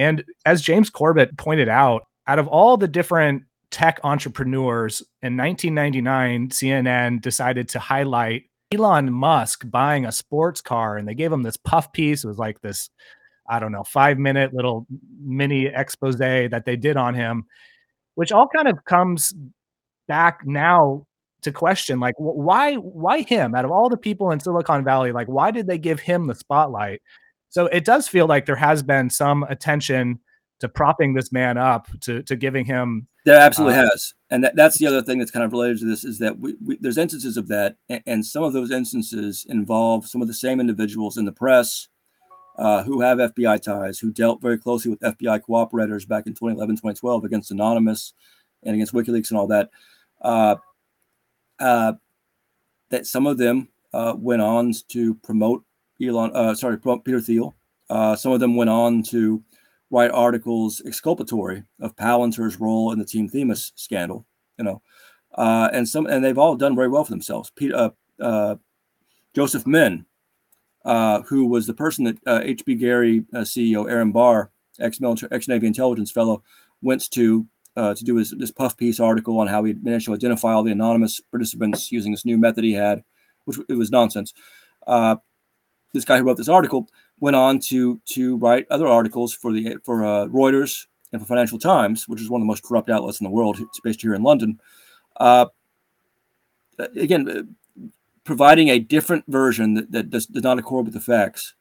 And 0.01 0.24
as 0.46 0.62
James 0.62 0.88
Corbett 0.88 1.36
pointed 1.36 1.68
out, 1.68 2.07
out 2.26 2.38
of 2.38 2.48
all 2.48 2.78
the 2.78 2.88
different 2.88 3.42
tech 3.70 4.01
entrepreneurs 4.03 5.03
in 5.20 5.36
1999, 5.36 6.48
CNN 6.48 7.20
decided 7.20 7.68
to 7.68 7.78
highlight 7.78 8.44
Elon 8.72 9.12
Musk 9.12 9.70
buying 9.70 10.07
a 10.07 10.12
sports 10.12 10.62
car 10.62 10.96
and 10.96 11.07
they 11.07 11.14
gave 11.14 11.30
him 11.30 11.42
this 11.42 11.59
puff 11.59 11.92
piece. 11.92 12.24
It 12.24 12.28
was 12.28 12.38
like 12.38 12.62
this 12.62 12.88
I 13.46 13.59
don't 13.59 13.72
know, 13.72 13.84
five 13.84 14.16
minute 14.16 14.55
little 14.55 14.86
mini 15.22 15.66
expose 15.66 16.16
that 16.16 16.62
they 16.64 16.76
did 16.76 16.96
on 16.96 17.14
him, 17.14 17.44
which 18.14 18.32
all 18.32 18.48
kind 18.48 18.68
of 18.68 18.82
comes 18.86 19.34
back 20.09 20.40
now 20.46 21.05
to 21.42 21.53
question 21.53 22.01
like 22.01 22.14
why 22.16 22.74
why 22.76 23.20
him 23.22 23.55
out 23.55 23.64
of 23.64 23.70
all 23.70 23.90
the 23.90 23.96
people 23.96 24.30
in 24.30 24.40
Silicon 24.40 24.84
Valley 24.84 25.12
like 25.12 25.26
why 25.26 25.51
did 25.51 25.66
they 25.66 25.78
give 25.78 26.01
him 26.01 26.26
the 26.26 26.34
spotlight 26.34 27.01
so 27.51 27.66
it 27.66 27.84
does 27.84 28.09
feel 28.09 28.26
like 28.26 28.46
there 28.46 28.57
has 28.57 28.82
been 28.82 29.11
some 29.11 29.42
attention 29.44 30.18
to 30.61 30.68
propping 30.68 31.14
this 31.14 31.32
man 31.32 31.59
up 31.59 31.88
to 32.01 32.22
to 32.22 32.36
giving 32.36 32.64
him 32.64 33.07
there 33.24 33.40
absolutely 33.40 33.78
uh, 33.78 33.88
has 33.90 34.14
and 34.30 34.42
that, 34.42 34.57
that's 34.57 34.78
the 34.78 34.86
other 34.86 35.03
thing 35.03 35.18
that's 35.18 35.30
kind 35.30 35.44
of 35.44 35.53
related 35.53 35.78
to 35.78 35.84
this 35.84 36.05
is 36.05 36.18
that 36.18 36.38
we, 36.38 36.55
we, 36.64 36.78
there's 36.80 36.98
instances 36.98 37.36
of 37.36 37.48
that 37.48 37.76
and, 37.88 38.03
and, 38.07 38.26
some 38.26 38.42
of 38.42 38.53
those 38.53 38.70
instances 38.70 39.46
involve 39.48 40.07
some 40.07 40.22
of 40.22 40.28
the 40.28 40.34
same 40.34 40.61
individuals 40.61 41.16
in 41.16 41.24
the 41.24 41.32
press 41.32 41.88
uh, 42.61 42.82
who 42.82 43.01
have 43.01 43.18
FBI 43.18 43.61
ties, 43.62 43.98
who 43.98 44.12
dealt 44.12 44.42
very 44.42 44.59
closely 44.59 44.90
with 44.90 45.01
FBI 45.01 45.40
cooperators 45.48 46.07
back 46.07 46.26
in 46.26 46.34
2011, 46.34 46.76
2012 46.76 47.24
against 47.24 47.51
Anonymous 47.51 48.12
and 48.62 48.74
against 48.74 48.92
WikiLeaks 48.92 49.30
and 49.30 49.38
all 49.38 49.46
that. 49.46 49.70
Uh, 50.20 50.57
uh, 51.59 51.94
that 52.90 53.07
some 53.07 53.26
of 53.26 53.38
them 53.38 53.68
uh, 53.94 54.14
went 54.16 54.42
on 54.42 54.74
to 54.88 55.14
promote 55.16 55.64
Elon, 56.03 56.30
uh, 56.34 56.55
sorry, 56.55 56.78
Peter 56.78 57.20
Thiel. 57.20 57.55
Uh, 57.88 58.16
some 58.16 58.32
of 58.32 58.40
them 58.40 58.57
went 58.57 58.70
on 58.70 59.03
to 59.05 59.42
write 59.90 60.11
articles 60.12 60.80
exculpatory 60.86 61.64
of 61.80 61.96
Palantir's 61.96 62.61
role 62.61 62.92
in 62.92 62.98
the 62.98 63.05
Team 63.05 63.28
Themis 63.28 63.72
scandal. 63.74 64.26
You 64.59 64.64
know, 64.64 64.82
and 65.36 65.88
some 65.88 66.07
and 66.07 66.24
they've 66.24 66.38
all 66.38 66.57
done 66.57 66.76
very 66.76 66.88
well 66.88 67.05
for 67.05 67.11
themselves. 67.11 67.51
Peter, 67.51 67.90
Joseph 69.34 69.66
Menn, 69.66 70.05
uh, 70.84 71.22
who 71.22 71.46
was 71.46 71.66
the 71.66 71.74
person 71.74 72.05
that 72.05 72.18
uh, 72.26 72.40
HBGary 72.40 73.24
uh, 73.34 73.38
CEO 73.40 73.88
Aaron 73.88 74.12
Barr, 74.12 74.51
ex-military, 74.78 75.30
ex-Navy 75.32 75.66
intelligence 75.66 76.11
fellow, 76.11 76.42
went 76.82 77.11
to 77.11 77.46
uh, 77.76 77.94
to 77.94 78.05
do 78.05 78.16
his 78.16 78.30
this 78.32 78.51
puff 78.51 78.76
piece 78.76 78.98
article 78.98 79.38
on 79.38 79.46
how 79.46 79.62
he 79.64 79.74
managed 79.74 80.07
to 80.07 80.14
identify 80.14 80.53
all 80.53 80.62
the 80.62 80.72
anonymous 80.72 81.20
participants 81.30 81.92
using 81.92 82.12
this 82.12 82.24
new 82.24 82.36
method 82.36 82.64
he 82.64 82.72
had, 82.72 83.05
which 83.44 83.59
it 83.68 83.74
was 83.74 83.90
nonsense. 83.90 84.32
Uh, 84.86 85.16
this 85.93 86.05
guy 86.05 86.18
who 86.18 86.24
wrote 86.24 86.36
this 86.36 86.49
article 86.49 86.88
went 87.18 87.36
on 87.36 87.59
to 87.59 88.01
to 88.07 88.36
write 88.38 88.66
other 88.70 88.86
articles 88.86 89.32
for 89.32 89.53
the 89.53 89.76
for 89.84 90.05
uh, 90.05 90.26
Reuters 90.26 90.86
and 91.12 91.20
for 91.20 91.26
Financial 91.26 91.59
Times, 91.59 92.09
which 92.09 92.20
is 92.20 92.30
one 92.30 92.41
of 92.41 92.45
the 92.45 92.51
most 92.51 92.62
corrupt 92.62 92.91
outlets 92.91 93.20
in 93.20 93.24
the 93.24 93.30
world. 93.30 93.59
It's 93.61 93.80
based 93.80 94.03
here 94.03 94.14
in 94.14 94.22
London. 94.22 94.61
again, 96.97 97.57
providing 98.24 98.68
a 98.68 98.78
different 98.78 99.24
version 99.26 99.74
that, 99.74 99.93
that 99.93 100.11
does, 100.11 100.26
does 100.26 100.45
not 100.45 100.59
accord 100.59 100.84
with 100.84 100.95
the 100.95 101.01
facts 101.01 101.55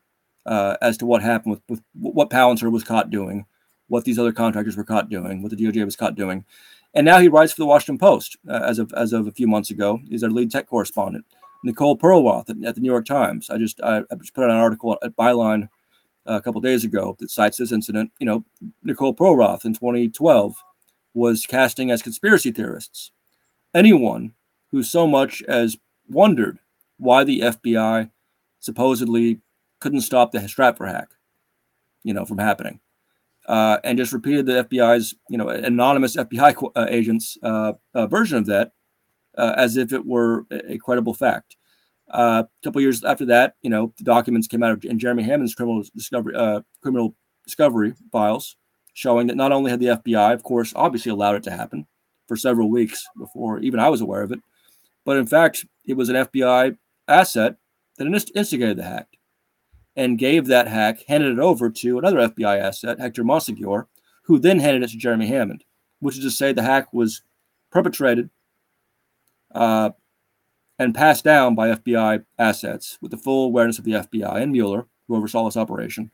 uh, 0.45 0.77
as 0.81 0.97
to 0.97 1.05
what 1.05 1.21
happened 1.21 1.51
with, 1.51 1.61
with 1.67 1.81
what 1.93 2.29
Palantir 2.29 2.71
was 2.71 2.83
caught 2.83 3.09
doing, 3.09 3.45
what 3.87 4.05
these 4.05 4.19
other 4.19 4.31
contractors 4.31 4.77
were 4.77 4.83
caught 4.83 5.09
doing, 5.09 5.41
what 5.41 5.51
the 5.51 5.57
DOJ 5.57 5.83
was 5.85 5.95
caught 5.95 6.15
doing. 6.15 6.45
And 6.93 7.05
now 7.05 7.19
he 7.19 7.27
writes 7.27 7.53
for 7.53 7.61
the 7.61 7.67
Washington 7.67 7.97
Post 7.97 8.37
uh, 8.47 8.61
as 8.63 8.79
of 8.79 8.91
as 8.93 9.13
of 9.13 9.27
a 9.27 9.31
few 9.31 9.47
months 9.47 9.69
ago. 9.69 9.99
He's 10.09 10.23
our 10.23 10.29
lead 10.29 10.51
tech 10.51 10.67
correspondent. 10.67 11.25
Nicole 11.63 11.97
Perlroth 11.97 12.49
at, 12.49 12.57
at 12.65 12.75
the 12.75 12.81
New 12.81 12.89
York 12.89 13.05
Times. 13.05 13.49
I 13.49 13.57
just 13.57 13.81
I, 13.81 13.99
I 14.11 14.15
just 14.19 14.33
put 14.33 14.43
out 14.43 14.51
an 14.51 14.57
article 14.57 14.97
at 15.03 15.15
Byline 15.15 15.69
uh, 16.27 16.35
a 16.35 16.41
couple 16.41 16.61
days 16.61 16.83
ago 16.83 17.15
that 17.19 17.31
cites 17.31 17.57
this 17.57 17.71
incident. 17.71 18.11
You 18.19 18.25
know, 18.25 18.45
Nicole 18.83 19.15
Perlroth 19.15 19.65
in 19.65 19.73
2012 19.73 20.55
was 21.13 21.45
casting 21.45 21.91
as 21.91 22.01
conspiracy 22.01 22.51
theorists 22.51 23.11
anyone 23.73 24.33
who 24.71 24.83
so 24.83 25.07
much 25.07 25.41
as 25.43 25.77
wondered 26.07 26.59
why 26.97 27.23
the 27.23 27.41
FBI 27.41 28.09
supposedly 28.59 29.39
couldn't 29.79 30.01
stop 30.01 30.31
the 30.31 30.39
Stratfor 30.39 30.87
hack, 30.87 31.09
you 32.03 32.13
know, 32.13 32.25
from 32.25 32.37
happening, 32.37 32.79
uh, 33.47 33.77
and 33.83 33.97
just 33.97 34.11
repeated 34.11 34.45
the 34.45 34.63
FBI's, 34.65 35.15
you 35.29 35.37
know, 35.37 35.49
anonymous 35.49 36.15
FBI 36.15 36.71
uh, 36.75 36.85
agents' 36.89 37.37
uh, 37.41 37.73
version 38.07 38.37
of 38.37 38.45
that 38.47 38.73
uh, 39.37 39.53
as 39.57 39.77
if 39.77 39.93
it 39.93 40.05
were 40.05 40.45
a 40.51 40.77
credible 40.77 41.13
fact. 41.13 41.55
Uh, 42.11 42.43
a 42.43 42.63
couple 42.63 42.81
years 42.81 43.03
after 43.03 43.25
that, 43.25 43.55
you 43.61 43.69
know, 43.69 43.93
the 43.97 44.03
documents 44.03 44.47
came 44.47 44.63
out 44.63 44.83
in 44.83 44.97
Jeremy 44.97 45.23
Hammond's 45.23 45.53
criminal 45.53 45.83
discovery 45.95 46.33
criminal 46.81 47.15
discovery 47.45 47.93
files 48.11 48.55
showing 48.93 49.27
that 49.27 49.37
not 49.37 49.51
only 49.51 49.71
had 49.71 49.79
the 49.79 49.87
FBI, 49.87 50.33
of 50.33 50.43
course, 50.43 50.73
obviously 50.75 51.11
allowed 51.11 51.35
it 51.35 51.43
to 51.43 51.51
happen 51.51 51.85
for 52.27 52.35
several 52.35 52.69
weeks 52.69 53.05
before 53.17 53.59
even 53.59 53.79
I 53.79 53.89
was 53.89 54.01
aware 54.01 54.23
of 54.23 54.31
it, 54.31 54.39
but 55.05 55.17
in 55.17 55.27
fact, 55.27 55.65
it 55.85 55.93
was 55.93 56.09
an 56.09 56.15
FBI 56.15 56.77
asset 57.07 57.55
that 57.97 58.31
instigated 58.35 58.77
the 58.77 58.83
hack 58.83 59.07
and 59.95 60.17
gave 60.17 60.47
that 60.47 60.67
hack, 60.67 61.03
handed 61.07 61.33
it 61.33 61.39
over 61.39 61.69
to 61.69 61.97
another 61.97 62.17
FBI 62.29 62.59
asset, 62.59 62.99
Hector 62.99 63.23
Monsegur, 63.23 63.85
who 64.23 64.39
then 64.39 64.59
handed 64.59 64.83
it 64.83 64.89
to 64.91 64.97
Jeremy 64.97 65.27
Hammond, 65.27 65.63
which 65.99 66.17
is 66.17 66.23
to 66.23 66.31
say 66.31 66.53
the 66.53 66.61
hack 66.61 66.93
was 66.93 67.21
perpetrated 67.71 68.29
uh, 69.53 69.91
and 70.77 70.95
passed 70.95 71.23
down 71.23 71.55
by 71.55 71.69
FBI 71.69 72.23
assets 72.37 72.97
with 73.01 73.11
the 73.11 73.17
full 73.17 73.45
awareness 73.45 73.79
of 73.79 73.85
the 73.85 73.91
FBI 73.91 74.41
and 74.41 74.51
Mueller, 74.51 74.85
who 75.07 75.15
oversaw 75.15 75.45
this 75.45 75.57
operation. 75.57 76.11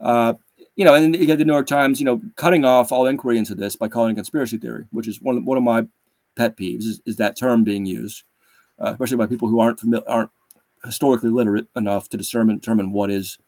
Uh, 0.00 0.34
you 0.74 0.84
know, 0.84 0.94
and 0.94 1.16
you 1.16 1.26
get 1.26 1.38
the 1.38 1.44
New 1.44 1.52
York 1.52 1.66
Times, 1.66 2.00
you 2.00 2.04
know, 2.04 2.20
cutting 2.36 2.64
off 2.64 2.92
all 2.92 3.06
inquiry 3.06 3.38
into 3.38 3.54
this 3.54 3.76
by 3.76 3.88
calling 3.88 4.12
it 4.12 4.16
conspiracy 4.16 4.58
theory, 4.58 4.84
which 4.90 5.08
is 5.08 5.20
one, 5.22 5.44
one 5.44 5.56
of 5.56 5.64
my 5.64 5.86
pet 6.36 6.56
peeves 6.56 6.84
is, 6.84 7.00
is 7.06 7.16
that 7.16 7.36
term 7.36 7.64
being 7.64 7.86
used, 7.86 8.24
uh, 8.78 8.90
especially 8.92 9.16
by 9.16 9.26
people 9.26 9.48
who 9.48 9.60
aren't 9.60 9.80
aren't 10.06 10.30
historically 10.84 11.30
literate 11.30 11.66
enough 11.74 12.08
to 12.10 12.16
determine 12.18 12.58
determine 12.58 12.92
what 12.92 13.10
is 13.10 13.38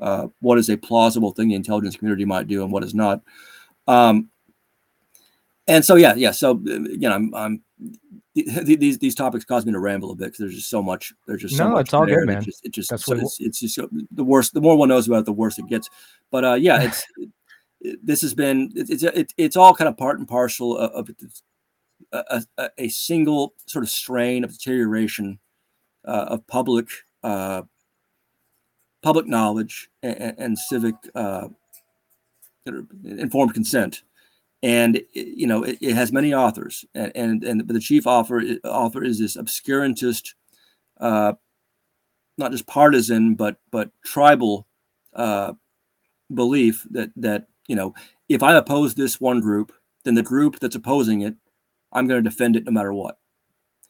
uh, 0.00 0.28
what 0.40 0.58
is 0.58 0.70
a 0.70 0.76
plausible 0.76 1.32
thing 1.32 1.48
the 1.48 1.54
intelligence 1.54 1.96
community 1.96 2.24
might 2.24 2.48
do 2.48 2.62
and 2.62 2.72
what 2.72 2.82
is 2.82 2.94
not. 2.94 3.20
Um, 3.86 4.30
and 5.70 5.84
so 5.84 5.94
yeah, 5.94 6.14
yeah. 6.14 6.32
So 6.32 6.52
again, 6.52 7.12
I'm, 7.12 7.34
I'm 7.34 7.62
these 8.34 8.98
these 8.98 9.14
topics 9.14 9.44
cause 9.44 9.64
me 9.64 9.72
to 9.72 9.78
ramble 9.78 10.10
a 10.10 10.14
bit 10.14 10.26
because 10.26 10.38
there's 10.38 10.54
just 10.56 10.68
so 10.68 10.82
much. 10.82 11.12
There's 11.26 11.42
just 11.42 11.56
so 11.56 11.68
no, 11.68 11.74
much 11.74 11.86
it's 11.86 11.94
all 11.94 12.06
there 12.06 12.20
good, 12.20 12.28
man. 12.28 12.38
It 12.38 12.44
just, 12.44 12.66
it 12.66 12.72
just 12.72 12.90
That's 12.90 13.04
so 13.04 13.14
what 13.14 13.22
it's, 13.22 13.40
it's 13.40 13.60
just 13.60 13.78
the 14.10 14.24
worst. 14.24 14.52
The 14.52 14.60
more 14.60 14.76
one 14.76 14.88
knows 14.88 15.06
about 15.06 15.20
it, 15.20 15.24
the 15.26 15.32
worse 15.32 15.58
it 15.58 15.68
gets. 15.68 15.88
But 16.30 16.44
uh, 16.44 16.54
yeah, 16.54 16.82
it's 16.82 17.04
this 18.02 18.20
has 18.22 18.34
been 18.34 18.72
it's 18.74 19.02
it's 19.02 19.32
it's 19.36 19.56
all 19.56 19.74
kind 19.74 19.88
of 19.88 19.96
part 19.96 20.18
and 20.18 20.26
parcel 20.26 20.76
of, 20.76 21.08
of 21.08 21.16
a, 22.12 22.42
a, 22.58 22.70
a, 22.78 22.88
single 22.88 23.54
sort 23.66 23.84
of 23.84 23.90
strain 23.90 24.42
of 24.42 24.52
deterioration 24.52 25.38
uh, 26.04 26.26
of 26.28 26.46
public 26.48 26.88
uh, 27.22 27.62
public 29.02 29.26
knowledge 29.26 29.88
and, 30.02 30.34
and 30.38 30.58
civic 30.58 30.94
uh, 31.14 31.48
informed 33.04 33.54
consent 33.54 34.02
and 34.62 35.00
you 35.12 35.46
know 35.46 35.62
it, 35.62 35.78
it, 35.80 35.94
has 35.94 36.12
many 36.12 36.34
authors 36.34 36.84
and 36.94 37.12
and, 37.14 37.44
and 37.44 37.68
the 37.68 37.80
chief 37.80 38.06
author 38.06 38.42
author 38.64 39.02
is 39.02 39.18
this 39.18 39.36
obscurantist 39.36 40.34
uh, 41.00 41.32
not 42.36 42.52
just 42.52 42.66
partisan 42.66 43.34
but 43.34 43.56
but 43.70 43.90
tribal 44.04 44.66
uh, 45.14 45.52
belief 46.34 46.86
that 46.90 47.10
that 47.16 47.46
you 47.68 47.76
know 47.76 47.94
if 48.28 48.42
i 48.42 48.54
oppose 48.54 48.94
this 48.94 49.20
one 49.20 49.40
group 49.40 49.72
then 50.04 50.14
the 50.14 50.22
group 50.22 50.58
that's 50.58 50.76
opposing 50.76 51.22
it 51.22 51.34
i'm 51.92 52.06
going 52.06 52.22
to 52.22 52.28
defend 52.28 52.56
it 52.56 52.64
no 52.64 52.72
matter 52.72 52.92
what. 52.92 53.18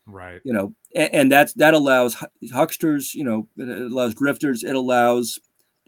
Right. 0.06 0.40
You 0.44 0.52
know 0.52 0.74
and, 0.94 1.14
and 1.14 1.32
that's 1.32 1.52
that 1.54 1.74
allows 1.74 2.16
hucksters 2.52 3.14
you 3.14 3.24
know 3.24 3.48
it 3.56 3.68
allows 3.68 4.14
grifters 4.14 4.64
it 4.64 4.74
allows 4.74 5.38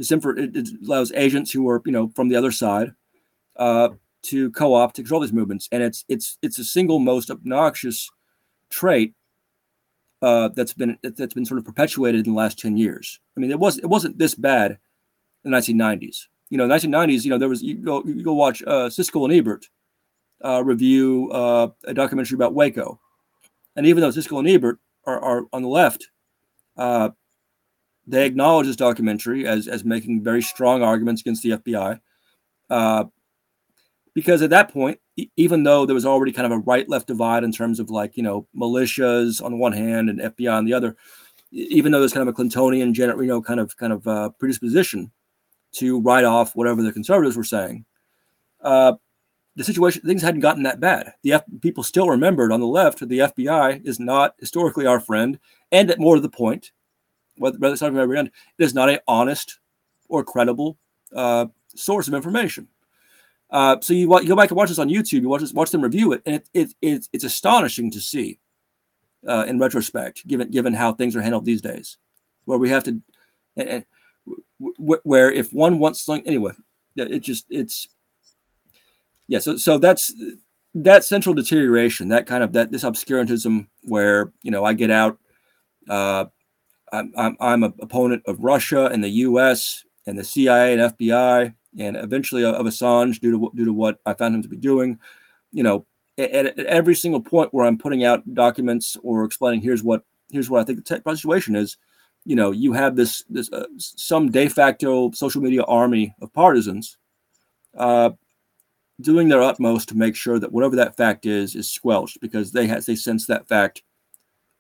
disinfor- 0.00 0.38
it 0.38 0.68
allows 0.86 1.12
agents 1.12 1.50
who 1.50 1.68
are 1.68 1.82
you 1.86 1.92
know 1.92 2.08
from 2.14 2.28
the 2.28 2.36
other 2.36 2.52
side 2.52 2.92
uh, 3.56 3.90
to 4.22 4.50
co-opt 4.52 4.96
to 4.96 5.02
control 5.02 5.20
these 5.20 5.32
movements 5.32 5.68
and 5.72 5.82
it's 5.82 6.04
it's 6.08 6.38
it's 6.42 6.58
a 6.58 6.64
single 6.64 6.98
most 6.98 7.30
obnoxious 7.30 8.10
trait 8.70 9.14
uh, 10.22 10.48
that's 10.54 10.72
been 10.72 10.96
that's 11.02 11.34
been 11.34 11.44
sort 11.44 11.58
of 11.58 11.64
perpetuated 11.64 12.26
in 12.26 12.32
the 12.32 12.38
last 12.38 12.58
10 12.58 12.76
years. 12.76 13.18
I 13.36 13.40
mean 13.40 13.50
it 13.50 13.58
was 13.58 13.78
it 13.78 13.86
wasn't 13.86 14.18
this 14.18 14.34
bad 14.34 14.78
in 15.44 15.50
the 15.50 15.56
1990s 15.56 16.26
you 16.52 16.58
know 16.58 16.68
1990s 16.68 17.24
you 17.24 17.30
know 17.30 17.38
there 17.38 17.48
was 17.48 17.62
you 17.62 17.74
go 17.76 18.04
you 18.04 18.22
go 18.22 18.34
watch 18.34 18.62
uh, 18.66 18.88
siskel 18.88 19.24
and 19.24 19.32
ebert 19.32 19.68
uh, 20.44 20.62
review 20.62 21.30
uh, 21.32 21.68
a 21.84 21.94
documentary 21.94 22.36
about 22.36 22.52
waco. 22.52 23.00
And 23.74 23.86
even 23.86 24.02
though 24.02 24.10
siskel 24.10 24.38
and 24.38 24.48
ebert 24.48 24.78
are, 25.06 25.18
are 25.20 25.42
on 25.52 25.62
the 25.62 25.68
left 25.68 26.08
uh, 26.76 27.08
they 28.06 28.26
acknowledge 28.26 28.66
this 28.66 28.76
documentary 28.76 29.46
as 29.46 29.66
as 29.66 29.84
making 29.84 30.22
very 30.22 30.42
strong 30.42 30.82
arguments 30.82 31.22
against 31.22 31.42
the 31.42 31.50
fbi 31.50 31.98
uh, 32.70 33.04
because 34.14 34.42
at 34.42 34.50
that 34.50 34.72
point, 34.72 34.98
even 35.36 35.62
though 35.62 35.86
there 35.86 35.94
was 35.94 36.06
already 36.06 36.32
kind 36.32 36.46
of 36.46 36.52
a 36.52 36.62
right 36.62 36.88
left 36.88 37.06
divide 37.06 37.44
in 37.44 37.52
terms 37.52 37.80
of 37.80 37.90
like, 37.90 38.16
you 38.16 38.22
know, 38.22 38.46
militias 38.56 39.42
on 39.42 39.58
one 39.58 39.72
hand 39.72 40.10
and 40.10 40.20
FBI 40.20 40.52
on 40.52 40.64
the 40.64 40.74
other, 40.74 40.96
even 41.50 41.92
though 41.92 42.00
there's 42.00 42.12
kind 42.12 42.26
of 42.28 42.34
a 42.34 42.36
Clintonian, 42.36 42.96
you 42.96 43.26
know, 43.26 43.42
kind 43.42 43.60
of 43.60 43.76
kind 43.76 43.92
of 43.92 44.06
uh, 44.06 44.30
predisposition 44.38 45.10
to 45.72 46.00
write 46.00 46.24
off 46.24 46.54
whatever 46.54 46.82
the 46.82 46.92
conservatives 46.92 47.36
were 47.36 47.44
saying, 47.44 47.84
uh, 48.62 48.94
the 49.56 49.64
situation 49.64 50.02
things 50.02 50.22
hadn't 50.22 50.40
gotten 50.40 50.62
that 50.62 50.80
bad. 50.80 51.12
The 51.22 51.34
F- 51.34 51.44
people 51.60 51.82
still 51.82 52.08
remembered 52.08 52.52
on 52.52 52.60
the 52.60 52.66
left 52.66 53.00
that 53.00 53.08
the 53.08 53.18
FBI 53.18 53.86
is 53.86 54.00
not 54.00 54.34
historically 54.38 54.86
our 54.86 55.00
friend, 55.00 55.38
and 55.70 55.90
at 55.90 55.98
more 55.98 56.14
to 56.14 56.20
the 56.20 56.28
point, 56.28 56.72
whether, 57.36 57.58
whether 57.58 57.72
it's 57.72 57.82
not 57.82 57.94
every 57.94 58.18
end, 58.18 58.30
it 58.58 58.64
is 58.64 58.74
not 58.74 58.88
a 58.88 59.02
honest 59.06 59.58
or 60.08 60.24
credible 60.24 60.78
uh, 61.14 61.46
source 61.74 62.08
of 62.08 62.14
information. 62.14 62.68
Uh, 63.52 63.76
so 63.82 63.92
you, 63.92 64.08
you, 64.20 64.28
go 64.28 64.34
back 64.34 64.50
and 64.50 64.56
watch 64.56 64.70
this 64.70 64.78
on 64.78 64.88
YouTube. 64.88 65.20
You 65.20 65.28
watch 65.28 65.42
this, 65.42 65.52
watch 65.52 65.70
them 65.70 65.82
review 65.82 66.12
it, 66.12 66.22
and 66.24 66.36
it, 66.36 66.48
it, 66.54 66.74
it 66.80 67.08
it's 67.12 67.24
astonishing 67.24 67.90
to 67.90 68.00
see 68.00 68.40
uh, 69.28 69.44
in 69.46 69.58
retrospect, 69.58 70.26
given 70.26 70.50
given 70.50 70.72
how 70.72 70.94
things 70.94 71.14
are 71.14 71.20
handled 71.20 71.44
these 71.44 71.60
days, 71.60 71.98
where 72.46 72.58
we 72.58 72.70
have 72.70 72.82
to, 72.84 73.00
and, 73.56 73.68
and 73.68 73.84
where 74.78 75.30
if 75.30 75.52
one 75.52 75.78
wants 75.78 76.00
something 76.00 76.26
anyway, 76.26 76.52
it 76.96 77.20
just 77.20 77.44
it's 77.50 77.88
yeah. 79.28 79.38
So 79.38 79.58
so 79.58 79.76
that's 79.76 80.14
that 80.74 81.04
central 81.04 81.34
deterioration, 81.34 82.08
that 82.08 82.26
kind 82.26 82.42
of 82.42 82.54
that 82.54 82.72
this 82.72 82.84
obscurantism, 82.84 83.66
where 83.82 84.32
you 84.42 84.50
know 84.50 84.64
I 84.64 84.72
get 84.72 84.90
out. 84.90 85.18
Uh, 85.90 86.24
I'm, 86.92 87.36
I'm 87.40 87.62
an 87.62 87.72
opponent 87.80 88.22
of 88.26 88.44
Russia 88.44 88.86
and 88.86 89.02
the 89.02 89.08
U.S. 89.08 89.82
and 90.06 90.18
the 90.18 90.24
CIA 90.24 90.74
and 90.74 90.96
FBI 90.96 91.54
and 91.78 91.96
eventually 91.96 92.44
of 92.44 92.66
Assange 92.66 93.20
due 93.20 93.32
to 93.32 93.52
due 93.54 93.64
to 93.64 93.72
what 93.72 93.98
I 94.06 94.14
found 94.14 94.34
him 94.34 94.42
to 94.42 94.48
be 94.48 94.56
doing. 94.56 94.98
You 95.52 95.62
know, 95.62 95.86
at, 96.18 96.30
at 96.30 96.58
every 96.60 96.94
single 96.94 97.20
point 97.20 97.52
where 97.52 97.66
I'm 97.66 97.78
putting 97.78 98.04
out 98.04 98.34
documents 98.34 98.96
or 99.02 99.24
explaining 99.24 99.60
here's 99.60 99.82
what 99.82 100.04
here's 100.30 100.50
what 100.50 100.60
I 100.60 100.64
think 100.64 100.84
the 100.84 101.00
te- 101.00 101.10
situation 101.16 101.56
is. 101.56 101.76
You 102.24 102.36
know, 102.36 102.50
you 102.52 102.72
have 102.72 102.96
this 102.96 103.24
this 103.28 103.50
uh, 103.52 103.66
some 103.78 104.30
de 104.30 104.48
facto 104.48 105.10
social 105.12 105.42
media 105.42 105.62
army 105.64 106.14
of 106.20 106.32
partisans 106.32 106.98
uh, 107.76 108.10
doing 109.00 109.28
their 109.28 109.42
utmost 109.42 109.88
to 109.88 109.96
make 109.96 110.14
sure 110.14 110.38
that 110.38 110.52
whatever 110.52 110.76
that 110.76 110.96
fact 110.96 111.26
is 111.26 111.56
is 111.56 111.70
squelched 111.70 112.20
because 112.20 112.52
they 112.52 112.66
has 112.66 112.86
they 112.86 112.94
sense 112.94 113.26
that 113.26 113.48
fact 113.48 113.82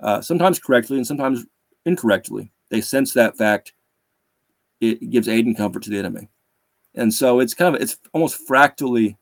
uh, 0.00 0.20
sometimes 0.20 0.58
correctly 0.58 0.96
and 0.96 1.06
sometimes 1.06 1.46
incorrectly. 1.86 2.50
They 2.70 2.80
sense 2.80 3.12
that 3.12 3.36
fact. 3.36 3.74
It 4.80 5.10
gives 5.10 5.28
aid 5.28 5.46
and 5.46 5.56
comfort 5.56 5.84
to 5.84 5.90
the 5.90 5.98
enemy 5.98 6.28
and 6.94 7.12
so 7.12 7.40
it's 7.40 7.54
kind 7.54 7.74
of 7.74 7.80
it's 7.80 7.96
almost 8.12 8.46
fractally 8.46 9.16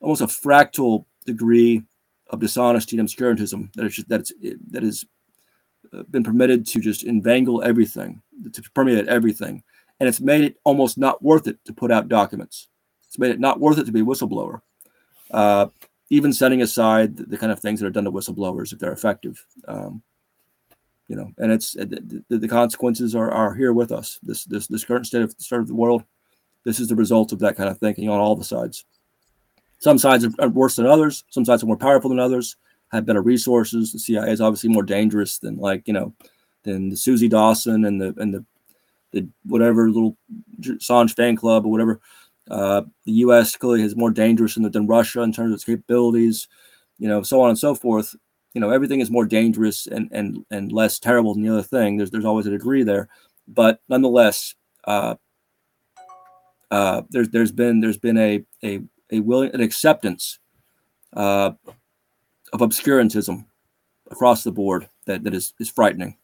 almost 0.00 0.22
a 0.22 0.26
fractal 0.26 1.04
degree 1.26 1.82
of 2.30 2.40
dishonesty 2.40 2.98
and 2.98 3.08
obscurantism 3.08 3.72
that 3.74 3.86
it's 3.86 4.04
that 4.04 4.20
it's 4.20 4.32
that 4.70 4.82
has 4.82 5.04
uh, 5.92 6.02
been 6.04 6.22
permitted 6.22 6.66
to 6.66 6.80
just 6.80 7.04
inveigle 7.04 7.62
everything 7.62 8.22
to 8.52 8.62
permeate 8.74 9.08
everything. 9.08 9.62
And 9.98 10.08
it's 10.08 10.20
made 10.20 10.42
it 10.42 10.56
almost 10.64 10.96
not 10.96 11.22
worth 11.22 11.46
it 11.46 11.62
to 11.66 11.72
put 11.72 11.90
out 11.90 12.08
documents. 12.08 12.68
It's 13.06 13.18
made 13.18 13.32
it 13.32 13.40
not 13.40 13.60
worth 13.60 13.78
it 13.78 13.84
to 13.84 13.92
be 13.92 14.00
a 14.00 14.04
whistleblower. 14.04 14.62
Uh, 15.30 15.66
even 16.08 16.32
setting 16.32 16.62
aside 16.62 17.16
the, 17.16 17.24
the, 17.24 17.38
kind 17.38 17.52
of 17.52 17.60
things 17.60 17.80
that 17.80 17.86
are 17.86 17.90
done 17.90 18.04
to 18.04 18.10
whistleblowers 18.10 18.72
if 18.72 18.80
they're 18.80 18.92
effective 18.92 19.46
um, 19.68 20.02
you 21.06 21.14
know 21.14 21.32
and 21.38 21.52
it's 21.52 21.74
the, 21.74 22.24
the, 22.28 22.48
consequences 22.48 23.14
are, 23.14 23.30
are 23.30 23.54
here 23.54 23.72
with 23.72 23.92
us. 23.92 24.18
This 24.22 24.44
this 24.44 24.66
this 24.66 24.84
current 24.84 25.06
state 25.06 25.22
of 25.22 25.34
state 25.38 25.60
of 25.60 25.68
the 25.68 25.74
world 25.74 26.04
this 26.64 26.80
is 26.80 26.88
the 26.88 26.96
result 26.96 27.32
of 27.32 27.38
that 27.40 27.56
kind 27.56 27.68
of 27.68 27.78
thinking 27.78 28.08
on 28.08 28.18
all 28.18 28.36
the 28.36 28.44
sides. 28.44 28.84
Some 29.78 29.98
sides 29.98 30.26
are 30.38 30.48
worse 30.48 30.76
than 30.76 30.86
others. 30.86 31.24
Some 31.30 31.44
sides 31.44 31.62
are 31.62 31.66
more 31.66 31.76
powerful 31.76 32.10
than 32.10 32.18
others. 32.18 32.56
Have 32.92 33.06
better 33.06 33.22
resources. 33.22 33.92
The 33.92 33.98
CIA 33.98 34.32
is 34.32 34.40
obviously 34.40 34.70
more 34.70 34.82
dangerous 34.82 35.38
than 35.38 35.56
like 35.56 35.86
you 35.86 35.94
know, 35.94 36.12
than 36.64 36.90
the 36.90 36.96
Suzie 36.96 37.30
Dawson 37.30 37.84
and 37.84 38.00
the 38.00 38.14
and 38.18 38.34
the 38.34 38.44
the 39.12 39.28
whatever 39.44 39.90
little 39.90 40.16
Assange 40.60 41.14
fan 41.16 41.36
club 41.36 41.64
or 41.64 41.70
whatever. 41.70 42.00
Uh, 42.50 42.82
the 43.04 43.12
U.S. 43.12 43.56
clearly 43.56 43.82
is 43.82 43.96
more 43.96 44.10
dangerous 44.10 44.54
than, 44.54 44.68
than 44.70 44.86
Russia 44.86 45.22
in 45.22 45.32
terms 45.32 45.52
of 45.52 45.54
its 45.54 45.64
capabilities, 45.64 46.48
you 46.98 47.06
know, 47.06 47.22
so 47.22 47.40
on 47.40 47.50
and 47.50 47.58
so 47.58 47.74
forth. 47.74 48.14
You 48.54 48.60
know, 48.60 48.70
everything 48.70 49.00
is 49.00 49.10
more 49.10 49.24
dangerous 49.24 49.86
and 49.86 50.08
and 50.10 50.44
and 50.50 50.72
less 50.72 50.98
terrible 50.98 51.34
than 51.34 51.42
the 51.42 51.52
other 51.52 51.62
thing. 51.62 51.96
There's 51.96 52.10
there's 52.10 52.24
always 52.24 52.46
a 52.46 52.50
degree 52.50 52.82
there, 52.82 53.08
but 53.46 53.80
nonetheless, 53.88 54.56
uh, 54.84 55.14
uh, 56.70 57.02
there's 57.10 57.28
there's 57.30 57.52
been 57.52 57.80
there's 57.80 57.98
been 57.98 58.18
a 58.18 58.44
a 58.64 58.80
a 59.10 59.20
willing 59.20 59.50
an 59.54 59.60
acceptance 59.60 60.38
uh, 61.14 61.52
of 62.52 62.60
obscurantism 62.60 63.44
across 64.10 64.44
the 64.44 64.52
board 64.52 64.88
that 65.06 65.24
that 65.24 65.34
is 65.34 65.54
is 65.58 65.70
frightening. 65.70 66.16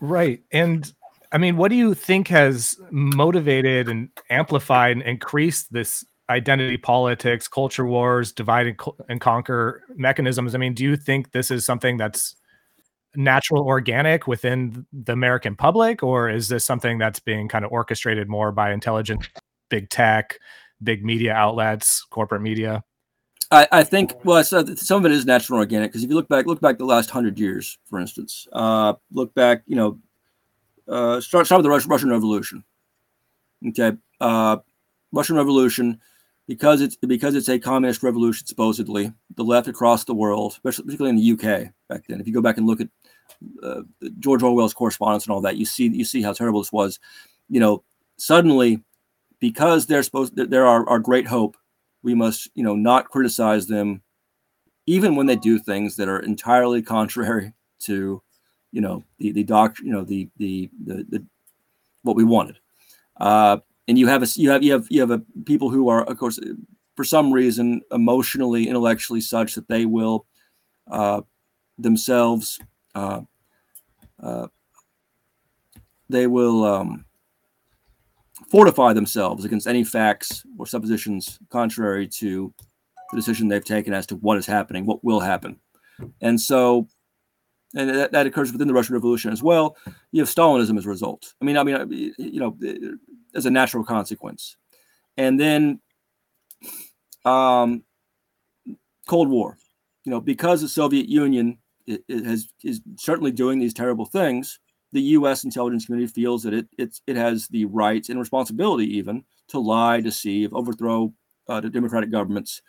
Right, 0.00 0.42
and 0.52 0.92
I 1.32 1.38
mean, 1.38 1.56
what 1.56 1.68
do 1.68 1.76
you 1.76 1.94
think 1.94 2.28
has 2.28 2.78
motivated 2.90 3.88
and 3.88 4.08
amplified 4.30 4.92
and 4.92 5.02
increased 5.02 5.72
this 5.72 6.04
identity 6.28 6.76
politics, 6.76 7.48
culture 7.48 7.86
wars, 7.86 8.32
divide 8.32 8.66
and, 8.66 8.80
and 9.08 9.20
conquer 9.20 9.82
mechanisms? 9.96 10.54
I 10.54 10.58
mean, 10.58 10.74
do 10.74 10.84
you 10.84 10.96
think 10.96 11.32
this 11.32 11.50
is 11.50 11.64
something 11.64 11.96
that's 11.96 12.36
natural, 13.16 13.64
organic 13.64 14.26
within 14.26 14.86
the 14.92 15.12
American 15.12 15.56
public, 15.56 16.02
or 16.02 16.28
is 16.28 16.48
this 16.48 16.64
something 16.64 16.98
that's 16.98 17.20
being 17.20 17.48
kind 17.48 17.64
of 17.64 17.72
orchestrated 17.72 18.28
more 18.28 18.52
by 18.52 18.72
intelligent 18.72 19.28
big 19.68 19.88
tech, 19.90 20.38
big 20.82 21.04
media 21.04 21.32
outlets, 21.32 22.04
corporate 22.10 22.42
media? 22.42 22.82
I, 23.50 23.68
I 23.70 23.84
think 23.84 24.12
well, 24.24 24.42
so 24.42 24.64
some 24.74 25.04
of 25.04 25.10
it 25.10 25.14
is 25.14 25.24
natural 25.24 25.58
organic 25.58 25.90
because 25.90 26.02
if 26.02 26.10
you 26.10 26.16
look 26.16 26.28
back, 26.28 26.46
look 26.46 26.60
back 26.60 26.78
the 26.78 26.84
last 26.84 27.10
hundred 27.10 27.38
years, 27.38 27.78
for 27.84 28.00
instance, 28.00 28.46
uh, 28.52 28.94
look 29.12 29.34
back, 29.34 29.62
you 29.66 29.76
know, 29.76 29.98
uh, 30.88 31.20
start 31.20 31.46
start 31.46 31.60
with 31.60 31.64
the 31.64 31.70
Russian, 31.70 31.90
Russian 31.90 32.10
Revolution. 32.10 32.64
Okay, 33.68 33.92
uh, 34.20 34.56
Russian 35.12 35.36
Revolution, 35.36 36.00
because 36.48 36.80
it's 36.80 36.96
because 36.96 37.34
it's 37.34 37.48
a 37.48 37.58
communist 37.58 38.02
revolution 38.02 38.46
supposedly. 38.46 39.12
The 39.36 39.44
left 39.44 39.68
across 39.68 40.04
the 40.04 40.14
world, 40.14 40.52
especially 40.52 40.84
particularly 40.84 41.16
in 41.16 41.22
the 41.22 41.32
UK 41.32 41.72
back 41.88 42.02
then. 42.08 42.20
If 42.20 42.26
you 42.26 42.34
go 42.34 42.40
back 42.40 42.56
and 42.56 42.66
look 42.66 42.80
at 42.80 42.88
uh, 43.62 43.82
George 44.18 44.42
Orwell's 44.42 44.74
correspondence 44.74 45.24
and 45.24 45.32
all 45.32 45.40
that, 45.42 45.56
you 45.56 45.64
see 45.66 45.88
you 45.88 46.04
see 46.04 46.22
how 46.22 46.32
terrible 46.32 46.60
this 46.60 46.72
was. 46.72 46.98
You 47.48 47.60
know, 47.60 47.84
suddenly, 48.16 48.82
because 49.40 49.86
they're 49.86 50.02
supposed 50.02 50.36
they're 50.36 50.66
our, 50.66 50.88
our 50.88 50.98
great 50.98 51.26
hope, 51.26 51.56
we 52.02 52.14
must 52.14 52.50
you 52.54 52.64
know 52.64 52.74
not 52.74 53.08
criticize 53.08 53.66
them, 53.66 54.02
even 54.86 55.16
when 55.16 55.26
they 55.26 55.36
do 55.36 55.58
things 55.58 55.96
that 55.96 56.08
are 56.08 56.20
entirely 56.20 56.82
contrary 56.82 57.52
to 57.80 58.22
you 58.72 58.80
know 58.80 59.02
the 59.18 59.32
the 59.32 59.44
doc 59.44 59.78
you 59.82 59.92
know 59.92 60.04
the 60.04 60.28
the 60.36 60.70
the, 60.84 61.06
the 61.08 61.24
what 62.02 62.16
we 62.16 62.24
wanted 62.24 62.58
uh, 63.18 63.58
and 63.88 63.98
you 63.98 64.06
have 64.06 64.22
a 64.22 64.26
you 64.36 64.50
have 64.50 64.62
you 64.62 64.72
have 64.72 64.86
you 64.90 65.00
have 65.00 65.10
a 65.10 65.22
people 65.44 65.70
who 65.70 65.88
are 65.88 66.04
of 66.04 66.18
course 66.18 66.38
for 66.94 67.04
some 67.04 67.32
reason 67.32 67.80
emotionally 67.90 68.68
intellectually 68.68 69.20
such 69.20 69.54
that 69.54 69.68
they 69.68 69.86
will 69.86 70.26
uh, 70.90 71.20
themselves 71.78 72.58
uh, 72.96 73.20
uh, 74.22 74.46
they 76.08 76.26
will 76.26 76.64
um, 76.64 77.04
fortify 78.50 78.92
themselves 78.92 79.44
against 79.44 79.66
any 79.66 79.84
facts 79.84 80.44
or 80.58 80.66
suppositions 80.66 81.38
contrary 81.50 82.08
to 82.08 82.52
the 83.10 83.16
decision 83.16 83.48
they've 83.48 83.64
taken 83.64 83.92
as 83.92 84.06
to 84.06 84.16
what 84.16 84.38
is 84.38 84.46
happening, 84.46 84.86
what 84.86 85.04
will 85.04 85.20
happen. 85.20 85.60
And 86.22 86.40
so 86.40 86.88
and 87.74 87.90
that, 87.90 88.12
that 88.12 88.26
occurs 88.26 88.52
within 88.52 88.68
the 88.68 88.74
Russian 88.74 88.94
Revolution 88.94 89.32
as 89.32 89.42
well. 89.42 89.76
You 90.12 90.22
have 90.22 90.30
Stalinism 90.30 90.78
as 90.78 90.86
a 90.86 90.88
result. 90.88 91.34
I 91.42 91.44
mean, 91.44 91.58
I 91.58 91.64
mean, 91.64 92.14
you 92.18 92.40
know, 92.40 92.56
as 93.34 93.44
a 93.44 93.50
natural 93.50 93.84
consequence, 93.84 94.56
and 95.18 95.38
then 95.38 95.80
um, 97.24 97.82
Cold 99.06 99.28
War. 99.28 99.58
You 100.04 100.10
know, 100.10 100.20
because 100.20 100.60
the 100.62 100.68
Soviet 100.68 101.08
Union 101.08 101.58
has 102.08 102.48
is 102.64 102.80
certainly 102.96 103.30
doing 103.30 103.58
these 103.58 103.74
terrible 103.74 104.04
things. 104.04 104.58
The 104.92 105.02
U.S. 105.02 105.44
intelligence 105.44 105.86
community 105.86 106.12
feels 106.12 106.42
that 106.44 106.54
it 106.54 106.66
it, 106.78 107.00
it 107.06 107.16
has 107.16 107.48
the 107.48 107.64
right 107.66 108.06
and 108.08 108.18
responsibility 108.18 108.96
even 108.96 109.24
to 109.48 109.58
lie, 109.58 110.00
deceive, 110.00 110.52
overthrow 110.54 111.12
uh, 111.48 111.60
the 111.60 111.70
democratic 111.70 112.10
governments 112.10 112.62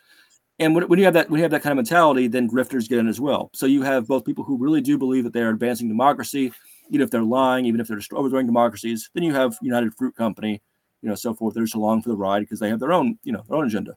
and 0.58 0.74
when, 0.74 0.88
when 0.88 0.98
you 0.98 1.04
have 1.04 1.14
that 1.14 1.30
when 1.30 1.38
you 1.38 1.44
have 1.44 1.50
that 1.52 1.62
kind 1.62 1.72
of 1.72 1.76
mentality, 1.76 2.26
then 2.26 2.48
grifters 2.48 2.88
get 2.88 2.98
in 2.98 3.08
as 3.08 3.20
well. 3.20 3.50
So 3.54 3.66
you 3.66 3.82
have 3.82 4.06
both 4.06 4.24
people 4.24 4.44
who 4.44 4.56
really 4.56 4.80
do 4.80 4.98
believe 4.98 5.24
that 5.24 5.32
they 5.32 5.42
are 5.42 5.50
advancing 5.50 5.88
democracy, 5.88 6.52
even 6.90 7.02
if 7.02 7.10
they're 7.10 7.22
lying, 7.22 7.64
even 7.64 7.80
if 7.80 7.88
they're 7.88 8.00
overthrowing 8.12 8.46
democracies. 8.46 9.08
Then 9.14 9.22
you 9.22 9.34
have 9.34 9.56
United 9.62 9.94
Fruit 9.94 10.16
Company, 10.16 10.60
you 11.02 11.08
know, 11.08 11.14
so 11.14 11.32
forth. 11.32 11.54
They're 11.54 11.64
just 11.64 11.76
along 11.76 12.02
for 12.02 12.08
the 12.08 12.16
ride 12.16 12.40
because 12.40 12.58
they 12.58 12.68
have 12.70 12.80
their 12.80 12.92
own, 12.92 13.18
you 13.22 13.32
know, 13.32 13.44
their 13.48 13.56
own 13.56 13.66
agenda. 13.66 13.96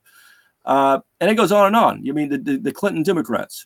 Uh, 0.63 0.99
and 1.19 1.31
it 1.31 1.35
goes 1.35 1.51
on 1.51 1.67
and 1.67 1.75
on. 1.75 2.05
You 2.05 2.13
mean 2.13 2.29
the, 2.29 2.37
the, 2.37 2.57
the 2.57 2.71
Clinton 2.71 3.01
Democrats, 3.01 3.65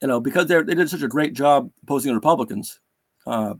you 0.00 0.08
know, 0.08 0.20
because 0.20 0.46
they 0.46 0.62
they 0.62 0.74
did 0.74 0.90
such 0.90 1.02
a 1.02 1.08
great 1.08 1.34
job 1.34 1.70
opposing 1.82 2.10
the 2.10 2.14
Republicans. 2.14 2.80
Uh, 3.26 3.54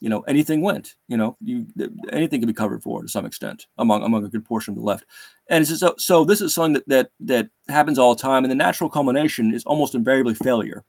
you 0.00 0.08
know 0.08 0.20
anything 0.22 0.60
went 0.60 0.94
you 1.08 1.16
know 1.16 1.36
you 1.40 1.66
anything 2.12 2.40
can 2.40 2.46
be 2.46 2.52
covered 2.52 2.82
for 2.82 3.02
to 3.02 3.08
some 3.08 3.24
extent 3.24 3.66
among 3.78 4.02
among 4.02 4.24
a 4.24 4.28
good 4.28 4.44
portion 4.44 4.72
of 4.72 4.76
the 4.76 4.84
left 4.84 5.04
and 5.48 5.62
it's 5.62 5.70
just 5.70 5.80
so, 5.80 5.94
so 5.96 6.24
this 6.24 6.40
is 6.40 6.54
something 6.54 6.74
that 6.74 6.84
that 6.86 7.10
that 7.20 7.48
happens 7.68 7.98
all 7.98 8.14
the 8.14 8.20
time 8.20 8.44
and 8.44 8.50
the 8.50 8.56
natural 8.56 8.90
culmination 8.90 9.54
is 9.54 9.64
almost 9.64 9.94
invariably 9.94 10.34
failure 10.34 10.84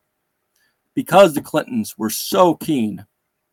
because 0.94 1.34
the 1.34 1.42
clintons 1.42 1.98
were 1.98 2.10
so 2.10 2.56
keen 2.56 3.06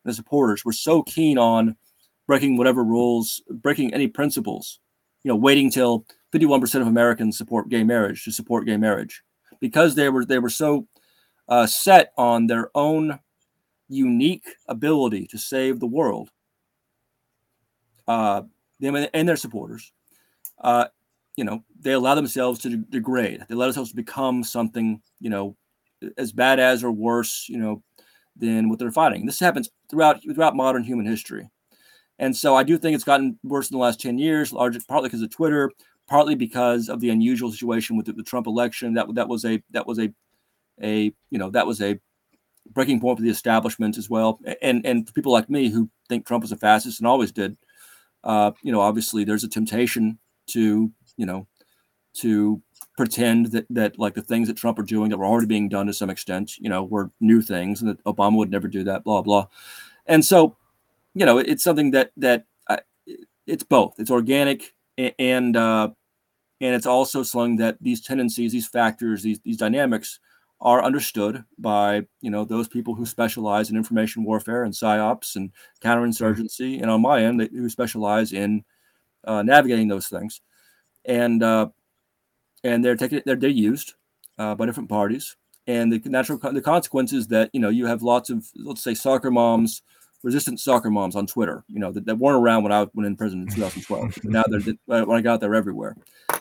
the 0.03 0.13
supporters 0.13 0.65
were 0.65 0.73
so 0.73 1.01
keen 1.03 1.37
on 1.37 1.75
breaking 2.27 2.57
whatever 2.57 2.83
rules 2.83 3.41
breaking 3.49 3.93
any 3.93 4.07
principles 4.07 4.79
you 5.23 5.29
know 5.29 5.35
waiting 5.35 5.71
till 5.71 6.05
51% 6.33 6.81
of 6.81 6.87
americans 6.87 7.37
support 7.37 7.69
gay 7.69 7.83
marriage 7.83 8.25
to 8.25 8.31
support 8.31 8.65
gay 8.65 8.77
marriage 8.77 9.23
because 9.61 9.95
they 9.95 10.09
were 10.09 10.25
they 10.25 10.39
were 10.39 10.49
so 10.49 10.85
uh, 11.47 11.67
set 11.67 12.11
on 12.17 12.47
their 12.47 12.69
own 12.75 13.19
unique 13.87 14.47
ability 14.67 15.27
to 15.27 15.37
save 15.37 15.79
the 15.79 15.87
world, 15.87 16.29
uh, 18.07 18.41
them 18.79 18.95
and 18.95 19.29
their 19.29 19.35
supporters, 19.35 19.91
uh, 20.61 20.85
you 21.35 21.43
know, 21.43 21.63
they 21.79 21.91
allow 21.91 22.15
themselves 22.15 22.59
to 22.61 22.77
degrade. 22.77 23.43
They 23.47 23.55
allow 23.55 23.65
themselves 23.65 23.91
become 23.91 24.43
something, 24.43 25.01
you 25.19 25.29
know, 25.29 25.55
as 26.17 26.31
bad 26.31 26.59
as 26.59 26.83
or 26.83 26.91
worse, 26.91 27.47
you 27.49 27.57
know, 27.57 27.83
than 28.35 28.69
what 28.69 28.79
they're 28.79 28.91
fighting. 28.91 29.25
This 29.25 29.39
happens 29.39 29.69
throughout 29.89 30.21
throughout 30.23 30.55
modern 30.55 30.83
human 30.83 31.05
history, 31.05 31.49
and 32.19 32.35
so 32.35 32.55
I 32.55 32.63
do 32.63 32.77
think 32.77 32.95
it's 32.95 33.03
gotten 33.03 33.39
worse 33.43 33.69
in 33.69 33.75
the 33.75 33.81
last 33.81 33.99
ten 33.99 34.17
years, 34.17 34.51
largely 34.51 34.81
partly 34.87 35.09
because 35.09 35.21
of 35.21 35.29
Twitter, 35.29 35.71
partly 36.07 36.35
because 36.35 36.89
of 36.89 36.99
the 36.99 37.09
unusual 37.09 37.51
situation 37.51 37.95
with 37.97 38.05
the, 38.07 38.13
the 38.13 38.23
Trump 38.23 38.47
election. 38.47 38.93
That 38.93 39.13
that 39.15 39.27
was 39.27 39.45
a 39.45 39.61
that 39.71 39.87
was 39.87 39.99
a 39.99 40.13
a 40.81 41.13
you 41.29 41.37
know 41.37 41.49
that 41.51 41.67
was 41.67 41.81
a 41.81 41.99
breaking 42.71 42.99
point 42.99 43.17
for 43.17 43.23
the 43.23 43.29
establishment 43.29 43.97
as 43.97 44.09
well, 44.09 44.39
and 44.61 44.85
and 44.85 45.13
people 45.13 45.31
like 45.31 45.49
me 45.49 45.69
who 45.69 45.89
think 46.09 46.25
Trump 46.25 46.43
is 46.43 46.51
a 46.51 46.57
fascist 46.57 46.99
and 46.99 47.07
always 47.07 47.31
did. 47.31 47.57
Uh, 48.23 48.51
you 48.63 48.71
know, 48.71 48.81
obviously 48.81 49.23
there's 49.23 49.43
a 49.43 49.49
temptation 49.49 50.17
to 50.47 50.91
you 51.17 51.25
know 51.25 51.47
to 52.13 52.61
pretend 52.97 53.47
that 53.47 53.65
that 53.69 53.99
like 53.99 54.13
the 54.13 54.21
things 54.21 54.47
that 54.47 54.57
Trump 54.57 54.79
are 54.79 54.83
doing 54.83 55.09
that 55.09 55.17
were 55.17 55.25
already 55.25 55.47
being 55.47 55.69
done 55.69 55.87
to 55.87 55.93
some 55.93 56.09
extent, 56.09 56.57
you 56.57 56.69
know, 56.69 56.83
were 56.83 57.11
new 57.19 57.41
things, 57.41 57.81
and 57.81 57.89
that 57.89 58.03
Obama 58.05 58.37
would 58.37 58.51
never 58.51 58.67
do 58.67 58.83
that. 58.83 59.03
Blah 59.03 59.21
blah, 59.21 59.47
and 60.05 60.23
so 60.23 60.55
you 61.13 61.25
know 61.25 61.37
it's 61.37 61.63
something 61.63 61.91
that 61.91 62.11
that 62.17 62.45
I, 62.67 62.79
it's 63.47 63.63
both. 63.63 63.95
It's 63.99 64.11
organic 64.11 64.73
and 64.97 65.57
uh, 65.57 65.89
and 66.61 66.75
it's 66.75 66.85
also 66.85 67.23
something 67.23 67.57
that 67.57 67.77
these 67.81 68.01
tendencies, 68.01 68.51
these 68.51 68.67
factors, 68.67 69.23
these 69.23 69.39
these 69.41 69.57
dynamics 69.57 70.19
are 70.65 70.83
understood 70.83 71.43
by 71.59 72.01
you 72.21 72.31
know 72.31 72.43
those 72.43 72.67
people 72.67 72.95
who 72.95 73.05
specialize 73.05 73.69
in 73.69 73.77
information 73.77 74.23
warfare 74.23 74.63
and 74.63 74.73
psyops 74.73 75.35
and 75.35 75.51
counterinsurgency, 75.79 76.81
and 76.81 76.89
on 76.89 77.01
my 77.01 77.23
end, 77.23 77.39
they, 77.39 77.47
who 77.51 77.69
specialize 77.69 78.33
in 78.33 78.65
uh, 79.25 79.43
navigating 79.43 79.87
those 79.87 80.07
things, 80.07 80.41
and 81.05 81.43
uh, 81.43 81.67
and 82.63 82.83
they're 82.83 82.95
taking 82.95 83.21
they're, 83.27 83.35
they're 83.35 83.49
used 83.49 83.93
uh, 84.39 84.55
by 84.55 84.65
different 84.65 84.89
parties, 84.89 85.37
and 85.67 85.93
the 85.93 86.01
natural 86.09 86.39
the 86.39 86.61
consequences 86.61 87.27
that 87.27 87.51
you 87.53 87.59
know 87.59 87.69
you 87.69 87.85
have 87.85 88.01
lots 88.01 88.31
of 88.31 88.43
let's 88.55 88.83
say 88.83 88.95
soccer 88.95 89.29
moms, 89.29 89.83
resistant 90.23 90.59
soccer 90.59 90.89
moms 90.89 91.15
on 91.15 91.27
Twitter, 91.27 91.63
you 91.67 91.79
know 91.79 91.91
that, 91.91 92.07
that 92.07 92.17
weren't 92.17 92.43
around 92.43 92.63
when 92.63 92.71
I 92.71 92.87
went 92.95 93.05
in 93.05 93.15
prison 93.15 93.43
in 93.43 93.49
2012. 93.49 94.17
now 94.23 94.43
they're 94.47 94.73
when 94.85 95.17
I 95.17 95.21
got 95.21 95.41
there 95.41 95.53
everywhere, 95.53 95.95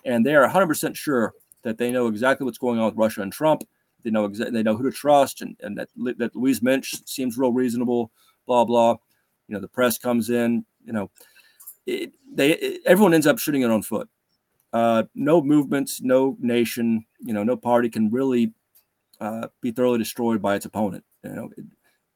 and 0.07 0.25
they 0.25 0.35
are 0.35 0.43
100 0.45 0.67
percent 0.67 0.97
sure 0.97 1.35
that 1.63 1.77
they 1.77 1.93
know 1.93 2.07
exactly 2.07 2.47
what's 2.47 2.59
going 2.59 2.79
on 2.79 2.87
with 2.87 2.97
Russia 2.97 3.21
and 3.21 3.31
Trump 3.31 3.65
they 4.05 4.11
know 4.11 4.27
exactly. 4.27 4.53
They 4.53 4.63
know 4.63 4.77
who 4.77 4.85
to 4.85 4.97
trust, 4.97 5.41
and, 5.43 5.57
and 5.61 5.79
that 5.79 5.89
that 6.19 6.37
Louise 6.37 6.63
Mensch 6.63 6.95
seems 7.07 7.39
real 7.39 7.53
reasonable. 7.53 8.13
Blah 8.47 8.65
blah. 8.65 8.97
You 9.49 9.55
know, 9.55 9.61
the 9.61 9.69
press 9.69 9.99
comes 9.99 10.31
in. 10.31 10.65
You 10.85 10.93
know, 10.93 11.11
it, 11.87 12.13
they 12.33 12.53
it, 12.53 12.83
everyone 12.87 13.15
ends 13.15 13.27
up 13.27 13.39
shooting 13.39 13.63
it 13.63 13.71
on 13.71 13.83
foot. 13.83 14.09
Uh, 14.73 15.05
no 15.15 15.41
movements, 15.41 16.03
no 16.03 16.37
nation, 16.41 17.07
you 17.21 17.33
know, 17.33 17.45
no 17.45 17.57
party 17.57 17.89
can 17.89 18.11
really 18.11 18.53
uh, 19.21 19.47
be 19.61 19.71
thoroughly 19.71 19.99
destroyed 19.99 20.43
by 20.43 20.57
its 20.57 20.65
opponent. 20.65 21.05
You 21.23 21.31
know, 21.31 21.51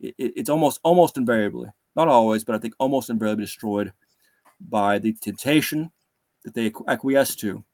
it, 0.01 0.15
it, 0.19 0.33
it's 0.37 0.51
almost 0.51 0.81
almost 0.83 1.17
invariably, 1.17 1.69
not 1.97 2.09
always, 2.09 2.45
but 2.45 2.55
I 2.55 2.59
think 2.59 2.75
almost 2.79 3.11
invariably 3.11 3.45
destroyed 3.45 3.93
by 4.61 4.99
the 4.99 5.13
temptation 5.13 5.91
that 6.45 6.55
they 6.55 6.73
acquiesce 6.87 7.37
to 7.37 7.65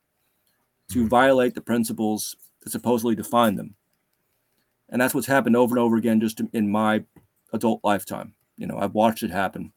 to 0.91 1.09
violate 1.09 1.55
the 1.55 1.61
principles 1.61 2.37
that 2.63 2.71
supposedly 2.71 3.15
define 3.15 3.57
them 3.57 3.75
and 4.91 5.01
that's 5.01 5.15
what's 5.15 5.27
happened 5.27 5.57
over 5.57 5.75
and 5.75 5.83
over 5.83 5.97
again 5.97 6.21
just 6.21 6.41
in 6.53 6.71
my 6.71 7.03
adult 7.53 7.81
lifetime. 7.85 8.35
You 8.57 8.67
know 8.67 8.79
i've 8.79 8.95
watched 8.95 9.23
it 9.23 9.31
happen. 9.31 9.73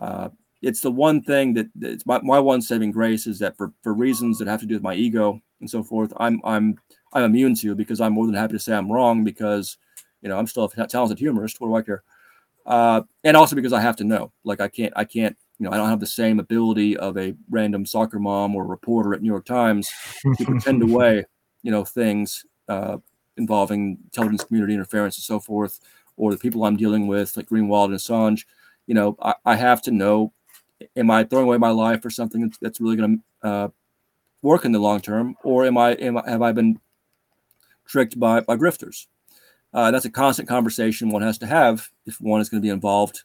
Uh, 0.00 0.30
it's 0.62 0.80
the 0.80 0.90
one 0.90 1.22
thing 1.22 1.54
that 1.54 1.68
it's 1.80 2.06
my, 2.06 2.20
my 2.22 2.40
one 2.40 2.62
saving 2.62 2.90
grace 2.90 3.26
is 3.26 3.38
that 3.38 3.56
for, 3.56 3.72
for 3.82 3.94
reasons 3.94 4.38
that 4.38 4.48
have 4.48 4.60
to 4.60 4.66
do 4.66 4.74
with 4.74 4.82
my 4.82 4.94
ego 4.94 5.40
and 5.60 5.70
so 5.70 5.82
forth 5.82 6.12
i'm 6.16 6.40
i'm 6.44 6.76
i'm 7.12 7.24
immune 7.24 7.54
to 7.54 7.74
because 7.74 8.00
i'm 8.00 8.12
more 8.12 8.26
than 8.26 8.34
happy 8.34 8.54
to 8.54 8.58
say 8.58 8.74
i'm 8.74 8.90
wrong 8.90 9.22
because 9.22 9.76
you 10.22 10.28
know 10.28 10.38
i'm 10.38 10.46
still 10.46 10.64
a 10.64 10.86
talented 10.86 11.18
humorist. 11.18 11.60
What 11.60 11.68
do 11.68 11.74
i 11.76 11.82
care? 11.82 12.02
Uh, 12.66 13.02
and 13.22 13.36
also 13.36 13.54
because 13.54 13.72
I 13.72 13.80
have 13.80 13.96
to 13.96 14.04
know. 14.04 14.32
Like 14.44 14.60
I 14.60 14.68
can't, 14.68 14.92
I 14.96 15.04
can't, 15.04 15.36
you 15.58 15.64
know, 15.64 15.70
I 15.70 15.76
don't 15.76 15.88
have 15.88 16.00
the 16.00 16.06
same 16.06 16.40
ability 16.40 16.96
of 16.96 17.16
a 17.16 17.34
random 17.48 17.86
soccer 17.86 18.18
mom 18.18 18.56
or 18.56 18.66
reporter 18.66 19.14
at 19.14 19.22
New 19.22 19.28
York 19.28 19.46
Times 19.46 19.88
to 20.36 20.44
pretend 20.44 20.82
away, 20.90 21.24
you 21.62 21.70
know, 21.70 21.84
things 21.84 22.44
uh, 22.68 22.98
involving 23.36 23.98
intelligence 24.04 24.44
community 24.44 24.74
interference 24.74 25.16
and 25.16 25.24
so 25.24 25.40
forth, 25.40 25.80
or 26.16 26.30
the 26.30 26.38
people 26.38 26.64
I'm 26.64 26.76
dealing 26.76 27.06
with, 27.06 27.36
like 27.36 27.48
Greenwald 27.48 27.86
and 27.86 27.94
Assange. 27.94 28.44
You 28.86 28.94
know, 28.94 29.16
I, 29.20 29.34
I 29.44 29.56
have 29.56 29.82
to 29.82 29.90
know: 29.90 30.32
am 30.96 31.10
I 31.10 31.24
throwing 31.24 31.46
away 31.46 31.58
my 31.58 31.70
life 31.70 32.02
for 32.02 32.10
something 32.10 32.42
that's, 32.42 32.58
that's 32.58 32.80
really 32.80 32.96
going 32.96 33.22
to 33.42 33.48
uh, 33.48 33.68
work 34.42 34.64
in 34.64 34.72
the 34.72 34.78
long 34.78 35.00
term, 35.00 35.36
or 35.42 35.64
am 35.64 35.76
I, 35.78 35.92
am 35.92 36.16
I 36.16 36.30
have 36.30 36.42
I 36.42 36.52
been 36.52 36.80
tricked 37.86 38.18
by 38.18 38.40
by 38.40 38.56
grifters? 38.56 39.06
Uh, 39.72 39.90
that's 39.90 40.04
a 40.06 40.10
constant 40.10 40.48
conversation 40.48 41.10
one 41.10 41.22
has 41.22 41.38
to 41.38 41.46
have 41.46 41.90
if 42.06 42.20
one 42.20 42.40
is 42.40 42.48
going 42.48 42.62
to 42.62 42.66
be 42.66 42.70
involved, 42.70 43.24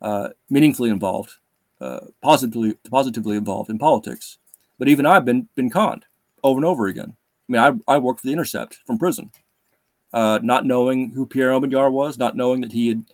uh, 0.00 0.28
meaningfully 0.48 0.90
involved, 0.90 1.32
uh, 1.80 2.00
positively 2.22 2.76
positively 2.90 3.36
involved 3.36 3.70
in 3.70 3.78
politics. 3.78 4.38
But 4.78 4.88
even 4.88 5.06
I've 5.06 5.24
been 5.24 5.48
been 5.56 5.70
conned 5.70 6.04
over 6.44 6.58
and 6.58 6.64
over 6.64 6.86
again. 6.86 7.16
I 7.48 7.52
mean, 7.52 7.82
I, 7.88 7.94
I 7.94 7.98
worked 7.98 8.20
for 8.20 8.26
the 8.26 8.32
Intercept 8.32 8.78
from 8.86 8.98
prison, 8.98 9.30
uh, 10.12 10.38
not 10.42 10.66
knowing 10.66 11.10
who 11.10 11.26
Pierre 11.26 11.50
Omidyar 11.50 11.90
was, 11.90 12.18
not 12.18 12.36
knowing 12.36 12.60
that 12.62 12.72
he 12.72 12.88
had 12.88 13.04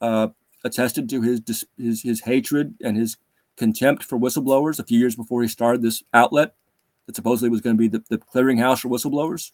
uh, 0.00 0.28
attested 0.64 1.08
to 1.10 1.22
his, 1.22 1.66
his 1.76 2.02
his 2.02 2.20
hatred 2.20 2.74
and 2.82 2.96
his 2.96 3.16
contempt 3.56 4.02
for 4.02 4.18
whistleblowers 4.18 4.78
a 4.78 4.84
few 4.84 4.98
years 4.98 5.14
before 5.14 5.42
he 5.42 5.48
started 5.48 5.82
this 5.82 6.02
outlet 6.14 6.54
that 7.06 7.16
supposedly 7.16 7.50
was 7.50 7.60
going 7.60 7.76
to 7.76 7.80
be 7.80 7.88
the, 7.88 8.02
the 8.08 8.18
clearinghouse 8.18 8.80
for 8.80 8.88
whistleblowers. 8.88 9.52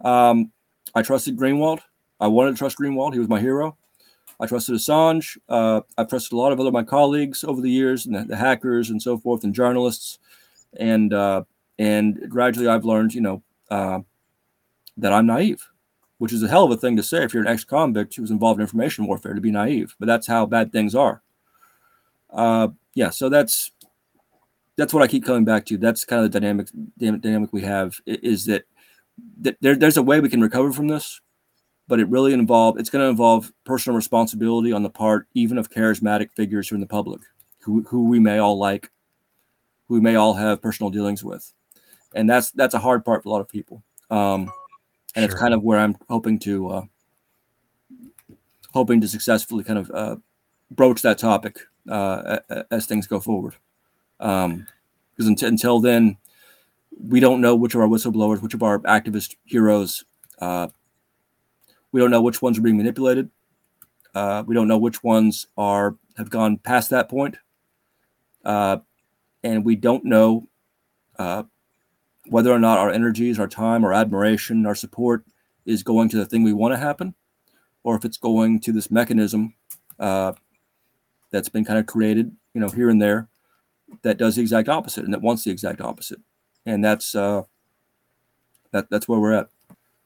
Um, 0.00 0.52
I 0.94 1.02
trusted 1.02 1.36
Greenwald. 1.36 1.80
I 2.20 2.28
wanted 2.28 2.52
to 2.52 2.58
trust 2.58 2.78
Greenwald. 2.78 3.12
He 3.12 3.18
was 3.18 3.28
my 3.28 3.40
hero. 3.40 3.76
I 4.40 4.46
trusted 4.46 4.74
Assange. 4.74 5.38
Uh, 5.48 5.82
I've 5.96 6.08
trusted 6.08 6.32
a 6.32 6.36
lot 6.36 6.52
of 6.52 6.60
other 6.60 6.70
my 6.70 6.82
colleagues 6.82 7.44
over 7.44 7.60
the 7.60 7.70
years, 7.70 8.06
and 8.06 8.14
the, 8.14 8.24
the 8.24 8.36
hackers 8.36 8.90
and 8.90 9.00
so 9.00 9.18
forth, 9.18 9.44
and 9.44 9.54
journalists. 9.54 10.18
And 10.78 11.12
uh, 11.12 11.44
and 11.78 12.28
gradually, 12.28 12.68
I've 12.68 12.84
learned, 12.84 13.14
you 13.14 13.20
know, 13.20 13.42
uh, 13.70 14.00
that 14.96 15.12
I'm 15.12 15.26
naive, 15.26 15.66
which 16.22 16.32
is 16.32 16.44
a 16.44 16.48
hell 16.48 16.62
of 16.62 16.70
a 16.70 16.76
thing 16.76 16.94
to 16.94 17.02
say 17.02 17.24
if 17.24 17.34
you're 17.34 17.42
an 17.42 17.48
ex-convict 17.48 18.14
who's 18.14 18.30
involved 18.30 18.60
in 18.60 18.62
information 18.62 19.08
warfare 19.08 19.34
to 19.34 19.40
be 19.40 19.50
naive. 19.50 19.96
But 19.98 20.06
that's 20.06 20.24
how 20.24 20.46
bad 20.46 20.70
things 20.70 20.94
are. 20.94 21.20
Uh, 22.30 22.68
yeah, 22.94 23.10
so 23.10 23.28
that's 23.28 23.72
that's 24.76 24.94
what 24.94 25.02
I 25.02 25.08
keep 25.08 25.24
coming 25.24 25.44
back 25.44 25.66
to. 25.66 25.76
That's 25.76 26.04
kind 26.04 26.24
of 26.24 26.30
the 26.30 26.38
dynamic 26.38 26.68
dynamic 26.96 27.52
we 27.52 27.62
have 27.62 28.00
is 28.06 28.46
that, 28.46 28.66
that 29.40 29.56
there, 29.60 29.74
there's 29.74 29.96
a 29.96 30.02
way 30.02 30.20
we 30.20 30.28
can 30.28 30.40
recover 30.40 30.72
from 30.72 30.86
this 30.86 31.20
but 31.88 31.98
it 31.98 32.08
really 32.08 32.32
involve 32.32 32.78
it's 32.78 32.88
going 32.88 33.04
to 33.04 33.10
involve 33.10 33.52
personal 33.64 33.96
responsibility 33.96 34.72
on 34.72 34.84
the 34.84 34.90
part 34.90 35.26
even 35.34 35.58
of 35.58 35.70
charismatic 35.70 36.30
figures 36.36 36.68
who 36.68 36.76
in 36.76 36.80
the 36.80 36.86
public 36.86 37.20
who, 37.58 37.82
who 37.82 38.04
we 38.04 38.20
may 38.20 38.38
all 38.38 38.56
like 38.56 38.90
who 39.88 39.94
we 39.94 40.00
may 40.00 40.14
all 40.14 40.34
have 40.34 40.62
personal 40.62 40.88
dealings 40.88 41.24
with 41.24 41.52
and 42.14 42.30
that's 42.30 42.52
that's 42.52 42.74
a 42.74 42.78
hard 42.78 43.04
part 43.04 43.24
for 43.24 43.28
a 43.28 43.32
lot 43.32 43.40
of 43.40 43.48
people 43.48 43.82
um, 44.10 44.50
and 45.14 45.22
sure. 45.22 45.24
it's 45.24 45.40
kind 45.40 45.54
of 45.54 45.62
where 45.62 45.78
i'm 45.78 45.96
hoping 46.08 46.38
to 46.38 46.68
uh, 46.68 46.82
hoping 48.72 49.00
to 49.00 49.08
successfully 49.08 49.64
kind 49.64 49.78
of 49.78 49.90
uh, 49.90 50.16
broach 50.70 51.02
that 51.02 51.18
topic 51.18 51.58
uh, 51.88 52.38
as 52.70 52.86
things 52.86 53.06
go 53.06 53.20
forward 53.20 53.54
because 54.18 54.44
um, 54.44 54.66
until, 55.18 55.48
until 55.48 55.80
then 55.80 56.16
we 57.08 57.20
don't 57.20 57.40
know 57.40 57.54
which 57.54 57.74
of 57.74 57.80
our 57.80 57.88
whistleblowers 57.88 58.42
which 58.42 58.54
of 58.54 58.62
our 58.62 58.78
activist 58.80 59.36
heroes 59.44 60.04
uh, 60.40 60.68
we 61.92 62.00
don't 62.00 62.10
know 62.10 62.22
which 62.22 62.42
ones 62.42 62.58
are 62.58 62.62
being 62.62 62.78
manipulated. 62.78 63.30
Uh, 64.14 64.42
we 64.46 64.54
don't 64.54 64.68
know 64.68 64.78
which 64.78 65.02
ones 65.04 65.46
are 65.56 65.96
have 66.16 66.30
gone 66.30 66.58
past 66.58 66.90
that 66.90 67.08
point. 67.08 67.36
Uh, 68.44 68.78
and 69.44 69.64
we 69.64 69.76
don't 69.76 70.04
know 70.04 70.48
uh, 71.18 71.44
whether 72.28 72.52
or 72.52 72.58
not 72.58 72.78
our 72.78 72.90
energies, 72.90 73.38
our 73.38 73.48
time, 73.48 73.84
our 73.84 73.92
admiration, 73.92 74.66
our 74.66 74.74
support 74.74 75.24
is 75.64 75.82
going 75.82 76.08
to 76.10 76.16
the 76.16 76.26
thing 76.26 76.42
we 76.42 76.52
want 76.52 76.72
to 76.72 76.78
happen, 76.78 77.14
or 77.82 77.96
if 77.96 78.04
it's 78.04 78.16
going 78.16 78.60
to 78.60 78.72
this 78.72 78.90
mechanism 78.90 79.54
uh, 79.98 80.32
that's 81.30 81.48
been 81.48 81.64
kind 81.64 81.78
of 81.78 81.86
created, 81.86 82.34
you 82.54 82.60
know, 82.60 82.68
here 82.68 82.90
and 82.90 83.00
there, 83.00 83.28
that 84.02 84.18
does 84.18 84.36
the 84.36 84.42
exact 84.42 84.68
opposite 84.68 85.04
and 85.04 85.12
that 85.12 85.22
wants 85.22 85.44
the 85.44 85.50
exact 85.50 85.80
opposite. 85.80 86.20
And 86.64 86.84
that's 86.84 87.14
uh, 87.14 87.42
that 88.70 88.88
that's 88.90 89.08
where 89.08 89.20
we're 89.20 89.34
at. 89.34 89.48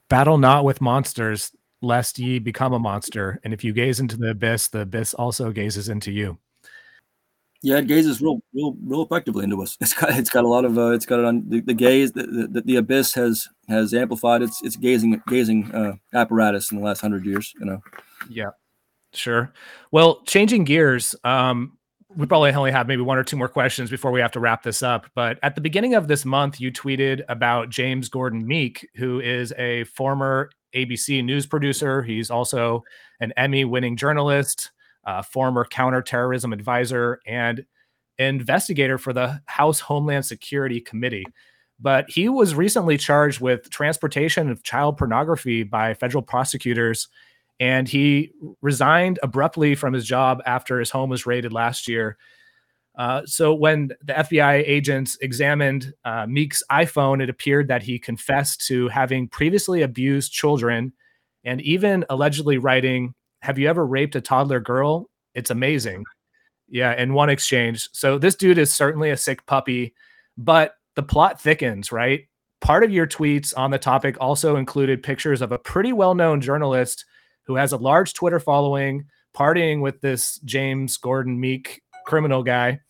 Battle 0.09 0.39
not 0.39 0.65
with 0.65 0.81
monsters 0.81 1.53
lest 1.83 2.19
ye 2.19 2.39
become 2.39 2.73
a 2.73 2.79
monster. 2.79 3.41
And 3.45 3.53
if 3.53 3.63
you 3.63 3.73
gaze 3.73 4.01
into 4.01 4.17
the 4.17 4.31
abyss, 4.31 4.69
the 4.69 4.81
abyss 4.81 5.15
also 5.15 5.51
gazes 5.51 5.89
into 5.89 6.11
you. 6.11 6.39
Yeah, 7.67 7.79
it 7.79 7.89
gazes 7.89 8.23
real, 8.23 8.41
real, 8.55 8.77
real 8.85 9.03
effectively 9.03 9.43
into 9.43 9.61
us. 9.61 9.77
It's 9.81 9.93
got, 9.93 10.17
it's 10.17 10.31
got 10.31 10.45
a 10.45 10.49
lot 10.49 10.65
of, 10.65 10.79
uh, 10.79 10.93
it's 10.93 11.05
got 11.05 11.19
it 11.19 11.25
on 11.25 11.43
the, 11.49 11.61
the 11.63 11.75
gaze. 11.75 12.13
The, 12.13 12.49
the, 12.49 12.61
the, 12.61 12.77
abyss 12.77 13.13
has 13.15 13.49
has 13.69 13.93
amplified 13.93 14.43
its 14.43 14.63
its 14.63 14.77
gazing 14.77 15.21
gazing 15.27 15.73
uh, 15.73 15.95
apparatus 16.15 16.71
in 16.71 16.79
the 16.79 16.85
last 16.85 17.01
hundred 17.01 17.27
years. 17.27 17.53
You 17.59 17.67
know. 17.67 17.83
Yeah, 18.31 18.51
sure. 19.15 19.53
Well, 19.91 20.23
changing 20.27 20.63
gears. 20.63 21.17
Um, 21.25 21.77
we 22.15 22.25
probably 22.27 22.53
only 22.53 22.71
have 22.71 22.87
maybe 22.87 23.03
one 23.03 23.19
or 23.19 23.25
two 23.25 23.37
more 23.37 23.49
questions 23.49 23.91
before 23.91 24.13
we 24.13 24.21
have 24.21 24.31
to 24.33 24.41
wrap 24.41 24.63
this 24.63 24.81
up. 24.85 25.07
But 25.17 25.41
at 25.43 25.57
the 25.57 25.61
beginning 25.61 25.95
of 25.95 26.07
this 26.07 26.25
month, 26.25 26.61
you 26.61 26.71
tweeted 26.71 27.25
about 27.29 27.69
James 27.69 28.09
Gordon 28.09 28.47
Meek, 28.47 28.89
who 28.95 29.19
is 29.19 29.53
a 29.59 29.83
former 29.85 30.51
ABC 30.73 31.25
news 31.25 31.47
producer. 31.47 32.01
He's 32.01 32.31
also 32.31 32.85
an 33.19 33.33
Emmy 33.37 33.65
winning 33.65 33.97
journalist, 33.97 34.71
uh, 35.07 35.23
former 35.23 35.65
counterterrorism 35.65 36.53
advisor, 36.53 37.21
and 37.27 37.65
investigator 38.19 38.99
for 38.99 39.13
the 39.13 39.41
House 39.47 39.81
Homeland 39.81 40.27
Security 40.27 40.81
Committee. 40.81 41.27
But 41.79 42.07
he 42.09 42.29
was 42.29 42.55
recently 42.55 42.97
charged 42.97 43.41
with 43.41 43.71
transportation 43.71 44.51
of 44.51 44.63
child 44.63 44.97
pornography 44.97 45.63
by 45.63 45.95
federal 45.95 46.23
prosecutors. 46.23 47.09
And 47.61 47.89
he 47.89 48.33
resigned 48.63 49.19
abruptly 49.23 49.75
from 49.75 49.93
his 49.93 50.07
job 50.07 50.43
after 50.47 50.79
his 50.79 50.91
home 50.91 51.11
was 51.11 51.27
raided 51.27 51.53
last 51.53 51.89
year. 51.89 52.17
Uh, 52.97 53.23
so 53.27 53.55
when 53.55 53.89
the 54.03 54.15
FBI 54.15 54.67
agents 54.67 55.19
examined 55.21 55.93
uh, 56.05 56.27
Meek's 56.27 56.63
iPhone, 56.71 57.23
it 57.23 57.29
appeared 57.29 57.69
that 57.69 57.83
he 57.83 57.99
confessed 57.99 58.67
to 58.67 58.89
having 58.89 59.29
previously 59.29 59.83
abused 59.83 60.33
children 60.33 60.95
and 61.45 61.61
even 61.61 62.05
allegedly 62.09 62.57
writing, 62.57 63.15
Have 63.47 63.61
you 63.61 63.69
ever 63.69 63.87
raped 63.87 64.17
a 64.17 64.21
toddler 64.21 64.59
girl? 64.59 65.09
It's 65.37 65.53
amazing. 65.53 66.03
Yeah, 66.69 67.01
in 67.01 67.15
one 67.15 67.31
exchange. 67.31 67.89
So 67.93 68.19
this 68.19 68.35
dude 68.35 68.59
is 68.59 68.75
certainly 68.75 69.11
a 69.11 69.17
sick 69.17 69.47
puppy, 69.47 69.95
but 70.37 70.75
the 70.97 71.05
plot 71.05 71.41
thickens, 71.41 71.93
right? 71.93 72.23
Part 72.61 72.83
of 72.83 72.91
your 72.91 73.07
tweets 73.07 73.55
on 73.57 73.71
the 73.71 73.79
topic 73.79 74.17
also 74.21 74.57
included 74.57 75.01
pictures 75.01 75.43
of 75.43 75.53
a 75.53 75.61
pretty 75.61 75.93
well 75.93 76.17
known 76.17 76.41
journalist 76.41 77.05
who 77.45 77.55
has 77.55 77.71
a 77.71 77.77
large 77.77 78.15
Twitter 78.15 78.41
following 78.41 79.05
partying 79.33 79.81
with 79.81 80.01
this 80.01 80.41
James 80.41 80.97
Gordon 80.97 81.39
Meek 81.39 81.83
criminal 82.05 82.43
guy. 82.43 82.81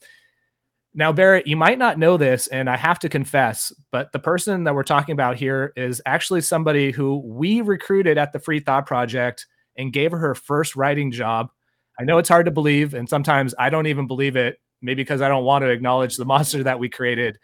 Now, 0.94 1.12
Barrett, 1.12 1.46
you 1.46 1.56
might 1.56 1.76
not 1.76 1.98
know 1.98 2.16
this, 2.16 2.46
and 2.46 2.70
I 2.70 2.78
have 2.78 2.98
to 3.00 3.10
confess, 3.10 3.74
but 3.92 4.10
the 4.12 4.18
person 4.20 4.64
that 4.64 4.74
we're 4.74 4.84
talking 4.84 5.12
about 5.12 5.36
here 5.36 5.74
is 5.76 6.00
actually 6.06 6.40
somebody 6.40 6.92
who 6.92 7.20
we 7.26 7.60
recruited 7.60 8.16
at 8.16 8.32
the 8.32 8.38
Free 8.38 8.60
Thought 8.60 8.86
Project 8.86 9.44
and 9.76 9.92
gave 9.92 10.12
her 10.12 10.18
her 10.18 10.34
first 10.34 10.76
writing 10.76 11.10
job. 11.10 11.50
I 11.98 12.04
know 12.04 12.18
it's 12.18 12.28
hard 12.28 12.46
to 12.46 12.52
believe, 12.52 12.94
and 12.94 13.08
sometimes 13.08 13.54
I 13.58 13.70
don't 13.70 13.86
even 13.86 14.06
believe 14.06 14.36
it, 14.36 14.58
maybe 14.82 15.02
because 15.02 15.22
I 15.22 15.28
don't 15.28 15.44
want 15.44 15.62
to 15.62 15.70
acknowledge 15.70 16.16
the 16.16 16.24
monster 16.26 16.62
that 16.62 16.78
we 16.78 16.88
created. 16.88 17.38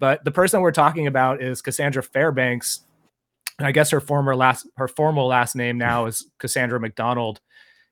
But 0.00 0.24
the 0.24 0.32
person 0.32 0.60
we're 0.60 0.72
talking 0.72 1.06
about 1.06 1.42
is 1.42 1.62
Cassandra 1.62 2.02
Fairbanks. 2.02 2.80
And 3.58 3.66
I 3.66 3.72
guess 3.72 3.90
her 3.90 4.00
former 4.00 4.34
last 4.34 4.66
her 4.76 4.88
formal 4.88 5.28
last 5.28 5.54
name 5.54 5.78
now 5.78 6.06
is 6.06 6.26
Cassandra 6.38 6.80
McDonald. 6.80 7.40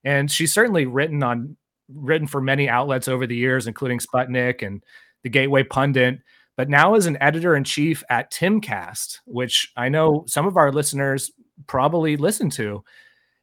And 0.03 0.30
she's 0.30 0.53
certainly 0.53 0.86
written 0.86 1.22
on 1.22 1.57
written 1.95 2.26
for 2.26 2.41
many 2.41 2.68
outlets 2.68 3.09
over 3.09 3.26
the 3.26 3.36
years, 3.36 3.66
including 3.66 3.99
Sputnik 3.99 4.66
and 4.66 4.82
the 5.22 5.28
Gateway 5.28 5.62
Pundit, 5.62 6.18
but 6.57 6.68
now 6.68 6.95
as 6.95 7.07
an 7.07 7.18
editor 7.20 7.57
in 7.57 7.64
chief 7.64 8.03
at 8.11 8.30
Timcast, 8.30 9.18
which 9.24 9.72
I 9.76 9.88
know 9.88 10.24
some 10.26 10.47
of 10.47 10.57
our 10.57 10.72
listeners 10.72 11.30
probably 11.66 12.16
listen 12.16 12.51
to. 12.51 12.84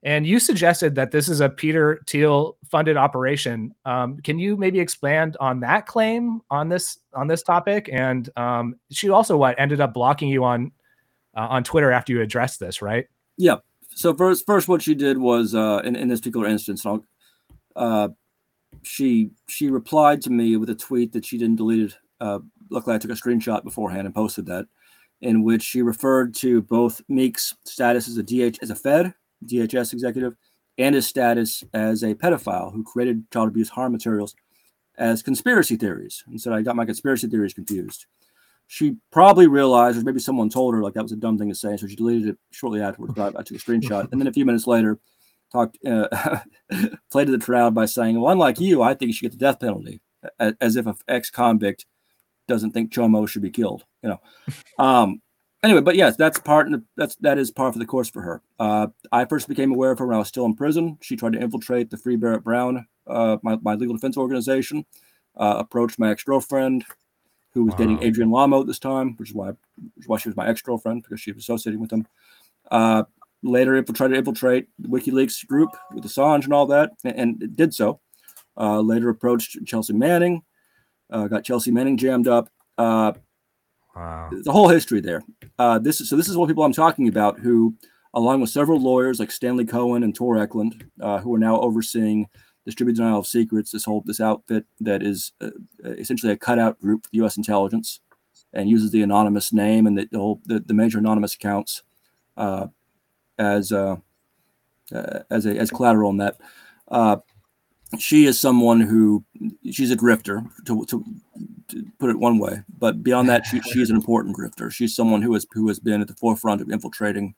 And 0.04 0.28
you 0.28 0.39
suggested 0.39 0.95
that 0.95 1.12
this 1.12 1.28
is 1.28 1.41
a 1.41 1.50
Peter 1.50 2.02
Thiel 2.08 2.58
funded 2.70 2.98
operation. 2.98 3.74
Um, 3.86 4.20
can 4.20 4.38
you 4.38 4.56
maybe 4.56 4.80
expand 4.80 5.36
on 5.39 5.60
that 5.62 5.88
claim 5.88 6.41
on 6.52 6.70
this 6.70 7.00
on 7.14 7.28
this 7.28 7.41
topic? 7.41 7.89
And 7.91 8.30
um, 8.38 8.76
she 8.91 9.10
also 9.10 9.38
what 9.38 9.60
ended 9.60 9.82
up 9.82 9.93
blocking 9.93 10.30
you 10.30 10.43
on 10.43 10.72
uh, 11.36 11.48
on 11.50 11.64
Twitter 11.64 11.91
after 11.91 12.14
you 12.14 12.22
addressed 12.22 12.60
this, 12.60 12.82
right? 12.82 13.06
Yeah. 13.38 13.58
So 13.95 14.14
first, 14.14 14.45
first, 14.45 14.68
what 14.68 14.84
she 14.84 14.93
did 14.93 15.18
was 15.18 15.56
uh, 15.56 15.82
in 15.84 15.95
in 15.95 16.08
this 16.08 16.20
particular 16.20 16.48
instance, 16.48 16.86
uh, 17.76 18.10
she 18.84 19.32
she 19.48 19.70
replied 19.70 20.22
to 20.24 20.30
me 20.30 20.58
with 20.58 20.70
a 20.70 20.76
tweet 20.76 21.12
that 21.14 21.26
she 21.26 21.39
didn't 21.39 21.56
delete. 21.56 21.98
Uh, 22.22 22.39
luckily, 22.70 22.95
I 22.95 23.00
took 23.00 23.12
a 23.12 23.16
screenshot 23.16 23.64
beforehand 23.64 24.06
and 24.06 24.14
posted 24.14 24.45
that, 24.45 24.68
in 25.22 25.43
which 25.43 25.64
she 25.64 25.82
referred 25.82 26.36
to 26.36 26.62
both 26.62 27.02
Meek's 27.10 27.56
status 27.66 28.08
as 28.08 28.18
a 28.18 28.24
DH 28.24 28.60
as 28.62 28.70
a 28.70 28.76
Fed 28.76 29.16
DHS 29.45 29.93
executive 29.93 30.35
and 30.77 30.95
his 30.95 31.07
status 31.07 31.63
as 31.73 32.03
a 32.03 32.15
pedophile 32.15 32.71
who 32.73 32.83
created 32.83 33.29
child 33.31 33.49
abuse 33.49 33.69
harm 33.69 33.91
materials 33.91 34.35
as 34.97 35.21
conspiracy 35.21 35.75
theories 35.75 36.23
and 36.27 36.39
said, 36.39 36.53
I 36.53 36.61
got 36.61 36.75
my 36.75 36.85
conspiracy 36.85 37.27
theories 37.27 37.53
confused. 37.53 38.05
She 38.67 38.97
probably 39.11 39.47
realized, 39.47 39.97
or 39.97 40.01
maybe 40.01 40.19
someone 40.19 40.49
told 40.49 40.73
her, 40.73 40.83
like 40.83 40.93
that 40.95 41.03
was 41.03 41.11
a 41.11 41.17
dumb 41.17 41.38
thing 41.38 41.49
to 41.49 41.55
say. 41.55 41.77
So 41.77 41.88
she 41.88 41.95
deleted 41.95 42.29
it 42.29 42.38
shortly 42.51 42.81
afterwards. 42.81 43.13
But 43.15 43.35
I, 43.35 43.39
I 43.39 43.43
took 43.43 43.57
a 43.57 43.61
screenshot. 43.61 44.11
And 44.11 44.19
then 44.19 44.27
a 44.27 44.33
few 44.33 44.45
minutes 44.45 44.67
later, 44.67 44.99
talked, 45.51 45.77
uh, 45.85 46.39
played 47.11 47.25
to 47.27 47.31
the 47.31 47.43
crowd 47.43 47.73
by 47.73 47.85
saying, 47.85 48.19
Well, 48.19 48.31
unlike 48.31 48.59
you, 48.59 48.81
I 48.81 48.93
think 48.93 49.07
you 49.07 49.13
should 49.13 49.21
get 49.23 49.31
the 49.31 49.38
death 49.38 49.59
penalty, 49.59 50.01
as 50.39 50.75
if 50.75 50.85
an 50.85 50.95
ex 51.07 51.29
convict 51.29 51.85
doesn't 52.47 52.71
think 52.71 52.91
Chomo 52.91 53.27
should 53.27 53.41
be 53.41 53.51
killed, 53.51 53.85
you 54.01 54.09
know. 54.09 54.21
Um, 54.79 55.21
anyway, 55.64 55.82
but 55.82 55.95
yes, 55.95 56.16
that's 56.16 56.39
part. 56.39 56.70
That's 56.95 57.16
that 57.18 57.38
is 57.38 57.51
part 57.51 57.76
of 57.76 57.80
the 57.80 57.86
course 57.86 58.10
for 58.10 58.22
her. 58.22 58.41
Uh, 58.60 58.88
I 59.12 59.26
first 59.26 59.47
became 59.47 59.72
aware 59.72 59.91
of 59.91 59.99
her 59.99 60.08
when 60.08 60.16
I 60.16 60.20
was 60.20 60.28
still 60.28 60.45
in 60.45 60.55
prison. 60.55 60.97
She 61.01 61.16
tried 61.16 61.34
to 61.34 61.39
infiltrate 61.39 61.89
the 61.89 61.97
Free 61.97 62.16
Barrett 62.16 62.43
Brown, 62.43 62.88
uh, 63.08 63.38
my, 63.43 63.58
my 63.62 63.76
legal 63.76 63.95
defense 63.95 64.18
organization. 64.18 64.86
Uh, 65.36 65.55
approached 65.60 65.99
my 65.99 66.10
ex 66.10 66.24
girlfriend, 66.24 66.84
who 67.53 67.66
was 67.66 67.74
wow. 67.74 67.78
dating 67.78 68.03
Adrian 68.03 68.32
Lamo 68.32 68.62
at 68.62 68.68
this 68.68 68.80
time, 68.80 69.16
which 69.18 69.30
is 69.30 69.36
why 69.36 69.49
which 69.49 70.03
is 70.03 70.08
why 70.08 70.18
she 70.18 70.30
was 70.30 70.36
my 70.36 70.47
ex 70.47 70.62
girlfriend 70.62 71.03
because 71.03 71.20
she 71.20 71.32
was 71.32 71.43
associating 71.43 71.80
with 71.80 71.91
him. 71.91 72.08
Uh, 72.72 73.03
later, 73.43 73.82
tried 73.84 74.10
to 74.10 74.16
infiltrate 74.16 74.68
the 74.80 74.88
WikiLeaks 74.88 75.45
group 75.45 75.70
with 75.93 76.03
Assange 76.03 76.45
and 76.45 76.53
all 76.53 76.66
that, 76.68 76.91
and, 77.03 77.39
and 77.39 77.55
did 77.55 77.74
so. 77.74 77.99
Uh, 78.60 78.80
later, 78.82 79.10
approached 79.10 79.58
Chelsea 79.66 79.93
Manning, 79.93 80.41
uh, 81.12 81.28
got 81.28 81.43
Chelsea 81.43 81.72
Manning 81.72 81.97
jammed 81.97 82.28
up. 82.28 82.49
Uh, 83.98 84.08
Wow. 84.08 84.30
The 84.43 84.52
whole 84.52 84.70
history 84.70 85.02
there. 85.02 85.24
Uh, 85.58 85.80
this 85.80 86.02
is 86.02 86.10
so. 86.10 86.16
This 86.16 86.30
is 86.30 86.38
what 86.38 86.48
people 86.48 86.64
I'm 86.64 86.74
talking 86.74 87.08
about, 87.08 87.39
who, 87.39 87.76
along 88.14 88.41
with 88.41 88.50
several 88.50 88.80
lawyers 88.80 89.20
like 89.20 89.32
Stanley 89.32 89.66
Cohen 89.66 90.04
and 90.04 90.14
Tor 90.14 90.36
Ekeland, 90.36 90.88
uh, 91.02 91.20
who 91.20 91.34
are 91.34 91.39
now 91.39 91.60
overseeing 91.60 92.28
distributed 92.66 92.98
denial 92.98 93.20
of 93.20 93.28
secrets. 93.28 93.72
This 93.72 93.86
whole 93.86 94.04
this 94.06 94.22
outfit 94.22 94.66
that 94.82 95.02
is 95.02 95.32
uh, 95.41 95.50
essentially 95.84 96.32
a 96.32 96.38
cutout 96.38 96.80
group 96.80 97.06
for 97.06 97.10
the 97.12 97.18
U.S. 97.18 97.38
intelligence, 97.38 98.02
and 98.54 98.70
uses 98.70 98.91
the 98.91 99.02
anonymous 99.02 99.52
name 99.52 99.88
and 99.88 99.98
the 99.98 100.08
the, 100.12 100.20
whole, 100.20 100.41
the, 100.45 100.60
the 100.60 100.74
major 100.74 101.00
anonymous 101.00 101.34
accounts 101.34 101.82
uh, 102.36 102.68
as 103.39 103.72
uh, 103.72 103.95
uh, 104.93 105.20
as 105.32 105.48
a 105.48 105.58
as 105.58 105.72
collateral 105.72 106.12
in 106.12 106.18
that 106.18 106.38
she 107.99 108.25
is 108.25 108.39
someone 108.39 108.81
who 108.81 109.23
she's 109.71 109.91
a 109.91 109.97
grifter 109.97 110.45
to, 110.65 110.85
to, 110.85 111.03
to, 111.69 111.85
put 111.99 112.09
it 112.09 112.19
one 112.19 112.38
way. 112.38 112.61
But 112.77 113.03
beyond 113.03 113.29
that 113.29 113.45
she, 113.45 113.61
she 113.61 113.81
is 113.81 113.89
an 113.89 113.95
important 113.95 114.35
grifter. 114.35 114.71
She's 114.71 114.95
someone 114.95 115.21
who 115.21 115.33
has 115.33 115.45
who 115.51 115.67
has 115.67 115.79
been 115.79 116.01
at 116.01 116.07
the 116.07 116.15
forefront 116.15 116.61
of 116.61 116.69
infiltrating 116.69 117.35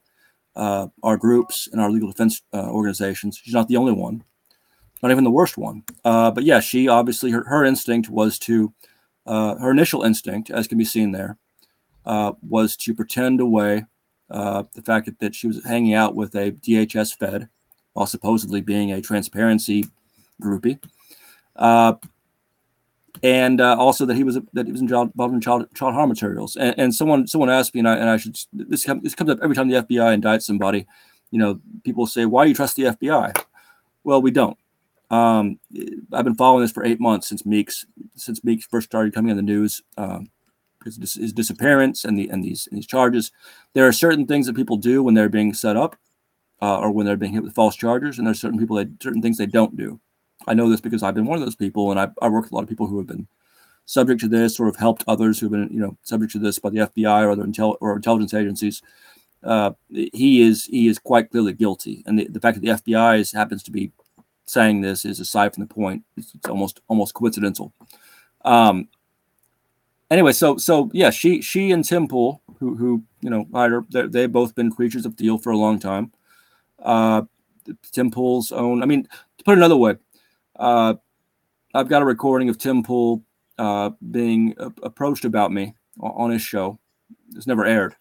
uh, 0.56 0.88
our 1.04 1.18
groups 1.18 1.68
and 1.72 1.80
our 1.80 1.92
legal 1.92 2.10
defense 2.10 2.42
uh, 2.54 2.70
organizations. 2.72 3.40
She's 3.42 3.54
not 3.54 3.68
the 3.68 3.78
only 3.78 3.94
one 3.94 4.24
not 5.02 5.12
even 5.12 5.24
the 5.24 5.32
worst 5.32 5.58
one. 5.58 5.84
Uh, 6.04 6.32
but 6.32 6.44
yeah 6.44 6.60
she 6.60 6.88
obviously 6.88 7.32
her, 7.32 7.44
her 7.46 7.64
instinct 7.64 8.10
was 8.10 8.40
to 8.40 8.74
uh, 9.26 9.56
her 9.56 9.72
initial 9.72 10.04
instinct 10.04 10.50
as 10.50 10.68
can 10.68 10.78
be 10.78 10.86
seen 10.86 11.12
there 11.12 11.38
uh, 12.06 12.34
was 12.42 12.76
to 12.76 12.94
pretend 12.94 13.40
away 13.40 13.86
uh, 14.30 14.64
the 14.74 14.82
fact 14.82 15.06
that, 15.06 15.20
that 15.20 15.36
she 15.36 15.48
was 15.48 15.64
hanging 15.66 15.94
out 15.94 16.16
with 16.16 16.36
a 16.36 16.52
dhs 16.52 17.16
fed 17.18 17.50
while 17.94 18.06
supposedly 18.06 18.62
being 18.62 18.92
a 18.92 19.02
transparency 19.02 19.86
groupie, 20.42 20.82
uh, 21.56 21.94
and 23.24 23.60
uh, 23.62 23.76
also 23.78 24.06
that 24.06 24.16
he 24.16 24.24
was 24.24 24.40
that 24.54 24.66
he 24.66 24.72
was 24.72 24.82
involved 24.82 25.14
in 25.18 25.42
child 25.42 25.68
child 25.74 25.94
harm 25.94 26.10
materials. 26.10 26.56
And, 26.56 26.78
and 26.78 26.96
someone 26.96 27.28
someone 27.28 27.50
asked 27.50 27.74
me, 27.74 27.80
and 27.80 27.90
I, 27.90 27.96
and 27.98 28.10
I 28.10 28.18
should 28.18 28.38
this 28.54 28.86
com- 28.86 29.02
this 29.02 29.16
comes 29.16 29.30
up 29.30 29.40
every 29.42 29.56
time 29.56 29.68
the 29.68 29.84
FBI 29.84 30.20
indicts 30.20 30.44
somebody. 30.44 30.88
You 31.32 31.40
know, 31.40 31.60
people 31.84 32.08
say, 32.08 32.26
"Why 32.26 32.44
do 32.44 32.50
you 32.50 32.56
trust 32.56 32.76
the 32.76 32.84
FBI?" 32.84 33.44
Well, 34.04 34.22
we 34.22 34.32
don't. 34.32 34.58
Um, 35.12 35.60
I've 36.14 36.24
been 36.24 36.36
following 36.36 36.62
this 36.62 36.72
for 36.72 36.86
eight 36.86 37.00
months 37.00 37.28
since 37.28 37.46
Meeks 37.46 37.86
since 38.16 38.44
Meeks 38.44 38.66
first 38.66 38.86
started 38.86 39.14
coming 39.14 39.32
on 39.32 39.38
the 39.38 39.44
news. 39.44 39.82
Um, 39.98 40.30
his, 40.86 41.16
his 41.16 41.34
disappearance 41.34 42.06
and 42.06 42.18
the 42.18 42.30
and 42.30 42.44
these 42.44 42.68
and 42.68 42.78
these 42.78 42.88
charges. 42.88 43.32
There 43.74 43.88
are 43.88 43.92
certain 43.92 44.26
things 44.26 44.46
that 44.48 44.56
people 44.56 44.78
do 44.78 45.04
when 45.04 45.14
they're 45.14 45.30
being 45.30 45.54
set 45.54 45.76
up, 45.76 45.96
uh, 46.62 46.80
or 46.80 46.92
when 46.92 47.06
they're 47.06 47.18
being 47.18 47.34
hit 47.34 47.44
with 47.44 47.56
false 47.56 47.76
charges, 47.76 48.18
and 48.18 48.28
there's 48.28 48.40
certain 48.40 48.60
people 48.60 48.78
that 48.78 49.02
certain 49.02 49.22
things 49.22 49.38
they 49.38 49.46
don't 49.46 49.76
do. 49.76 50.00
I 50.50 50.56
know 50.56 50.68
this 50.68 50.82
because 50.82 51.04
I've 51.04 51.14
been 51.14 51.28
one 51.28 51.38
of 51.38 51.46
those 51.46 51.56
people, 51.56 51.92
and 51.92 52.00
I, 52.00 52.10
I 52.22 52.28
work 52.28 52.46
with 52.46 52.52
a 52.52 52.56
lot 52.56 52.64
of 52.64 52.70
people 52.70 52.88
who 52.88 52.98
have 52.98 53.08
been 53.08 53.28
subject 53.86 54.20
to 54.22 54.28
this 54.28 54.60
or 54.60 54.66
have 54.66 54.76
helped 54.76 55.04
others 55.08 55.40
who've 55.40 55.52
been, 55.52 55.70
you 55.72 55.80
know, 55.80 55.96
subject 56.02 56.32
to 56.34 56.40
this 56.40 56.58
by 56.58 56.72
the 56.72 56.80
FBI 56.80 57.24
or 57.24 57.32
other 57.32 57.44
intel 57.44 57.78
or 57.80 57.96
intelligence 57.96 58.34
agencies. 58.34 58.82
Uh, 59.44 59.72
he 59.90 60.42
is 60.42 60.66
he 60.66 60.88
is 60.88 61.00
quite 61.00 61.30
clearly 61.30 61.54
guilty, 61.54 62.04
and 62.06 62.20
the, 62.20 62.28
the 62.28 62.40
fact 62.40 62.60
that 62.60 62.62
the 62.62 62.92
FBI 62.92 63.20
is, 63.20 63.32
happens 63.32 63.64
to 63.64 63.72
be 63.72 63.92
saying 64.46 64.82
this 64.82 65.06
is 65.06 65.20
aside 65.20 65.54
from 65.54 65.62
the 65.62 65.74
point. 65.74 66.04
It's, 66.18 66.34
it's 66.34 66.50
almost 66.50 66.82
almost 66.88 67.14
coincidental. 67.14 67.72
Um, 68.44 68.90
anyway, 70.12 70.34
so 70.34 70.58
so 70.58 70.90
yeah, 70.94 71.12
she 71.12 71.42
she 71.42 71.72
and 71.72 71.86
Tim 71.86 72.08
Pool, 72.08 72.42
who 72.60 72.76
who 72.76 73.04
you 73.22 73.30
know, 73.30 73.48
either 73.54 73.86
they've 74.08 74.32
both 74.32 74.56
been 74.56 74.72
creatures 74.72 75.06
of 75.06 75.16
Thiel 75.16 75.38
for 75.38 75.52
a 75.52 75.58
long 75.58 75.80
time. 75.80 76.12
Uh, 76.80 77.22
Tim 77.92 78.12
Pool's 78.12 78.52
own. 78.52 78.82
I 78.82 78.86
mean, 78.86 79.04
to 79.38 79.44
put 79.44 79.54
it 79.54 79.60
another 79.60 79.78
way, 79.78 79.96
uh, 80.60 80.94
I've 81.74 81.90
got 81.90 82.02
a 82.02 82.06
recording 82.06 82.50
of 82.50 82.58
Tim 82.58 82.84
Pool 82.84 83.24
uh, 83.58 83.92
being 84.12 84.56
approached 84.84 85.26
about 85.26 85.52
me 85.52 85.76
on 86.00 86.32
his 86.32 86.42
show. 86.42 86.80
It's 87.36 87.48
never 87.48 87.66
aired 87.66 87.96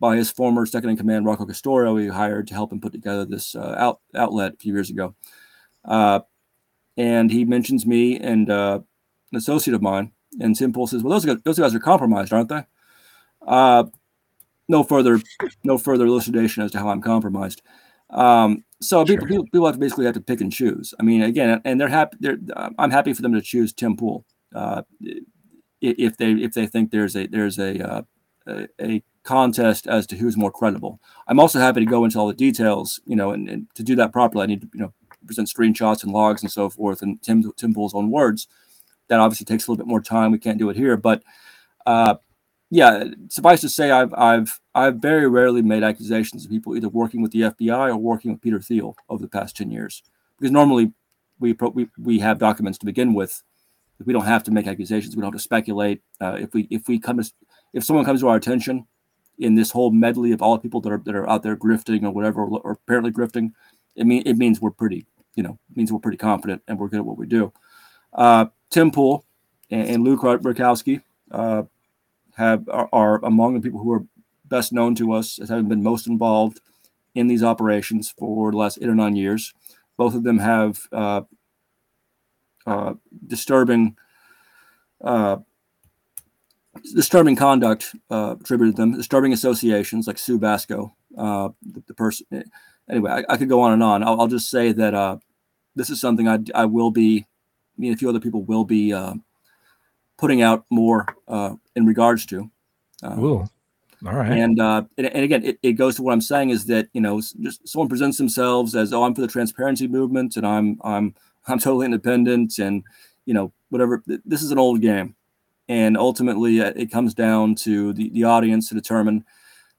by 0.00 0.16
his 0.16 0.30
former 0.30 0.64
second 0.64 0.90
in 0.90 0.96
command, 0.96 1.26
Rocco 1.26 1.44
Castoro, 1.44 1.96
he 1.96 2.08
hired 2.08 2.48
to 2.48 2.54
help 2.54 2.72
him 2.72 2.80
put 2.80 2.92
together 2.92 3.26
this 3.26 3.54
uh, 3.54 3.74
out- 3.78 4.00
outlet 4.14 4.54
a 4.54 4.56
few 4.56 4.72
years 4.72 4.88
ago. 4.88 5.14
Uh, 5.84 6.20
and 6.96 7.30
he 7.30 7.44
mentions 7.44 7.86
me 7.86 8.18
and 8.18 8.50
uh, 8.50 8.80
an 9.30 9.36
associate 9.36 9.74
of 9.74 9.82
mine. 9.82 10.12
And 10.40 10.56
Tim 10.56 10.72
Pool 10.72 10.86
says, 10.86 11.02
"Well, 11.02 11.12
those 11.12 11.24
guys, 11.24 11.36
those 11.44 11.58
guys 11.58 11.74
are 11.74 11.80
compromised, 11.80 12.32
aren't 12.32 12.48
they?" 12.48 12.64
Uh, 13.46 13.84
no 14.68 14.82
further, 14.84 15.20
no 15.64 15.76
further 15.76 16.06
elucidation 16.06 16.62
as 16.62 16.70
to 16.72 16.78
how 16.78 16.88
I'm 16.88 17.02
compromised. 17.02 17.62
Um, 18.10 18.64
so 18.80 19.04
sure. 19.04 19.18
people, 19.18 19.44
people 19.44 19.66
have 19.66 19.74
to 19.74 19.80
basically 19.80 20.06
have 20.06 20.14
to 20.14 20.20
pick 20.20 20.40
and 20.40 20.52
choose. 20.52 20.94
I 20.98 21.02
mean, 21.02 21.22
again, 21.22 21.60
and 21.64 21.80
they're 21.80 21.88
happy. 21.88 22.16
They're, 22.20 22.38
I'm 22.78 22.90
happy 22.90 23.12
for 23.12 23.22
them 23.22 23.34
to 23.34 23.42
choose 23.42 23.72
Tim 23.72 23.96
Pool 23.96 24.24
uh, 24.54 24.82
if 25.80 26.16
they 26.16 26.32
if 26.32 26.54
they 26.54 26.66
think 26.66 26.90
there's 26.90 27.16
a 27.16 27.26
there's 27.26 27.58
a, 27.58 27.78
uh, 27.86 28.02
a, 28.46 28.68
a 28.80 29.02
contest 29.22 29.86
as 29.86 30.06
to 30.08 30.16
who's 30.16 30.36
more 30.36 30.50
credible. 30.50 31.00
I'm 31.28 31.38
also 31.38 31.58
happy 31.58 31.80
to 31.80 31.86
go 31.86 32.04
into 32.04 32.18
all 32.18 32.26
the 32.26 32.34
details. 32.34 33.00
You 33.04 33.16
know, 33.16 33.32
and, 33.32 33.48
and 33.48 33.66
to 33.74 33.82
do 33.82 33.94
that 33.96 34.12
properly, 34.12 34.44
I 34.44 34.46
need 34.46 34.62
to 34.62 34.68
you 34.72 34.80
know 34.80 34.92
present 35.26 35.48
screenshots 35.48 36.02
and 36.02 36.12
logs 36.12 36.42
and 36.42 36.50
so 36.50 36.70
forth, 36.70 37.02
and 37.02 37.22
Tim 37.22 37.52
Tim 37.56 37.74
Pool's 37.74 37.94
own 37.94 38.10
words. 38.10 38.48
That 39.08 39.20
obviously 39.20 39.44
takes 39.44 39.66
a 39.66 39.70
little 39.70 39.84
bit 39.84 39.90
more 39.90 40.00
time. 40.00 40.30
We 40.30 40.38
can't 40.38 40.58
do 40.58 40.70
it 40.70 40.76
here, 40.76 40.96
but 40.96 41.22
uh, 41.84 42.14
yeah, 42.70 43.04
suffice 43.28 43.60
to 43.62 43.68
say, 43.68 43.90
I've 43.90 44.14
I've 44.14 44.60
I've 44.74 44.96
very 44.96 45.28
rarely 45.28 45.60
made 45.60 45.82
accusations 45.82 46.44
of 46.44 46.50
people 46.50 46.76
either 46.76 46.88
working 46.88 47.20
with 47.20 47.32
the 47.32 47.42
FBI 47.42 47.88
or 47.88 47.96
working 47.96 48.30
with 48.30 48.40
Peter 48.40 48.60
Thiel 48.60 48.96
over 49.08 49.20
the 49.20 49.28
past 49.28 49.56
ten 49.56 49.72
years, 49.72 50.04
because 50.38 50.52
normally 50.52 50.92
we 51.40 51.52
we 51.74 51.88
we 51.98 52.18
have 52.20 52.38
documents 52.38 52.78
to 52.78 52.86
begin 52.86 53.12
with. 53.12 53.42
We 54.06 54.12
don't 54.12 54.24
have 54.24 54.44
to 54.44 54.50
make 54.50 54.66
accusations. 54.68 55.16
We 55.16 55.20
don't 55.20 55.32
have 55.32 55.38
to 55.38 55.42
speculate. 55.42 56.00
Uh, 56.20 56.36
if 56.40 56.54
we 56.54 56.68
if 56.70 56.86
we 56.86 57.00
come 57.00 57.20
to 57.20 57.32
if 57.72 57.84
someone 57.84 58.04
comes 58.04 58.20
to 58.20 58.28
our 58.28 58.36
attention 58.36 58.86
in 59.38 59.56
this 59.56 59.72
whole 59.72 59.90
medley 59.90 60.30
of 60.32 60.40
all 60.40 60.54
the 60.54 60.60
people 60.60 60.80
that 60.82 60.92
are 60.92 61.02
that 61.04 61.14
are 61.14 61.28
out 61.28 61.42
there 61.42 61.56
grifting 61.56 62.04
or 62.04 62.12
whatever 62.12 62.44
or, 62.44 62.72
apparently 62.72 63.10
grifting, 63.10 63.52
it 63.96 64.06
mean 64.06 64.22
it 64.24 64.38
means 64.38 64.60
we're 64.60 64.70
pretty 64.70 65.06
you 65.34 65.42
know 65.42 65.58
means 65.74 65.92
we're 65.92 65.98
pretty 65.98 66.16
confident 66.16 66.62
and 66.68 66.78
we're 66.78 66.88
good 66.88 67.00
at 67.00 67.04
what 67.04 67.18
we 67.18 67.26
do. 67.26 67.52
Uh, 68.12 68.46
Tim 68.70 68.92
Pool 68.92 69.24
and, 69.70 69.88
and 69.88 70.04
Luke. 70.04 70.24
Uh, 71.32 71.62
have 72.36 72.68
are, 72.68 72.88
are, 72.92 73.24
among 73.24 73.54
the 73.54 73.60
people 73.60 73.80
who 73.80 73.92
are 73.92 74.04
best 74.44 74.72
known 74.72 74.94
to 74.96 75.12
us 75.12 75.38
as 75.38 75.48
having 75.48 75.68
been 75.68 75.82
most 75.82 76.06
involved 76.06 76.60
in 77.14 77.26
these 77.26 77.42
operations 77.42 78.10
for 78.10 78.50
the 78.50 78.56
last 78.56 78.78
eight 78.80 78.88
or 78.88 78.94
nine 78.94 79.16
years. 79.16 79.54
Both 79.96 80.14
of 80.14 80.24
them 80.24 80.38
have 80.38 80.80
uh, 80.92 81.22
uh, 82.66 82.94
disturbing 83.26 83.96
uh, 85.02 85.38
disturbing 86.94 87.36
conduct 87.36 87.94
uh, 88.10 88.36
attributed 88.40 88.76
to 88.76 88.82
them, 88.82 88.96
disturbing 88.96 89.32
associations 89.32 90.06
like 90.06 90.18
Sue 90.18 90.38
Basko, 90.38 90.92
uh, 91.16 91.50
the, 91.62 91.82
the, 91.86 91.94
person. 91.94 92.26
Anyway, 92.88 93.10
I, 93.10 93.24
I, 93.32 93.36
could 93.36 93.48
go 93.48 93.62
on 93.62 93.72
and 93.72 93.82
on. 93.82 94.02
I'll, 94.02 94.20
I'll 94.20 94.28
just 94.28 94.50
say 94.50 94.72
that 94.72 94.94
uh, 94.94 95.16
this 95.74 95.90
is 95.90 96.00
something 96.00 96.28
I, 96.28 96.38
I 96.54 96.66
will 96.66 96.90
be, 96.90 97.26
me 97.78 97.88
and 97.88 97.96
a 97.96 97.98
few 97.98 98.08
other 98.08 98.20
people 98.20 98.42
will 98.42 98.64
be 98.64 98.94
putting 100.18 100.42
out 100.42 100.66
more 100.70 101.06
in 101.80 101.86
regards 101.86 102.24
to. 102.26 102.50
Uh, 103.02 103.16
Ooh. 103.18 103.48
All 104.06 104.14
right. 104.14 104.32
And, 104.32 104.60
uh, 104.60 104.82
and, 104.96 105.06
and 105.08 105.24
again, 105.24 105.44
it, 105.44 105.58
it 105.62 105.72
goes 105.72 105.96
to 105.96 106.02
what 106.02 106.12
I'm 106.12 106.22
saying 106.22 106.50
is 106.50 106.64
that 106.66 106.88
you 106.92 107.00
know, 107.00 107.20
just 107.20 107.68
someone 107.68 107.88
presents 107.88 108.16
themselves 108.16 108.74
as, 108.74 108.92
oh, 108.92 109.02
I'm 109.02 109.14
for 109.14 109.20
the 109.20 109.26
transparency 109.28 109.88
movement, 109.88 110.36
and 110.36 110.46
I'm 110.46 110.78
I'm 110.82 111.14
I'm 111.48 111.58
totally 111.58 111.86
independent, 111.86 112.58
and 112.58 112.82
you 113.26 113.34
know, 113.34 113.52
whatever. 113.68 114.02
This 114.06 114.42
is 114.42 114.52
an 114.52 114.58
old 114.58 114.80
game, 114.80 115.16
and 115.68 115.96
ultimately, 115.96 116.60
uh, 116.60 116.72
it 116.76 116.90
comes 116.90 117.12
down 117.14 117.56
to 117.56 117.92
the 117.92 118.08
the 118.10 118.24
audience 118.24 118.68
to 118.68 118.74
determine 118.74 119.24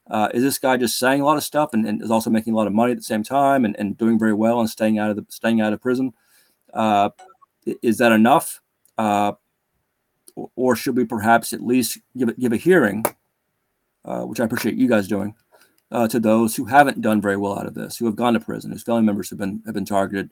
Uh, 0.09 0.27
is 0.33 0.43
this 0.43 0.59
guy 0.59 0.77
just 0.77 0.97
saying 0.99 1.21
a 1.21 1.25
lot 1.25 1.37
of 1.37 1.43
stuff 1.43 1.73
and, 1.73 1.85
and, 1.87 2.01
is 2.01 2.11
also 2.11 2.29
making 2.29 2.53
a 2.53 2.57
lot 2.57 2.67
of 2.67 2.73
money 2.73 2.91
at 2.91 2.97
the 2.97 3.03
same 3.03 3.23
time 3.23 3.63
and, 3.65 3.75
and 3.79 3.97
doing 3.97 4.19
very 4.19 4.33
well 4.33 4.59
and 4.59 4.69
staying 4.69 4.99
out 4.99 5.09
of 5.09 5.15
the 5.15 5.25
staying 5.29 5.61
out 5.61 5.73
of 5.73 5.81
prison? 5.81 6.11
Uh, 6.73 7.09
is 7.81 7.97
that 7.97 8.11
enough, 8.11 8.59
uh, 8.97 9.31
or 10.55 10.75
should 10.75 10.97
we 10.97 11.05
perhaps 11.05 11.53
at 11.53 11.61
least 11.61 11.99
give 12.17 12.37
give 12.39 12.53
a 12.53 12.57
hearing, 12.57 13.05
uh, 14.05 14.23
which 14.23 14.39
I 14.39 14.45
appreciate 14.45 14.75
you 14.75 14.87
guys 14.87 15.07
doing, 15.07 15.35
uh, 15.91 16.07
to 16.07 16.19
those 16.19 16.55
who 16.55 16.65
haven't 16.65 17.01
done 17.01 17.21
very 17.21 17.37
well 17.37 17.57
out 17.57 17.67
of 17.67 17.73
this, 17.73 17.97
who 17.97 18.05
have 18.05 18.15
gone 18.15 18.33
to 18.33 18.39
prison, 18.39 18.71
whose 18.71 18.83
family 18.83 19.03
members 19.03 19.29
have 19.29 19.39
been 19.39 19.61
have 19.65 19.73
been 19.73 19.85
targeted, 19.85 20.31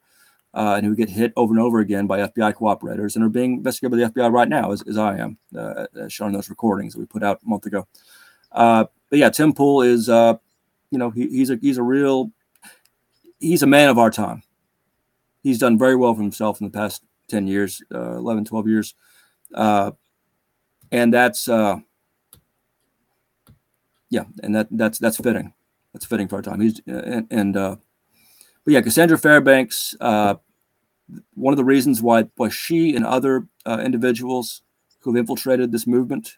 uh, 0.54 0.76
and 0.78 0.86
who 0.86 0.95
get 0.95 1.10
hit 1.10 1.34
over 1.36 1.54
and 1.54 1.62
over 1.62 1.80
again 1.80 2.08
by 2.08 2.20
FBI 2.20 2.54
cooperators 2.54 3.16
and 3.16 3.24
are 3.24 3.30
being 3.30 3.54
investigated 3.54 3.91
by 3.91 3.97
the 3.97 4.12
FBI 4.12 4.32
right 4.32 4.50
now, 4.50 4.72
as, 4.72 4.82
as 4.84 4.97
I 4.97 5.18
am, 5.18 5.38
uh, 5.56 5.86
as 6.00 6.12
shown 6.12 6.30
in 6.30 6.34
those 6.34 6.50
recordings 6.50 6.93
that 6.93 7.00
we 7.00 7.06
put 7.06 7.24
out 7.24 7.39
a 7.45 7.50
month 7.50 7.66
ago. 7.66 7.88
Uh, 8.52 8.86
but 9.10 9.20
yeah, 9.20 9.30
Tim 9.30 9.54
Pool 9.54 9.82
is, 9.82 10.10
uh, 10.10 10.36
you 10.91 10.97
know, 10.97 11.12
he, 11.12 11.28
he's 11.28 11.50
a 11.50 11.58
he's 11.62 11.78
a 11.78 11.84
real, 11.84 12.32
he's 13.39 13.64
a 13.64 13.68
man 13.68 13.89
of 13.89 14.00
our 14.00 14.10
time. 14.10 14.43
He's 15.43 15.60
done 15.60 15.78
very 15.78 15.95
well 15.95 16.14
for 16.14 16.22
himself 16.22 16.60
in 16.60 16.68
the 16.68 16.72
past 16.72 17.04
10 17.30 17.47
years, 17.47 17.82
uh, 17.93 18.18
11, 18.18 18.45
12 18.45 18.68
years. 18.68 18.95
Uh, 19.54 19.91
and 20.91 21.14
that's, 21.14 21.47
uh, 21.47 21.78
yeah, 24.10 24.24
and 24.41 24.56
that 24.56 24.68
that's 24.72 24.97
that's 24.97 25.18
fitting. 25.18 25.54
That's 25.93 26.06
fitting 26.06 26.28
for 26.28 26.38
our 26.38 26.41
time. 26.41 26.62
He's 26.62 26.82
and, 26.88 27.28
and 27.30 27.80
but 28.70 28.74
yeah, 28.74 28.82
Cassandra 28.82 29.18
Fairbanks. 29.18 29.95
Uh, 30.00 30.36
one 31.34 31.54
of 31.54 31.58
the 31.58 31.66
reasons 31.66 32.02
why 32.02 32.26
why 32.36 32.50
she 32.50 32.95
and 32.95 33.06
other 33.06 33.47
uh, 33.66 33.82
individuals 33.84 34.62
who 35.00 35.12
have 35.12 35.20
infiltrated 35.20 35.72
this 35.72 35.88
movement, 35.88 36.38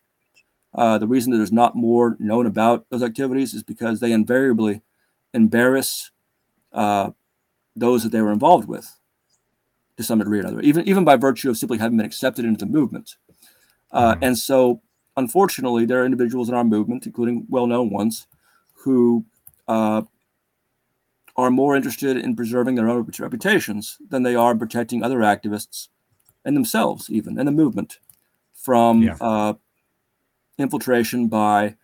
uh, 0.73 0.97
the 0.97 1.07
reason 1.07 1.31
that 1.31 1.37
there's 1.37 1.51
not 1.51 1.75
more 1.75 2.15
known 2.19 2.45
about 2.45 2.85
those 2.89 3.03
activities 3.03 3.53
is 3.53 3.63
because 3.63 3.99
they 3.99 4.11
invariably 4.11 4.81
embarrass 5.33 6.11
uh, 6.71 7.11
those 7.75 8.03
that 8.03 8.13
they 8.13 8.21
were 8.21 8.31
involved 8.31 8.67
with 8.67 8.97
to 10.01 10.07
some 10.07 10.19
degree 10.19 10.39
or 10.39 10.41
another, 10.41 10.61
even 10.61 10.87
even 10.87 11.03
by 11.03 11.15
virtue 11.15 11.49
of 11.49 11.57
simply 11.57 11.77
having 11.77 11.97
been 11.97 12.05
accepted 12.05 12.45
into 12.45 12.65
the 12.65 12.71
movement. 12.71 13.15
Uh, 13.91 14.13
mm-hmm. 14.13 14.23
And 14.23 14.37
so, 14.37 14.81
unfortunately, 15.17 15.85
there 15.85 16.01
are 16.01 16.05
individuals 16.05 16.49
in 16.49 16.55
our 16.55 16.63
movement, 16.63 17.05
including 17.05 17.45
well-known 17.49 17.89
ones, 17.89 18.27
who 18.83 19.25
uh, 19.67 20.03
are 21.35 21.51
more 21.51 21.75
interested 21.75 22.17
in 22.17 22.35
preserving 22.35 22.75
their 22.75 22.89
own 22.89 23.05
reputations 23.19 23.97
than 24.09 24.23
they 24.23 24.35
are 24.35 24.51
in 24.51 24.59
protecting 24.59 25.03
other 25.03 25.19
activists 25.19 25.89
and 26.43 26.55
themselves, 26.55 27.09
even 27.09 27.37
and 27.37 27.47
the 27.47 27.51
movement 27.51 27.99
from 28.53 29.03
yeah. 29.03 29.17
uh, 29.19 29.53
infiltration 30.57 31.27
by 31.27 31.75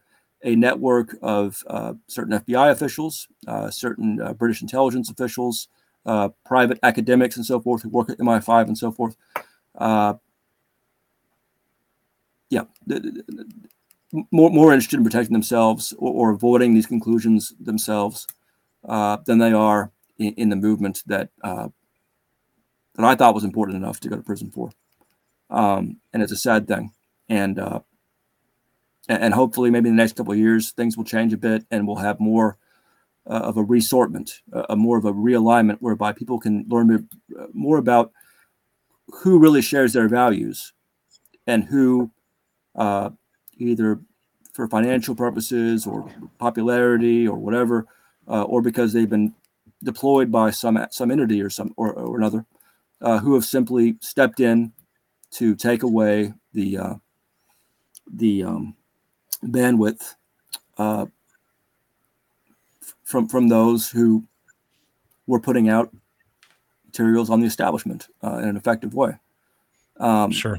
a 0.44 0.56
network 0.56 1.18
of 1.22 1.64
uh, 1.68 1.94
certain 2.08 2.40
FBI 2.40 2.72
officials, 2.72 3.28
uh, 3.48 3.70
certain 3.70 4.22
uh, 4.22 4.34
British 4.34 4.62
intelligence 4.62 5.10
officials, 5.10 5.68
uh, 6.08 6.30
private 6.46 6.80
academics, 6.82 7.36
and 7.36 7.46
so 7.46 7.60
forth 7.60 7.84
who 7.84 7.90
work 7.90 8.10
at 8.10 8.18
MI5 8.18 8.68
and 8.68 8.78
so 8.78 8.92
forth. 8.92 9.16
Uh, 9.76 10.16
yeah, 12.50 12.64
more 14.32 14.50
more 14.50 14.72
interested 14.74 14.98
in 14.98 15.04
protecting 15.04 15.34
themselves 15.34 15.94
or, 15.98 16.30
or 16.30 16.32
avoiding 16.32 16.74
these 16.74 16.86
conclusions 16.88 17.54
themselves 17.60 18.26
uh, 18.88 19.18
than 19.26 19.38
they 19.38 19.52
are 19.52 19.92
in, 20.18 20.34
in 20.34 20.50
the 20.50 20.56
movement 20.56 21.04
that 21.06 21.30
uh, 21.44 21.68
that 22.96 23.06
I 23.06 23.16
thought 23.16 23.36
was 23.36 23.44
important 23.44 23.78
enough 23.78 24.00
to 24.00 24.10
go 24.10 24.16
to 24.16 24.22
prison 24.22 24.50
for. 24.50 24.72
Um, 25.50 25.98
and 26.14 26.24
it's 26.24 26.32
a 26.32 26.38
sad 26.38 26.68
thing. 26.68 26.92
And 27.30 27.60
uh, 27.60 27.82
and 29.10 29.34
hopefully, 29.34 29.70
maybe 29.70 29.90
in 29.90 29.96
the 29.96 30.02
next 30.02 30.16
couple 30.16 30.34
of 30.34 30.40
years, 30.40 30.72
things 30.72 30.98
will 30.98 31.04
change 31.04 31.34
a 31.34 31.38
bit, 31.38 31.66
and 31.72 31.88
we'll 31.88 31.98
have 31.98 32.20
more 32.20 32.58
uh, 33.30 33.34
of 33.34 33.58
a 33.58 33.64
resortment, 33.64 34.40
a 34.70 34.76
more 34.76 34.98
of 34.98 35.06
a 35.06 35.14
realignment, 35.14 35.78
whereby 35.80 36.12
people 36.12 36.40
can 36.40 36.66
learn 36.68 37.08
more 37.54 37.78
about 37.78 38.12
who 39.08 39.40
really 39.40 39.62
shares 39.62 39.94
their 39.94 40.10
values 40.10 40.74
and 41.46 41.64
who 41.64 42.12
uh, 42.76 43.10
either 43.58 44.00
for 44.54 44.68
financial 44.68 45.16
purposes 45.16 45.86
or 45.86 46.10
popularity 46.40 47.28
or 47.28 47.38
whatever 47.38 47.88
uh, 48.28 48.44
or 48.44 48.62
because 48.62 48.94
they've 48.94 49.10
been 49.10 49.34
deployed 49.84 50.32
by 50.32 50.50
some 50.50 50.86
some 50.92 51.12
entity 51.12 51.42
or 51.42 51.50
some 51.50 51.74
or, 51.78 51.94
or 51.94 52.18
another, 52.18 52.46
uh, 53.02 53.20
who 53.20 53.34
have 53.34 53.46
simply 53.46 53.96
stepped 54.02 54.40
in 54.40 54.72
to 55.32 55.56
take 55.56 55.84
away 55.84 56.34
the 56.54 56.78
uh, 56.78 56.96
the 58.14 58.44
um, 58.44 58.76
bandwidth 59.44 60.16
uh, 60.78 61.06
from 63.04 63.28
from 63.28 63.48
those 63.48 63.90
who 63.90 64.24
were 65.26 65.40
putting 65.40 65.70
out 65.70 65.94
materials 66.86 67.30
on 67.30 67.40
the 67.40 67.48
establishment 67.48 68.08
uh, 68.24 68.38
in 68.38 68.50
an 68.50 68.58
effective 68.58 68.94
way. 68.94 69.14
Um, 70.00 70.32
sure. 70.32 70.58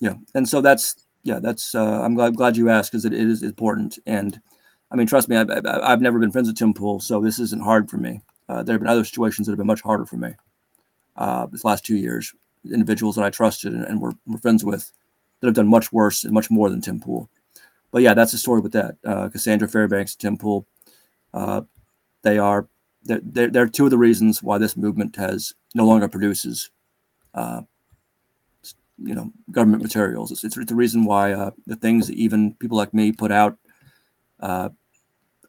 Yeah, 0.00 0.14
and 0.34 0.48
so 0.48 0.60
that's 0.60 1.06
yeah, 1.22 1.38
that's 1.40 1.74
uh, 1.74 2.02
I'm 2.02 2.14
glad 2.14 2.36
glad 2.36 2.56
you 2.56 2.68
asked 2.68 2.92
because 2.92 3.04
it, 3.04 3.12
it 3.12 3.28
is 3.28 3.42
important 3.42 3.98
and 4.06 4.40
I 4.94 4.96
mean, 4.96 5.08
trust 5.08 5.28
me, 5.28 5.36
I've, 5.36 5.50
I've 5.66 6.00
never 6.00 6.20
been 6.20 6.30
friends 6.30 6.46
with 6.46 6.56
Tim 6.56 6.72
Pool, 6.72 7.00
so 7.00 7.20
this 7.20 7.40
isn't 7.40 7.64
hard 7.64 7.90
for 7.90 7.96
me. 7.96 8.20
Uh, 8.48 8.62
there 8.62 8.74
have 8.74 8.80
been 8.80 8.88
other 8.88 9.04
situations 9.04 9.46
that 9.46 9.52
have 9.52 9.58
been 9.58 9.66
much 9.66 9.80
harder 9.80 10.06
for 10.06 10.16
me 10.16 10.34
uh, 11.16 11.46
this 11.46 11.64
last 11.64 11.84
two 11.84 11.96
years. 11.96 12.32
Individuals 12.64 13.16
that 13.16 13.24
I 13.24 13.30
trusted 13.30 13.72
and, 13.72 13.84
and 13.84 14.00
were, 14.00 14.12
were, 14.24 14.38
friends 14.38 14.64
with 14.64 14.92
that 15.40 15.48
have 15.48 15.54
done 15.56 15.66
much 15.66 15.92
worse 15.92 16.22
and 16.22 16.32
much 16.32 16.48
more 16.48 16.70
than 16.70 16.80
Tim 16.80 17.00
Pool. 17.00 17.28
But 17.90 18.02
yeah, 18.02 18.14
that's 18.14 18.30
the 18.30 18.38
story 18.38 18.60
with 18.60 18.70
that. 18.72 18.96
Uh, 19.04 19.28
Cassandra 19.30 19.66
Fairbanks, 19.66 20.14
Tim 20.14 20.36
Pool, 20.36 20.64
uh, 21.34 21.62
they 22.22 22.38
are 22.38 22.68
they're, 23.02 23.50
they're, 23.50 23.68
two 23.68 23.84
of 23.84 23.90
the 23.90 23.98
reasons 23.98 24.42
why 24.42 24.56
this 24.56 24.78
movement 24.78 25.16
has 25.16 25.52
no 25.74 25.84
longer 25.84 26.08
produces, 26.08 26.70
uh, 27.34 27.60
you 28.96 29.14
know, 29.14 29.30
government 29.50 29.82
materials. 29.82 30.32
It's, 30.32 30.42
it's 30.42 30.56
the 30.56 30.74
reason 30.74 31.04
why 31.04 31.32
uh, 31.32 31.50
the 31.66 31.76
things 31.76 32.06
that 32.06 32.16
even 32.16 32.54
people 32.54 32.78
like 32.78 32.94
me 32.94 33.12
put 33.12 33.30
out 33.30 33.58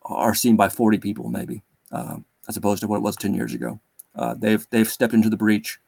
are 0.06 0.36
seen 0.36 0.56
by 0.56 0.70
40 0.70 0.98
people 0.98 1.30
maybe, 1.30 1.64
um, 1.92 2.26
as 2.48 2.58
opposed 2.58 2.82
to 2.82 2.88
what 2.88 2.98
it 2.98 3.04
was 3.04 3.16
10 3.16 3.34
years 3.34 3.54
ago. 3.54 3.80
Uh, 4.16 4.34
they've 4.38 4.66
they've 4.70 4.90
stepped 4.90 5.14
into 5.14 5.30
the 5.30 5.38
breach, 5.38 5.80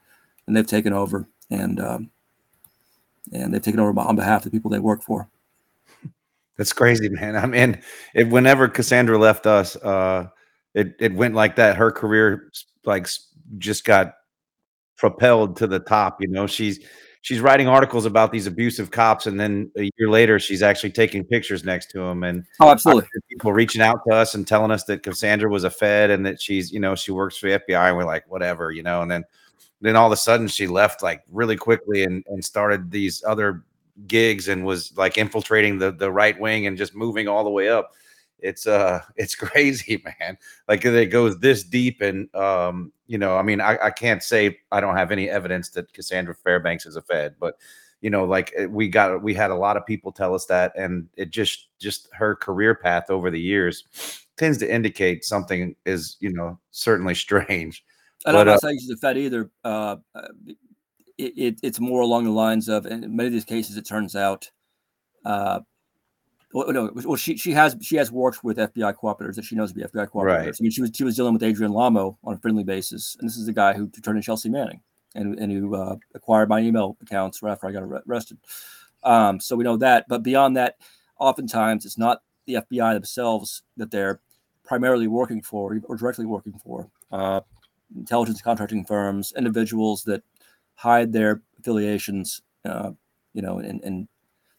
and 0.45 0.55
they've 0.55 0.67
taken 0.67 0.91
over, 0.91 1.27
and 1.49 1.79
um, 1.79 2.09
and 3.31 3.53
they've 3.53 3.61
taken 3.61 3.79
over 3.79 3.97
on 3.99 4.15
behalf 4.15 4.45
of 4.45 4.51
the 4.51 4.51
people 4.51 4.69
they 4.69 4.79
work 4.79 5.01
for. 5.01 5.29
That's 6.57 6.73
crazy, 6.73 7.09
man. 7.09 7.35
I 7.35 7.45
mean, 7.45 7.81
it, 8.15 8.27
whenever 8.29 8.67
Cassandra 8.67 9.17
left 9.17 9.45
us, 9.45 9.75
uh, 9.77 10.27
it 10.73 10.95
it 10.99 11.13
went 11.13 11.35
like 11.35 11.55
that. 11.57 11.75
Her 11.75 11.91
career 11.91 12.51
like 12.85 13.07
just 13.57 13.85
got 13.85 14.13
propelled 14.97 15.57
to 15.57 15.67
the 15.67 15.79
top. 15.79 16.21
You 16.21 16.27
know, 16.27 16.47
she's 16.47 16.79
she's 17.21 17.41
writing 17.41 17.67
articles 17.67 18.05
about 18.05 18.31
these 18.31 18.47
abusive 18.47 18.89
cops, 18.89 19.27
and 19.27 19.39
then 19.39 19.71
a 19.77 19.89
year 19.97 20.09
later, 20.09 20.39
she's 20.39 20.63
actually 20.63 20.91
taking 20.91 21.23
pictures 21.23 21.63
next 21.63 21.91
to 21.91 21.99
them. 21.99 22.23
And 22.23 22.43
oh, 22.59 22.69
absolutely, 22.69 23.07
people 23.29 23.53
reaching 23.53 23.81
out 23.81 23.99
to 24.07 24.15
us 24.15 24.33
and 24.33 24.47
telling 24.47 24.71
us 24.71 24.83
that 24.85 25.03
Cassandra 25.03 25.49
was 25.49 25.63
a 25.63 25.69
Fed 25.69 26.09
and 26.09 26.25
that 26.25 26.41
she's, 26.41 26.71
you 26.71 26.79
know, 26.79 26.95
she 26.95 27.11
works 27.11 27.37
for 27.37 27.49
the 27.49 27.59
FBI. 27.59 27.89
And 27.89 27.97
we're 27.97 28.05
like, 28.05 28.29
whatever, 28.29 28.71
you 28.71 28.81
know. 28.81 29.01
And 29.01 29.11
then, 29.11 29.23
then 29.81 29.95
all 29.95 30.07
of 30.07 30.13
a 30.13 30.17
sudden, 30.17 30.47
she 30.47 30.67
left 30.67 31.03
like 31.03 31.21
really 31.31 31.55
quickly 31.55 32.03
and 32.03 32.23
and 32.27 32.43
started 32.43 32.89
these 32.89 33.23
other 33.27 33.63
gigs 34.05 34.47
and 34.47 34.65
was 34.65 34.95
like 34.97 35.17
infiltrating 35.17 35.79
the 35.79 35.91
the 35.91 36.11
right 36.11 36.39
wing 36.39 36.67
and 36.67 36.77
just 36.77 36.95
moving 36.95 37.27
all 37.27 37.43
the 37.43 37.49
way 37.49 37.69
up 37.69 37.91
it's 38.39 38.67
uh 38.67 39.01
it's 39.15 39.35
crazy 39.35 40.01
man. 40.03 40.37
Like 40.67 40.85
it 40.85 41.07
goes 41.07 41.39
this 41.39 41.63
deep 41.63 42.01
and 42.01 42.33
um 42.35 42.91
you 43.07 43.17
know 43.17 43.37
i 43.37 43.41
mean 43.41 43.61
I, 43.61 43.77
I 43.81 43.89
can't 43.89 44.21
say 44.21 44.59
i 44.71 44.79
don't 44.79 44.97
have 44.97 45.11
any 45.11 45.29
evidence 45.29 45.69
that 45.71 45.91
cassandra 45.93 46.35
fairbanks 46.35 46.85
is 46.85 46.95
a 46.95 47.01
fed 47.01 47.35
but 47.39 47.57
you 48.01 48.09
know 48.09 48.25
like 48.25 48.53
eh, 48.55 48.65
we 48.65 48.89
got 48.89 49.23
we 49.23 49.33
had 49.33 49.49
a 49.49 49.55
lot 49.55 49.77
of 49.77 49.85
people 49.85 50.11
tell 50.11 50.35
us 50.35 50.45
that 50.47 50.73
and 50.75 51.07
it 51.15 51.31
just 51.31 51.69
just 51.79 52.09
her 52.13 52.35
career 52.35 52.75
path 52.75 53.09
over 53.09 53.31
the 53.31 53.39
years 53.39 53.85
tends 54.35 54.57
to 54.59 54.71
indicate 54.71 55.23
something 55.25 55.75
is 55.85 56.17
you 56.19 56.31
know 56.31 56.59
certainly 56.71 57.15
strange. 57.27 57.83
And 58.25 58.33
but, 58.33 58.41
i'm 58.41 58.47
not 58.47 58.55
uh, 58.55 58.59
saying 58.59 58.79
she's 58.79 58.89
a 58.89 58.97
fed 58.97 59.17
either 59.17 59.49
uh, 59.63 59.95
uh 60.13 60.27
it, 61.17 61.33
it, 61.37 61.59
it's 61.63 61.79
more 61.79 62.01
along 62.01 62.25
the 62.25 62.31
lines 62.31 62.69
of 62.69 62.85
in 62.85 63.15
many 63.15 63.27
of 63.27 63.33
these 63.33 63.45
cases 63.45 63.77
it 63.77 63.85
turns 63.85 64.15
out 64.15 64.49
uh 65.25 65.59
well, 66.53 66.71
no, 66.71 66.91
well, 66.93 67.17
she 67.17 67.35
she 67.35 67.51
has 67.51 67.75
she 67.81 67.97
has 67.97 68.11
worked 68.11 68.43
with 68.43 68.57
FBI 68.57 68.95
cooperators 68.95 69.35
that 69.35 69.43
she 69.43 69.55
knows 69.55 69.73
to 69.73 69.75
be 69.75 69.83
FBI 69.83 70.07
cooperators. 70.07 70.23
Right. 70.23 70.47
I 70.47 70.61
mean, 70.61 70.71
she 70.71 70.81
was 70.81 70.91
she 70.95 71.03
was 71.03 71.15
dealing 71.15 71.33
with 71.33 71.43
Adrian 71.43 71.73
Lamo 71.73 72.17
on 72.23 72.35
a 72.35 72.37
friendly 72.37 72.63
basis, 72.63 73.17
and 73.19 73.27
this 73.27 73.37
is 73.37 73.45
the 73.45 73.53
guy 73.53 73.73
who 73.73 73.89
turned 73.89 74.17
in 74.17 74.21
Chelsea 74.21 74.49
Manning 74.49 74.81
and 75.13 75.37
and 75.39 75.51
who 75.51 75.75
uh, 75.75 75.97
acquired 76.15 76.47
my 76.47 76.59
email 76.59 76.97
accounts 77.01 77.41
right 77.41 77.51
after 77.51 77.67
I 77.67 77.73
got 77.73 77.83
arrested. 78.07 78.37
Um, 79.03 79.39
so 79.41 79.55
we 79.55 79.63
know 79.65 79.77
that, 79.77 80.05
but 80.07 80.23
beyond 80.23 80.55
that, 80.57 80.77
oftentimes 81.19 81.85
it's 81.85 81.97
not 81.97 82.21
the 82.45 82.55
FBI 82.55 82.93
themselves 82.93 83.63
that 83.75 83.91
they're 83.91 84.21
primarily 84.63 85.07
working 85.07 85.41
for 85.41 85.79
or 85.83 85.95
directly 85.97 86.25
working 86.25 86.59
for. 86.63 86.89
Uh, 87.11 87.41
intelligence 87.95 88.41
contracting 88.41 88.83
firms, 88.85 89.33
individuals 89.37 90.03
that 90.03 90.23
hide 90.77 91.11
their 91.11 91.41
affiliations, 91.59 92.41
uh, 92.63 92.91
you 93.33 93.41
know, 93.41 93.57
and, 93.59 93.83
and 93.83 94.07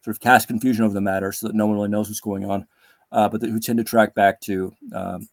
sort 0.03 0.15
of 0.17 0.21
cast 0.21 0.49
confusion 0.49 0.85
over 0.85 0.93
the 0.93 1.01
matter 1.01 1.33
so 1.33 1.47
that 1.47 1.57
no 1.57 1.67
one 1.67 1.77
really 1.77 1.89
knows 1.89 2.09
what's 2.09 2.21
going 2.21 2.45
on. 2.45 2.67
uh, 3.13 3.29
but 3.29 3.41
who 3.43 3.59
tend 3.59 3.79
to 3.79 3.85
track 3.85 4.15
back 4.15 4.41
to 4.43 4.73
um, 4.95 5.29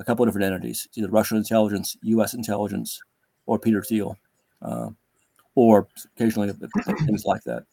a 0.00 0.04
couple 0.04 0.24
of 0.24 0.28
different 0.28 0.46
entities, 0.52 0.88
either 0.94 1.08
Russian 1.08 1.36
intelligence, 1.36 1.96
U.S. 2.02 2.34
intelligence, 2.34 3.00
or 3.46 3.58
Peter 3.58 3.82
Thiel, 3.82 4.16
uh, 4.62 4.88
or 5.54 5.86
occasionally 6.16 6.52
things 7.06 7.24
like 7.24 7.44
that. 7.44 7.64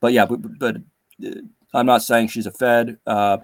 But 0.00 0.12
yeah, 0.12 0.26
but, 0.26 0.58
but 0.58 0.76
uh, 1.24 1.40
I'm 1.72 1.86
not 1.86 2.02
saying 2.02 2.28
she's 2.28 2.46
a 2.46 2.50
Fed, 2.50 2.98
uh, 3.06 3.38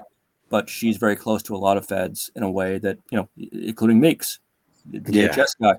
but 0.48 0.68
she's 0.68 0.96
very 0.96 1.14
close 1.14 1.42
to 1.44 1.54
a 1.54 1.58
lot 1.58 1.76
of 1.76 1.86
Feds 1.86 2.30
in 2.34 2.42
a 2.42 2.50
way 2.50 2.78
that 2.78 2.98
you 3.10 3.18
know, 3.18 3.28
including 3.52 4.00
Meeks, 4.00 4.40
the 4.90 5.00
Yeah. 5.12 5.28
DHS 5.28 5.52
guy, 5.62 5.74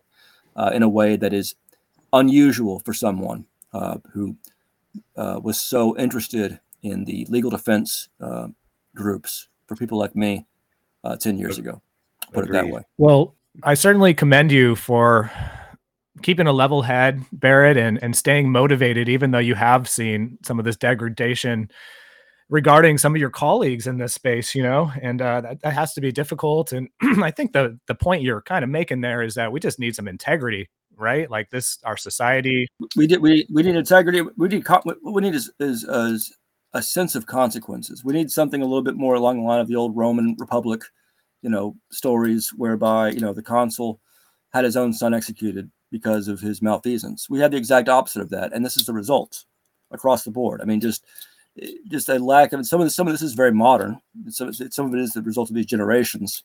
uh, 0.55 0.71
in 0.73 0.83
a 0.83 0.89
way 0.89 1.17
that 1.17 1.33
is 1.33 1.55
unusual 2.13 2.79
for 2.79 2.93
someone 2.93 3.45
uh, 3.73 3.97
who 4.11 4.35
uh, 5.15 5.39
was 5.41 5.59
so 5.59 5.97
interested 5.97 6.59
in 6.83 7.05
the 7.05 7.25
legal 7.29 7.49
defense 7.49 8.09
uh, 8.19 8.47
groups 8.95 9.47
for 9.67 9.75
people 9.75 9.97
like 9.97 10.15
me 10.15 10.45
uh, 11.03 11.15
10 11.15 11.37
years 11.37 11.57
ago. 11.57 11.81
Put 12.33 12.45
it 12.45 12.51
that 12.51 12.67
way. 12.67 12.81
Well, 12.97 13.35
I 13.63 13.73
certainly 13.73 14.13
commend 14.13 14.51
you 14.51 14.75
for 14.75 15.31
keeping 16.21 16.47
a 16.47 16.53
level 16.53 16.81
head, 16.81 17.23
Barrett, 17.31 17.77
and 17.77 18.01
and 18.01 18.15
staying 18.15 18.51
motivated, 18.51 19.09
even 19.09 19.31
though 19.31 19.39
you 19.39 19.55
have 19.55 19.89
seen 19.89 20.37
some 20.43 20.59
of 20.59 20.65
this 20.65 20.77
degradation 20.77 21.69
regarding 22.49 22.97
some 22.97 23.15
of 23.15 23.19
your 23.19 23.29
colleagues 23.29 23.87
in 23.87 23.97
this 23.97 24.13
space, 24.13 24.53
you 24.53 24.61
know, 24.61 24.91
and 25.01 25.21
uh, 25.21 25.41
that, 25.41 25.61
that 25.61 25.73
has 25.73 25.93
to 25.93 26.01
be 26.01 26.11
difficult. 26.11 26.73
And 26.73 26.89
I 27.01 27.31
think 27.31 27.53
the 27.53 27.79
the 27.87 27.95
point 27.95 28.23
you're 28.23 28.41
kind 28.41 28.63
of 28.63 28.69
making 28.69 29.01
there 29.01 29.21
is 29.21 29.35
that 29.35 29.51
we 29.51 29.59
just 29.59 29.79
need 29.79 29.95
some 29.95 30.07
integrity, 30.07 30.69
right? 30.97 31.29
Like 31.29 31.49
this, 31.49 31.79
our 31.83 31.97
society. 31.97 32.67
We 32.95 33.07
did. 33.07 33.21
We 33.21 33.47
we 33.51 33.63
need 33.63 33.75
integrity. 33.75 34.21
We 34.21 34.47
need. 34.47 34.65
We 35.03 35.21
need 35.21 35.35
is 35.35 35.51
is, 35.59 35.83
is 35.83 36.33
a 36.73 36.81
sense 36.81 37.15
of 37.15 37.25
consequences. 37.25 38.03
We 38.03 38.13
need 38.13 38.31
something 38.31 38.61
a 38.61 38.65
little 38.65 38.83
bit 38.83 38.95
more 38.95 39.15
along 39.15 39.37
the 39.37 39.47
line 39.47 39.59
of 39.59 39.67
the 39.67 39.75
old 39.75 39.95
Roman 39.95 40.35
Republic, 40.39 40.83
you 41.41 41.49
know, 41.49 41.75
stories 41.91 42.49
whereby 42.55 43.09
you 43.11 43.19
know 43.19 43.33
the 43.33 43.41
consul 43.41 43.99
had 44.53 44.65
his 44.65 44.77
own 44.77 44.93
son 44.93 45.13
executed 45.13 45.69
because 45.91 46.27
of 46.27 46.39
his 46.39 46.61
malfeasance. 46.61 47.29
We 47.29 47.39
had 47.39 47.51
the 47.51 47.57
exact 47.57 47.89
opposite 47.89 48.21
of 48.21 48.29
that, 48.29 48.53
and 48.53 48.63
this 48.63 48.77
is 48.77 48.85
the 48.85 48.93
result 48.93 49.45
across 49.91 50.23
the 50.23 50.31
board. 50.31 50.61
I 50.61 50.65
mean, 50.65 50.79
just 50.79 51.03
just 51.89 52.09
a 52.09 52.17
lack 52.17 52.53
of 52.53 52.65
some 52.65 52.79
of 52.79 52.85
this, 52.85 52.95
some 52.95 53.07
of 53.07 53.13
this 53.13 53.21
is 53.21 53.33
very 53.33 53.51
modern. 53.51 53.99
Some 54.29 54.53
some 54.53 54.85
of 54.87 54.93
it 54.93 55.01
is 55.01 55.11
the 55.11 55.21
result 55.21 55.49
of 55.49 55.55
these 55.55 55.65
generations, 55.65 56.43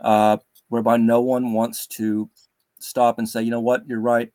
uh, 0.00 0.38
whereby 0.68 0.96
no 0.96 1.20
one 1.20 1.52
wants 1.52 1.86
to 1.88 2.30
stop 2.80 3.18
and 3.18 3.28
say, 3.28 3.42
you 3.42 3.50
know 3.50 3.60
what, 3.60 3.86
you're 3.86 4.00
right. 4.00 4.30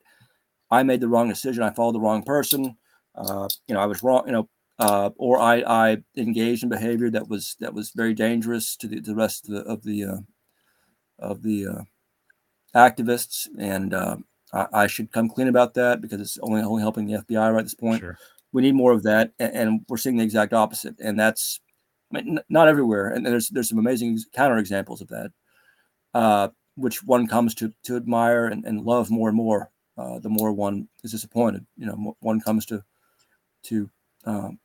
I 0.71 0.83
made 0.83 1.01
the 1.01 1.07
wrong 1.07 1.29
decision. 1.29 1.63
I 1.63 1.69
followed 1.71 1.93
the 1.93 1.99
wrong 1.99 2.23
person. 2.23 2.75
Uh, 3.15 3.47
you 3.67 3.75
know, 3.75 3.81
I 3.81 3.85
was 3.85 4.01
wrong. 4.01 4.23
You 4.25 4.31
know, 4.31 4.49
uh, 4.79 5.11
or 5.17 5.39
I, 5.39 5.63
I 5.67 5.97
engaged 6.17 6.63
in 6.63 6.69
behavior 6.69 7.09
that 7.11 7.27
was 7.29 7.55
that 7.59 7.73
was 7.73 7.91
very 7.91 8.13
dangerous 8.13 8.75
to 8.77 8.87
the, 8.87 8.99
the 8.99 9.15
rest 9.15 9.47
of 9.47 9.55
the 9.55 9.61
of 9.71 9.83
the 9.83 10.03
uh, 10.05 10.17
of 11.19 11.43
the 11.43 11.67
uh, 11.67 11.81
activists, 12.75 13.47
and 13.57 13.93
uh, 13.93 14.17
I, 14.51 14.67
I 14.73 14.87
should 14.87 15.11
come 15.11 15.29
clean 15.29 15.47
about 15.47 15.75
that 15.75 16.01
because 16.01 16.19
it's 16.19 16.39
only 16.41 16.61
only 16.61 16.81
helping 16.81 17.05
the 17.05 17.19
FBI 17.19 17.53
right 17.53 17.59
at 17.59 17.65
this 17.65 17.75
point. 17.75 18.01
Sure. 18.01 18.17
We 18.51 18.61
need 18.61 18.75
more 18.75 18.91
of 18.91 19.03
that, 19.03 19.31
and, 19.39 19.55
and 19.55 19.81
we're 19.87 19.97
seeing 19.97 20.17
the 20.17 20.23
exact 20.23 20.53
opposite, 20.53 20.95
and 20.99 21.19
that's 21.19 21.59
I 22.11 22.17
mean, 22.17 22.37
n- 22.39 22.43
not 22.49 22.67
everywhere. 22.67 23.09
And 23.09 23.25
there's 23.25 23.49
there's 23.49 23.69
some 23.69 23.79
amazing 23.79 24.19
counter 24.33 24.57
examples 24.57 25.01
of 25.01 25.09
that, 25.09 25.31
uh, 26.15 26.47
which 26.75 27.03
one 27.03 27.27
comes 27.27 27.55
to 27.55 27.73
to 27.83 27.95
admire 27.95 28.47
and, 28.47 28.65
and 28.65 28.83
love 28.83 29.09
more 29.09 29.29
and 29.29 29.37
more. 29.37 29.69
Uh, 29.97 30.17
the 30.19 30.29
more 30.29 30.51
one 30.51 30.87
is 31.03 31.11
disappointed, 31.11 31.65
you 31.77 31.85
know, 31.85 32.15
one 32.19 32.41
comes 32.41 32.65
to 32.65 32.83
to 33.63 33.89
um, 34.25 34.59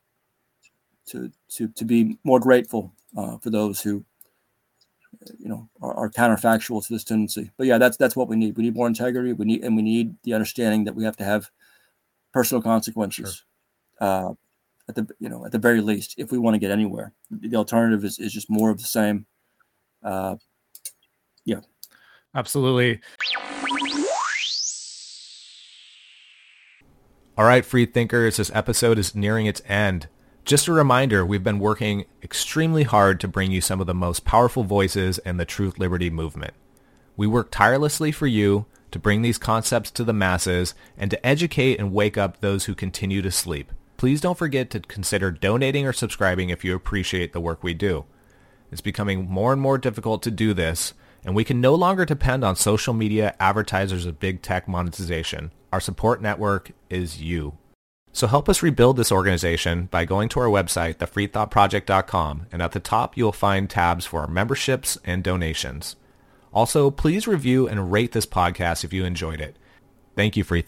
to 1.07 1.31
to 1.49 1.69
to 1.69 1.85
be 1.85 2.19
more 2.25 2.41
grateful 2.41 2.93
uh, 3.17 3.37
for 3.39 3.51
those 3.51 3.81
who 3.81 4.05
you 5.39 5.49
know 5.49 5.69
are, 5.83 5.95
are 5.95 6.11
counterfactual 6.11 6.87
to 6.87 6.93
this 6.93 7.05
tendency. 7.05 7.51
But 7.57 7.67
yeah, 7.67 7.79
that's 7.79 7.97
that's 7.97 8.17
what 8.17 8.29
we 8.29 8.37
need. 8.37 8.57
We 8.57 8.65
need 8.65 8.77
more 8.77 8.87
integrity. 8.87 9.33
We 9.33 9.45
need 9.45 9.65
and 9.65 9.77
we 9.77 9.83
need 9.83 10.15
the 10.23 10.35
understanding 10.35 10.85
that 10.85 10.95
we 10.95 11.05
have 11.05 11.17
to 11.19 11.25
have 11.25 11.51
personal 12.33 12.63
consequences. 12.63 13.45
Uh, 14.01 14.35
at 14.89 14.95
the 14.95 15.07
you 15.19 15.29
know 15.29 15.45
at 15.45 15.53
the 15.53 15.59
very 15.59 15.81
least, 15.81 16.15
if 16.19 16.33
we 16.33 16.39
want 16.39 16.55
to 16.55 16.59
get 16.59 16.71
anywhere, 16.71 17.13
the 17.31 17.57
alternative 17.57 18.05
is, 18.05 18.19
is 18.19 18.33
just 18.33 18.51
more 18.51 18.71
of 18.71 18.79
the 18.79 18.85
same. 18.85 19.27
Uh, 20.03 20.37
Absolutely. 22.35 23.01
All 27.37 27.45
right, 27.45 27.65
free 27.65 27.87
thinkers, 27.87 28.37
this 28.37 28.51
episode 28.53 28.99
is 28.99 29.15
nearing 29.15 29.47
its 29.47 29.63
end. 29.67 30.09
Just 30.45 30.67
a 30.67 30.73
reminder, 30.73 31.25
we've 31.25 31.45
been 31.45 31.59
working 31.59 32.05
extremely 32.23 32.83
hard 32.83 33.21
to 33.21 33.29
bring 33.29 33.53
you 33.53 33.61
some 33.61 33.81
of 33.81 33.87
the 33.87 33.95
most 33.95 34.25
powerful 34.25 34.65
voices 34.65 35.19
in 35.19 35.37
the 35.37 35.45
truth 35.45 35.79
liberty 35.79 36.11
movement. 36.11 36.55
We 37.17 37.27
work 37.27 37.51
tirelessly 37.51 38.13
for 38.13 38.27
you 38.27 38.67
to 38.91 38.99
bring 38.99 39.23
these 39.23 39.39
concepts 39.39 39.91
to 39.93 40.05
the 40.05 40.13
masses 40.13 40.75
and 40.97 41.11
to 41.11 41.27
educate 41.27 41.79
and 41.79 41.93
wake 41.93 42.17
up 42.17 42.41
those 42.41 42.65
who 42.65 42.75
continue 42.75 43.23
to 43.23 43.31
sleep. 43.31 43.73
Please 43.97 44.21
don't 44.21 44.39
forget 44.39 44.71
to 44.71 44.81
consider 44.81 45.31
donating 45.31 45.87
or 45.87 45.93
subscribing 45.93 46.51
if 46.51 46.65
you 46.65 46.75
appreciate 46.75 47.33
the 47.33 47.41
work 47.41 47.63
we 47.63 47.75
do. 47.75 48.05
It's 48.73 48.81
becoming 48.81 49.29
more 49.29 49.53
and 49.53 49.61
more 49.61 49.79
difficult 49.79 50.23
to 50.23 50.31
do 50.31 50.55
this, 50.55 50.95
and 51.25 51.35
we 51.35 51.45
can 51.45 51.61
no 51.61 51.75
longer 51.75 52.05
depend 52.05 52.45
on 52.45 52.57
social 52.57 52.95
media 52.95 53.35
advertisers 53.41 54.07
or 54.07 54.13
big 54.13 54.43
tech 54.43 54.69
monetization. 54.69 55.53
Our 55.73 55.81
support 55.81 56.23
network 56.23 56.73
is 56.89 57.21
you. 57.21 57.59
So 58.13 58.27
help 58.27 58.49
us 58.49 58.63
rebuild 58.63 58.97
this 58.97 59.13
organization 59.13 59.87
by 59.87 60.05
going 60.05 60.29
to 60.31 60.41
our 60.41 60.47
website, 60.47 60.97
thefreethoughtproject.com, 60.97 62.47
and 62.51 62.63
at 62.63 62.73
the 62.73 62.81
top 62.81 63.17
you'll 63.17 63.33
find 63.33 63.69
tabs 63.69 64.07
for 64.07 64.21
our 64.23 64.27
memberships 64.27 64.99
and 65.05 65.23
donations. 65.23 65.97
Also, 66.53 66.91
please 66.91 67.29
review 67.29 67.69
and 67.69 67.93
rate 67.93 68.13
this 68.13 68.27
podcast 68.27 68.83
if 68.83 68.93
you 68.93 69.05
enjoyed 69.05 69.41
it. 69.41 69.57
Thank 70.17 70.37
you, 70.37 70.45
free 70.45 70.63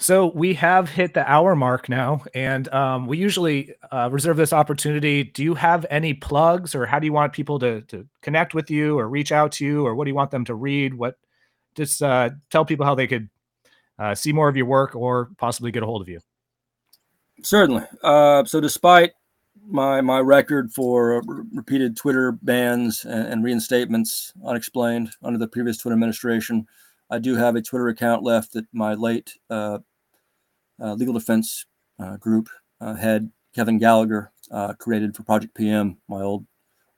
So 0.00 0.28
we 0.32 0.54
have 0.54 0.88
hit 0.88 1.14
the 1.14 1.28
hour 1.28 1.56
mark 1.56 1.88
now, 1.88 2.22
and 2.32 2.72
um, 2.72 3.08
we 3.08 3.18
usually 3.18 3.74
uh, 3.90 4.08
reserve 4.12 4.36
this 4.36 4.52
opportunity. 4.52 5.24
Do 5.24 5.42
you 5.42 5.54
have 5.54 5.84
any 5.90 6.14
plugs, 6.14 6.76
or 6.76 6.86
how 6.86 7.00
do 7.00 7.06
you 7.06 7.12
want 7.12 7.32
people 7.32 7.58
to 7.58 7.80
to 7.82 8.06
connect 8.22 8.54
with 8.54 8.70
you, 8.70 8.96
or 8.96 9.08
reach 9.08 9.32
out 9.32 9.50
to 9.52 9.66
you, 9.66 9.84
or 9.84 9.96
what 9.96 10.04
do 10.04 10.10
you 10.10 10.14
want 10.14 10.30
them 10.30 10.44
to 10.44 10.54
read? 10.54 10.94
What 10.94 11.16
just 11.74 12.00
uh, 12.00 12.30
tell 12.50 12.64
people 12.64 12.86
how 12.86 12.94
they 12.94 13.08
could 13.08 13.28
uh, 13.98 14.14
see 14.14 14.32
more 14.32 14.48
of 14.48 14.56
your 14.56 14.66
work, 14.66 14.94
or 14.94 15.30
possibly 15.36 15.72
get 15.72 15.82
a 15.82 15.86
hold 15.86 16.00
of 16.00 16.08
you. 16.08 16.20
Certainly. 17.42 17.82
Uh, 18.02 18.44
so, 18.44 18.60
despite 18.60 19.12
my 19.66 20.00
my 20.00 20.20
record 20.20 20.72
for 20.72 21.22
re- 21.26 21.44
repeated 21.54 21.96
Twitter 21.96 22.32
bans 22.42 23.04
and, 23.04 23.32
and 23.32 23.44
reinstatements, 23.44 24.32
unexplained 24.44 25.10
under 25.24 25.40
the 25.40 25.48
previous 25.48 25.76
Twitter 25.76 25.94
administration, 25.94 26.68
I 27.10 27.18
do 27.18 27.34
have 27.34 27.56
a 27.56 27.62
Twitter 27.62 27.88
account 27.88 28.22
left 28.22 28.52
that 28.52 28.66
my 28.72 28.94
late 28.94 29.34
uh, 29.50 29.78
legal 30.78 31.14
defense 31.14 31.66
uh, 31.98 32.16
group 32.16 32.48
uh, 32.80 32.94
head 32.94 33.30
Kevin 33.54 33.78
Gallagher 33.78 34.32
uh, 34.50 34.74
created 34.74 35.16
for 35.16 35.22
Project 35.24 35.54
PM, 35.54 35.98
my 36.08 36.22
old 36.22 36.46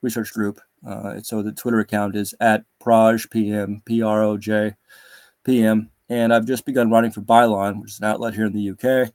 research 0.02 0.32
group. 0.32 0.60
Uh, 0.86 1.20
so 1.20 1.42
the 1.42 1.52
Twitter 1.52 1.80
account 1.80 2.16
is 2.16 2.34
at 2.40 2.64
Proj 2.78 3.28
PM, 3.30 3.82
P 3.84 4.02
R 4.02 4.22
O 4.22 4.36
J 4.36 4.74
PM, 5.44 5.90
and 6.08 6.32
I've 6.32 6.46
just 6.46 6.64
begun 6.64 6.90
writing 6.90 7.10
for 7.10 7.20
Byline, 7.20 7.80
which 7.80 7.92
is 7.92 7.98
an 7.98 8.06
outlet 8.06 8.34
here 8.34 8.46
in 8.46 8.52
the 8.52 8.70
UK 8.70 9.12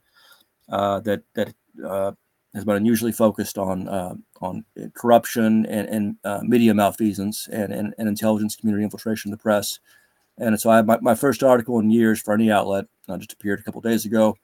uh, 0.68 1.00
that 1.00 1.22
that 1.34 1.54
uh, 1.84 2.12
has 2.54 2.64
been 2.64 2.76
unusually 2.76 3.12
focused 3.12 3.58
on 3.58 3.88
uh, 3.88 4.14
on 4.40 4.64
corruption 4.94 5.66
and, 5.66 5.88
and 5.88 6.16
uh, 6.24 6.40
media 6.42 6.72
malfeasance 6.72 7.48
and, 7.52 7.72
and, 7.72 7.94
and 7.98 8.08
intelligence 8.08 8.56
community 8.56 8.84
infiltration 8.84 9.32
of 9.32 9.38
the 9.38 9.42
press. 9.42 9.80
And 10.38 10.60
so 10.60 10.68
I 10.70 10.76
have 10.76 10.86
my, 10.86 10.98
my 11.00 11.14
first 11.14 11.42
article 11.42 11.78
in 11.80 11.90
years 11.90 12.20
for 12.20 12.34
any 12.34 12.50
outlet 12.50 12.86
uh, 13.08 13.16
just 13.16 13.32
appeared 13.32 13.60
a 13.60 13.62
couple 13.62 13.80
days 13.80 14.04
ago. 14.04 14.36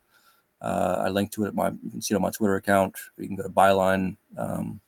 Uh, 0.63 1.03
I 1.07 1.09
link 1.09 1.33
to 1.33 1.45
it 1.45 1.49
at 1.49 1.55
my 1.55 1.71
you 1.83 1.91
can 1.91 2.01
see 2.01 2.15
it 2.15 2.17
on 2.17 2.23
my 2.23 2.31
Twitter 2.31 2.57
account. 2.57 2.95
You 3.19 3.27
can 3.27 3.37
go 3.37 3.43
to 3.43 3.49
Byline. 3.49 4.17
Um, 4.39 4.81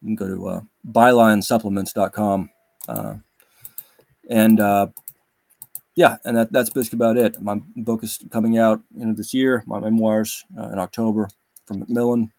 you 0.00 0.08
can 0.08 0.16
go 0.16 0.34
to 0.34 0.48
uh, 0.48 0.60
bylinesupplements.com. 0.90 2.50
Uh, 2.88 3.14
and 4.30 4.60
uh, 4.60 4.86
yeah, 5.94 6.16
and 6.24 6.36
that, 6.36 6.52
that's 6.52 6.70
basically 6.70 6.96
about 6.96 7.16
it. 7.16 7.40
My 7.40 7.60
book 7.76 8.02
is 8.02 8.18
coming 8.30 8.58
out 8.58 8.82
you 8.96 9.06
know, 9.06 9.12
this 9.12 9.32
year. 9.32 9.62
My 9.66 9.80
memoirs 9.80 10.44
uh, 10.58 10.70
in 10.70 10.78
October 10.78 11.28
from 11.66 11.80
Macmillan, 11.80 12.32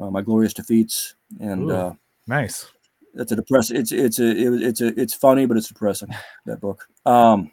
uh, 0.00 0.10
my 0.10 0.20
glorious 0.20 0.52
defeats, 0.52 1.14
and 1.40 1.70
Ooh. 1.70 1.74
uh, 1.74 1.92
Nice. 2.26 2.66
it's 3.14 3.32
a 3.32 3.36
depressing. 3.36 3.76
It's 3.76 3.92
it's 3.92 4.18
a 4.18 4.28
it, 4.28 4.62
it's 4.62 4.80
a 4.80 5.00
it's 5.00 5.14
funny, 5.14 5.46
but 5.46 5.56
it's 5.56 5.68
depressing. 5.68 6.14
That 6.46 6.60
book. 6.60 6.86
Um, 7.06 7.50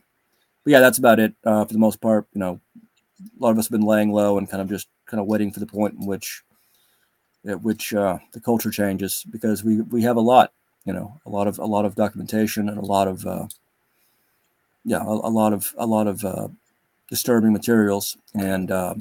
but 0.63 0.71
yeah, 0.71 0.79
that's 0.79 0.97
about 0.97 1.19
it 1.19 1.33
uh, 1.43 1.65
for 1.65 1.73
the 1.73 1.79
most 1.79 2.01
part. 2.01 2.27
You 2.33 2.39
know, 2.39 2.61
a 3.19 3.43
lot 3.43 3.51
of 3.51 3.57
us 3.57 3.65
have 3.65 3.71
been 3.71 3.87
laying 3.87 4.11
low 4.11 4.37
and 4.37 4.49
kind 4.49 4.61
of 4.61 4.69
just 4.69 4.87
kind 5.05 5.19
of 5.19 5.27
waiting 5.27 5.51
for 5.51 5.59
the 5.59 5.65
point 5.65 5.95
in 5.99 6.05
which 6.05 6.43
at 7.47 7.61
which 7.61 7.93
uh, 7.93 8.17
the 8.33 8.39
culture 8.39 8.71
changes 8.71 9.25
because 9.31 9.63
we 9.63 9.81
we 9.81 10.01
have 10.01 10.17
a 10.17 10.21
lot. 10.21 10.53
You 10.85 10.93
know, 10.93 11.19
a 11.25 11.29
lot 11.29 11.47
of 11.47 11.59
a 11.59 11.65
lot 11.65 11.85
of 11.85 11.95
documentation 11.95 12.69
and 12.69 12.77
a 12.77 12.85
lot 12.85 13.07
of 13.07 13.25
uh, 13.25 13.47
yeah, 14.85 15.03
a, 15.03 15.09
a 15.09 15.31
lot 15.31 15.53
of 15.53 15.73
a 15.77 15.85
lot 15.85 16.07
of 16.07 16.23
uh, 16.25 16.47
disturbing 17.09 17.53
materials, 17.53 18.17
and 18.33 18.71
uh, 18.71 18.95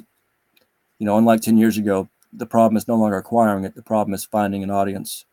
you 0.99 1.05
know, 1.05 1.17
unlike 1.17 1.41
10 1.41 1.57
years 1.57 1.77
ago, 1.77 2.09
the 2.33 2.45
problem 2.45 2.77
is 2.77 2.87
no 2.87 2.95
longer 2.95 3.17
acquiring 3.17 3.63
it. 3.63 3.75
The 3.75 3.81
problem 3.81 4.13
is 4.13 4.25
finding 4.25 4.63
an 4.63 4.69
audience 4.69 5.25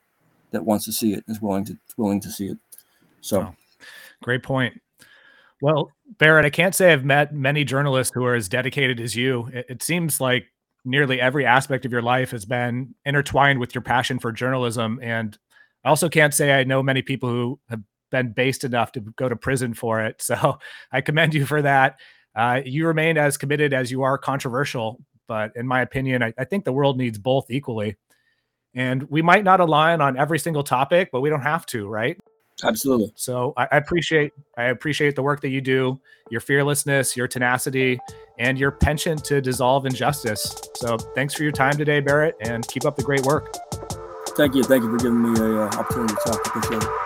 that 0.52 0.64
wants 0.64 0.84
to 0.86 0.92
see 0.92 1.12
it, 1.12 1.24
is 1.28 1.42
willing 1.42 1.64
to 1.66 1.76
willing 1.96 2.20
to 2.20 2.30
see 2.30 2.46
it. 2.46 2.58
So, 3.20 3.54
great 4.22 4.42
point. 4.42 4.80
Well, 5.62 5.90
Barrett, 6.18 6.44
I 6.44 6.50
can't 6.50 6.74
say 6.74 6.92
I've 6.92 7.04
met 7.04 7.34
many 7.34 7.64
journalists 7.64 8.12
who 8.14 8.24
are 8.24 8.34
as 8.34 8.48
dedicated 8.48 9.00
as 9.00 9.16
you. 9.16 9.48
It, 9.52 9.66
it 9.68 9.82
seems 9.82 10.20
like 10.20 10.44
nearly 10.84 11.20
every 11.20 11.46
aspect 11.46 11.84
of 11.84 11.92
your 11.92 12.02
life 12.02 12.30
has 12.30 12.44
been 12.44 12.94
intertwined 13.04 13.58
with 13.58 13.74
your 13.74 13.82
passion 13.82 14.18
for 14.18 14.32
journalism. 14.32 15.00
And 15.02 15.36
I 15.84 15.88
also 15.88 16.08
can't 16.08 16.34
say 16.34 16.58
I 16.58 16.64
know 16.64 16.82
many 16.82 17.02
people 17.02 17.28
who 17.28 17.60
have 17.70 17.80
been 18.10 18.32
based 18.32 18.64
enough 18.64 18.92
to 18.92 19.00
go 19.00 19.28
to 19.28 19.36
prison 19.36 19.74
for 19.74 20.02
it. 20.02 20.22
So 20.22 20.58
I 20.92 21.00
commend 21.00 21.34
you 21.34 21.46
for 21.46 21.62
that. 21.62 21.98
Uh, 22.34 22.60
you 22.64 22.86
remain 22.86 23.16
as 23.16 23.38
committed 23.38 23.72
as 23.72 23.90
you 23.90 24.02
are 24.02 24.18
controversial, 24.18 25.00
but 25.26 25.52
in 25.56 25.66
my 25.66 25.80
opinion, 25.80 26.22
I, 26.22 26.34
I 26.38 26.44
think 26.44 26.64
the 26.64 26.72
world 26.72 26.98
needs 26.98 27.18
both 27.18 27.50
equally. 27.50 27.96
And 28.74 29.04
we 29.04 29.22
might 29.22 29.42
not 29.42 29.60
align 29.60 30.02
on 30.02 30.18
every 30.18 30.38
single 30.38 30.62
topic, 30.62 31.08
but 31.10 31.22
we 31.22 31.30
don't 31.30 31.40
have 31.40 31.64
to, 31.66 31.88
right? 31.88 32.18
Absolutely. 32.64 33.12
So 33.16 33.52
I, 33.56 33.68
I 33.72 33.76
appreciate 33.76 34.32
I 34.56 34.64
appreciate 34.64 35.14
the 35.14 35.22
work 35.22 35.40
that 35.42 35.50
you 35.50 35.60
do, 35.60 36.00
your 36.30 36.40
fearlessness, 36.40 37.16
your 37.16 37.28
tenacity, 37.28 37.98
and 38.38 38.58
your 38.58 38.70
penchant 38.70 39.24
to 39.24 39.40
dissolve 39.40 39.86
injustice. 39.86 40.56
So 40.74 40.96
thanks 40.96 41.34
for 41.34 41.42
your 41.42 41.52
time 41.52 41.76
today, 41.76 42.00
Barrett, 42.00 42.34
and 42.40 42.66
keep 42.68 42.84
up 42.84 42.96
the 42.96 43.02
great 43.02 43.24
work. 43.24 43.54
Thank 44.36 44.54
you. 44.54 44.62
Thank 44.62 44.84
you 44.84 44.90
for 44.90 44.98
giving 44.98 45.22
me 45.22 45.38
a 45.38 45.62
uh, 45.62 45.66
opportunity 45.78 46.14
to 46.14 46.20
talk. 46.30 46.46
Appreciate 46.46 46.82
it. 46.82 47.05